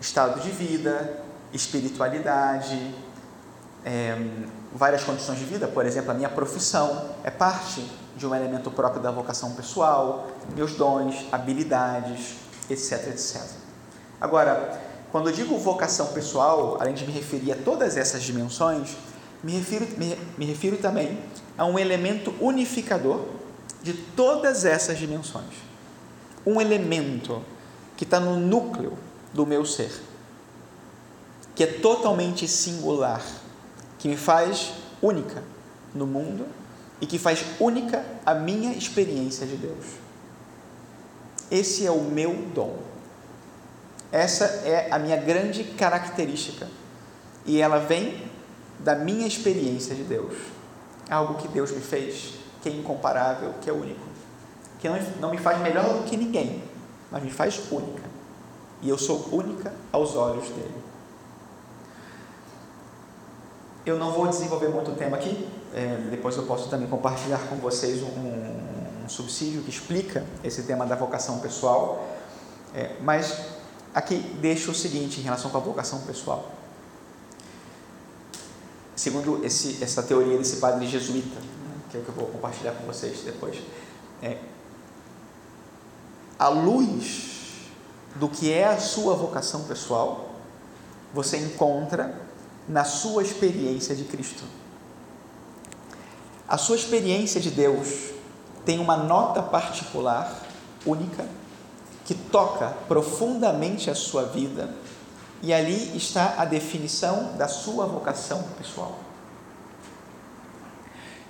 estado 0.00 0.40
de 0.40 0.50
vida, 0.50 1.22
espiritualidade, 1.52 2.94
é, 3.84 4.16
várias 4.74 5.04
condições 5.04 5.38
de 5.38 5.44
vida, 5.44 5.68
por 5.68 5.86
exemplo, 5.86 6.10
a 6.10 6.14
minha 6.14 6.28
profissão 6.28 7.14
é 7.24 7.30
parte 7.30 7.88
de 8.16 8.26
um 8.26 8.34
elemento 8.34 8.70
próprio 8.70 9.02
da 9.02 9.10
vocação 9.10 9.52
pessoal, 9.52 10.28
meus 10.54 10.72
dons, 10.72 11.26
habilidades, 11.30 12.36
etc, 12.68 13.08
etc. 13.08 13.42
Agora, 14.20 14.85
quando 15.12 15.28
eu 15.28 15.32
digo 15.32 15.56
vocação 15.58 16.08
pessoal, 16.08 16.76
além 16.80 16.94
de 16.94 17.06
me 17.06 17.12
referir 17.12 17.52
a 17.52 17.56
todas 17.56 17.96
essas 17.96 18.22
dimensões, 18.22 18.96
me 19.42 19.52
refiro, 19.52 19.86
me, 19.96 20.16
me 20.36 20.44
refiro 20.44 20.76
também 20.78 21.18
a 21.56 21.64
um 21.64 21.78
elemento 21.78 22.34
unificador 22.40 23.20
de 23.82 23.92
todas 23.92 24.64
essas 24.64 24.98
dimensões. 24.98 25.54
Um 26.44 26.60
elemento 26.60 27.42
que 27.96 28.04
está 28.04 28.20
no 28.20 28.36
núcleo 28.38 28.98
do 29.32 29.46
meu 29.46 29.64
ser, 29.64 29.92
que 31.54 31.62
é 31.62 31.66
totalmente 31.66 32.46
singular, 32.46 33.22
que 33.98 34.08
me 34.08 34.16
faz 34.16 34.72
única 35.00 35.42
no 35.94 36.06
mundo 36.06 36.46
e 37.00 37.06
que 37.06 37.18
faz 37.18 37.44
única 37.58 38.04
a 38.24 38.34
minha 38.34 38.72
experiência 38.72 39.46
de 39.46 39.56
Deus. 39.56 39.84
Esse 41.50 41.86
é 41.86 41.90
o 41.90 42.02
meu 42.02 42.34
dom. 42.54 42.76
Essa 44.12 44.44
é 44.44 44.88
a 44.90 44.98
minha 44.98 45.16
grande 45.16 45.64
característica. 45.64 46.68
E 47.44 47.60
ela 47.60 47.78
vem 47.78 48.30
da 48.78 48.94
minha 48.94 49.26
experiência 49.26 49.94
de 49.94 50.02
Deus. 50.02 50.34
É 51.08 51.14
algo 51.14 51.34
que 51.34 51.48
Deus 51.48 51.70
me 51.70 51.80
fez, 51.80 52.34
que 52.62 52.68
é 52.68 52.72
incomparável, 52.72 53.54
que 53.60 53.70
é 53.70 53.72
único. 53.72 54.06
Que 54.78 54.88
não 55.20 55.30
me 55.30 55.38
faz 55.38 55.60
melhor 55.60 55.84
do 55.98 56.04
que 56.04 56.16
ninguém, 56.16 56.62
mas 57.10 57.22
me 57.22 57.30
faz 57.30 57.60
única. 57.70 58.02
E 58.82 58.88
eu 58.88 58.98
sou 58.98 59.28
única 59.32 59.72
aos 59.92 60.14
olhos 60.14 60.48
dele. 60.48 60.74
Eu 63.84 63.98
não 63.98 64.12
vou 64.12 64.26
desenvolver 64.26 64.68
muito 64.68 64.90
o 64.90 64.94
tema 64.94 65.16
aqui, 65.16 65.48
é, 65.72 66.08
depois 66.10 66.36
eu 66.36 66.42
posso 66.42 66.68
também 66.68 66.88
compartilhar 66.88 67.38
com 67.48 67.56
vocês 67.56 68.02
um, 68.02 69.04
um 69.04 69.08
subsídio 69.08 69.62
que 69.62 69.70
explica 69.70 70.24
esse 70.42 70.64
tema 70.64 70.84
da 70.84 70.96
vocação 70.96 71.38
pessoal, 71.38 72.04
é, 72.74 72.96
mas 73.00 73.55
aqui 73.96 74.18
deixo 74.42 74.72
o 74.72 74.74
seguinte 74.74 75.20
em 75.20 75.22
relação 75.22 75.50
com 75.50 75.56
a 75.56 75.60
vocação 75.60 76.02
pessoal. 76.02 76.52
Segundo 78.94 79.42
esse, 79.42 79.82
essa 79.82 80.02
teoria 80.02 80.36
desse 80.36 80.58
padre 80.58 80.86
jesuíta, 80.86 81.40
né, 81.40 81.76
que 81.90 81.96
é 81.96 82.00
o 82.00 82.02
que 82.02 82.08
eu 82.10 82.14
vou 82.14 82.26
compartilhar 82.26 82.72
com 82.72 82.84
vocês 82.84 83.22
depois, 83.24 83.56
é, 84.22 84.36
luz 86.50 87.70
do 88.16 88.28
que 88.28 88.52
é 88.52 88.66
a 88.66 88.78
sua 88.78 89.14
vocação 89.14 89.64
pessoal, 89.64 90.30
você 91.14 91.38
encontra 91.38 92.20
na 92.68 92.84
sua 92.84 93.22
experiência 93.22 93.96
de 93.96 94.04
Cristo. 94.04 94.44
A 96.46 96.58
sua 96.58 96.76
experiência 96.76 97.40
de 97.40 97.50
Deus 97.50 98.10
tem 98.62 98.78
uma 98.78 98.98
nota 98.98 99.42
particular, 99.42 100.42
única, 100.84 101.26
que 102.06 102.14
toca 102.14 102.68
profundamente 102.88 103.90
a 103.90 103.94
sua 103.94 104.22
vida, 104.24 104.70
e 105.42 105.52
ali 105.52 105.96
está 105.96 106.36
a 106.38 106.44
definição 106.44 107.36
da 107.36 107.48
sua 107.48 107.86
vocação 107.86 108.42
pessoal. 108.56 108.98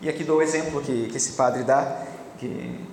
E 0.01 0.09
aqui 0.09 0.23
dou 0.23 0.39
o 0.39 0.43
exemplo 0.43 0.81
que, 0.83 1.09
que 1.09 1.17
esse 1.17 1.33
padre 1.33 1.65
dá, 1.65 2.05
que, 2.39 2.85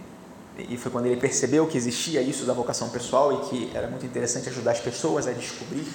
e 0.57 0.77
foi 0.77 0.91
quando 0.91 1.05
ele 1.05 1.19
percebeu 1.19 1.67
que 1.67 1.77
existia 1.77 2.21
isso 2.21 2.45
da 2.45 2.53
vocação 2.53 2.89
pessoal 2.89 3.33
e 3.33 3.49
que 3.49 3.71
era 3.75 3.87
muito 3.87 4.05
interessante 4.05 4.49
ajudar 4.49 4.71
as 4.71 4.79
pessoas 4.79 5.27
a 5.27 5.31
descobrir 5.31 5.85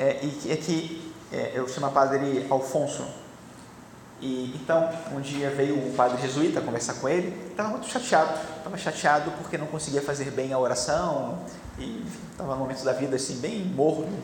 é, 0.00 0.18
e 0.22 0.50
é 0.50 0.56
que 0.56 1.12
é, 1.30 1.52
eu 1.54 1.68
chamo 1.68 1.90
padre 1.90 2.46
Alfonso. 2.48 3.04
E 4.20 4.54
então, 4.54 4.90
um 5.12 5.20
dia 5.20 5.50
veio 5.50 5.78
um 5.78 5.94
padre 5.94 6.20
jesuíta 6.20 6.60
conversar 6.60 6.94
com 6.94 7.08
ele, 7.08 7.34
estava 7.50 7.70
muito 7.70 7.86
chateado, 7.88 8.38
estava 8.58 8.76
chateado 8.76 9.30
porque 9.32 9.56
não 9.56 9.66
conseguia 9.66 10.02
fazer 10.02 10.30
bem 10.30 10.52
a 10.52 10.58
oração 10.58 11.38
e 11.78 12.04
estava 12.30 12.52
num 12.52 12.60
momento 12.60 12.84
da 12.84 12.92
vida 12.92 13.16
assim 13.16 13.36
bem 13.36 13.64
morno 13.64 14.18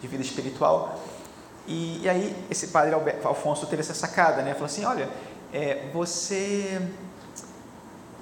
de 0.00 0.08
vida 0.08 0.22
espiritual. 0.22 0.98
E, 1.66 2.02
e 2.02 2.08
aí 2.08 2.34
esse 2.50 2.68
padre 2.68 2.94
Alfonso 3.24 3.66
teve 3.66 3.82
essa 3.82 3.92
sacada, 3.92 4.40
né? 4.42 4.54
Falou 4.54 4.66
assim, 4.66 4.84
olha, 4.84 5.08
é, 5.52 5.90
você, 5.92 6.80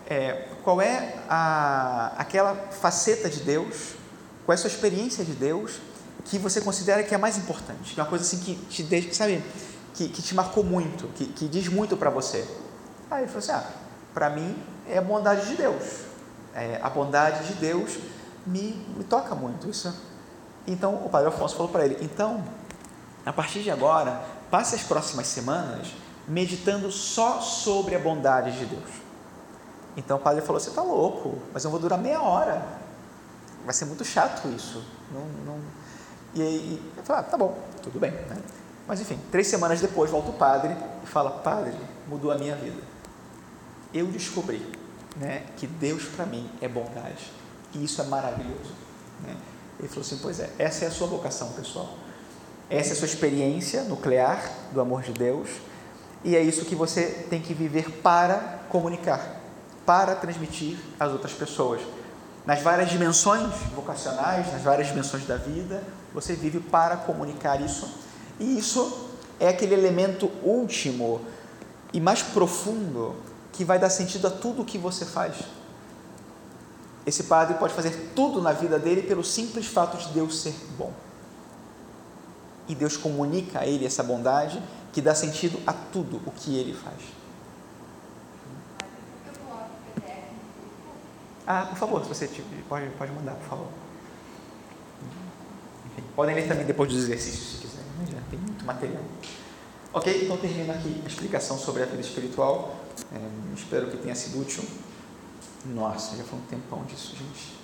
é, 0.08 0.48
qual 0.64 0.80
é 0.80 1.14
a, 1.28 2.12
aquela 2.16 2.56
faceta 2.56 3.28
de 3.28 3.40
Deus, 3.40 3.94
qual 4.44 4.52
é 4.52 4.56
a 4.56 4.58
sua 4.58 4.68
experiência 4.68 5.24
de 5.24 5.32
Deus 5.32 5.80
que 6.24 6.38
você 6.38 6.60
considera 6.60 7.02
que 7.02 7.14
é 7.14 7.18
mais 7.18 7.36
importante, 7.36 7.92
que 7.92 8.00
é 8.00 8.02
uma 8.02 8.08
coisa 8.08 8.24
assim 8.24 8.38
que 8.38 8.54
te 8.66 8.82
deixa, 8.82 9.12
sabe, 9.12 9.42
que, 9.94 10.08
que 10.08 10.20
te 10.20 10.34
marcou 10.34 10.62
muito, 10.62 11.08
que, 11.14 11.26
que 11.26 11.48
diz 11.48 11.68
muito 11.68 11.96
para 11.96 12.10
você. 12.10 12.46
Aí 13.10 13.22
ele 13.22 13.28
falou 13.28 13.38
assim, 13.38 13.52
ah, 13.52 13.64
para 14.12 14.28
mim 14.30 14.56
é 14.86 14.98
a 14.98 15.02
bondade 15.02 15.48
de 15.48 15.56
Deus, 15.56 16.00
é, 16.54 16.78
a 16.82 16.90
bondade 16.90 17.46
de 17.46 17.54
Deus 17.54 17.96
me, 18.46 18.72
me 18.96 19.04
toca 19.04 19.34
muito, 19.34 19.68
isso. 19.68 19.94
Então 20.66 20.94
o 20.96 21.08
Padre 21.08 21.28
Afonso 21.28 21.56
falou 21.56 21.70
para 21.70 21.84
ele, 21.84 21.98
então, 22.02 22.44
a 23.24 23.32
partir 23.32 23.62
de 23.62 23.70
agora, 23.70 24.20
passe 24.50 24.74
as 24.74 24.82
próximas 24.82 25.26
semanas 25.26 25.94
meditando 26.26 26.90
só 26.90 27.40
sobre 27.40 27.94
a 27.94 27.98
bondade 27.98 28.58
de 28.58 28.66
Deus. 28.66 29.04
Então 29.96 30.16
o 30.16 30.20
padre 30.20 30.42
falou: 30.42 30.60
Você 30.60 30.70
está 30.70 30.82
louco, 30.82 31.38
mas 31.52 31.64
eu 31.64 31.70
vou 31.70 31.78
durar 31.78 31.98
meia 31.98 32.20
hora. 32.20 32.66
Vai 33.64 33.74
ser 33.74 33.84
muito 33.84 34.04
chato 34.04 34.48
isso. 34.48 34.84
Não, 35.12 35.24
não... 35.46 35.60
E 36.34 36.42
aí 36.42 36.92
falei: 37.04 37.22
ah, 37.22 37.24
Tá 37.24 37.36
bom, 37.36 37.56
tudo 37.82 37.98
bem. 38.00 38.10
Né? 38.10 38.36
Mas 38.86 39.00
enfim, 39.00 39.18
três 39.30 39.46
semanas 39.46 39.80
depois 39.80 40.10
volta 40.10 40.30
o 40.30 40.34
padre 40.34 40.76
e 41.02 41.06
fala: 41.06 41.30
Padre, 41.30 41.74
mudou 42.08 42.30
a 42.30 42.36
minha 42.36 42.54
vida. 42.56 42.82
Eu 43.92 44.06
descobri 44.06 44.66
né, 45.16 45.44
que 45.56 45.66
Deus 45.66 46.04
para 46.04 46.26
mim 46.26 46.50
é 46.60 46.68
bondade. 46.68 47.32
E 47.72 47.84
isso 47.84 48.00
é 48.00 48.04
maravilhoso. 48.04 48.72
Né? 49.22 49.36
Ele 49.78 49.88
falou 49.88 50.02
assim: 50.02 50.18
Pois 50.20 50.40
é, 50.40 50.50
essa 50.58 50.84
é 50.84 50.88
a 50.88 50.90
sua 50.90 51.06
vocação, 51.06 51.52
pessoal. 51.52 51.94
Essa 52.68 52.90
é 52.90 52.92
a 52.92 52.96
sua 52.96 53.06
experiência 53.06 53.82
nuclear 53.84 54.42
do 54.72 54.80
amor 54.80 55.02
de 55.02 55.12
Deus 55.12 55.48
e 56.24 56.34
é 56.34 56.40
isso 56.40 56.64
que 56.64 56.74
você 56.74 57.26
tem 57.28 57.40
que 57.42 57.52
viver 57.52 58.00
para 58.02 58.60
comunicar, 58.70 59.40
para 59.84 60.14
transmitir 60.14 60.78
às 60.98 61.12
outras 61.12 61.34
pessoas. 61.34 61.82
Nas 62.46 62.62
várias 62.62 62.88
dimensões 62.88 63.52
vocacionais, 63.74 64.50
nas 64.50 64.62
várias 64.62 64.88
dimensões 64.88 65.26
da 65.26 65.36
vida, 65.36 65.82
você 66.14 66.32
vive 66.32 66.60
para 66.60 66.96
comunicar 66.96 67.60
isso. 67.60 68.03
E 68.40 68.58
isso 68.58 69.08
é 69.38 69.48
aquele 69.48 69.74
elemento 69.74 70.30
último 70.42 71.20
e 71.92 72.00
mais 72.00 72.22
profundo 72.22 73.14
que 73.52 73.64
vai 73.64 73.78
dar 73.78 73.90
sentido 73.90 74.26
a 74.26 74.30
tudo 74.30 74.62
o 74.62 74.64
que 74.64 74.76
você 74.76 75.04
faz. 75.04 75.36
Esse 77.06 77.24
padre 77.24 77.56
pode 77.58 77.74
fazer 77.74 78.12
tudo 78.14 78.40
na 78.40 78.52
vida 78.52 78.78
dele 78.78 79.02
pelo 79.02 79.22
simples 79.22 79.66
fato 79.66 79.96
de 79.96 80.08
Deus 80.12 80.40
ser 80.40 80.54
bom. 80.76 80.92
E 82.66 82.74
Deus 82.74 82.96
comunica 82.96 83.60
a 83.60 83.66
ele 83.66 83.84
essa 83.84 84.02
bondade 84.02 84.60
que 84.92 85.02
dá 85.02 85.14
sentido 85.14 85.60
a 85.66 85.72
tudo 85.72 86.20
o 86.24 86.30
que 86.30 86.56
ele 86.56 86.72
faz. 86.72 86.96
Ah, 91.46 91.66
por 91.66 91.76
favor, 91.76 92.02
se 92.02 92.08
você 92.08 92.30
pode, 92.68 92.88
pode 92.90 93.12
mandar, 93.12 93.34
por 93.34 93.48
favor. 93.48 93.68
Enfim, 95.92 96.02
podem 96.16 96.34
ler 96.34 96.48
também 96.48 96.64
depois 96.64 96.90
dos 96.90 97.02
exercícios, 97.02 97.63
Né? 97.98 98.22
Tem 98.30 98.38
muito 98.38 98.64
material. 98.64 99.02
Ok, 99.92 100.24
então 100.24 100.36
termino 100.36 100.72
aqui 100.72 101.02
a 101.04 101.08
explicação 101.08 101.56
sobre 101.56 101.82
a 101.82 101.86
vida 101.86 102.00
espiritual. 102.00 102.76
É, 103.12 103.54
espero 103.54 103.90
que 103.90 103.96
tenha 103.98 104.14
sido 104.14 104.40
útil. 104.40 104.64
Nossa, 105.66 106.16
já 106.16 106.24
foi 106.24 106.38
um 106.38 106.42
tempão 106.42 106.84
disso, 106.84 107.14
gente. 107.16 107.63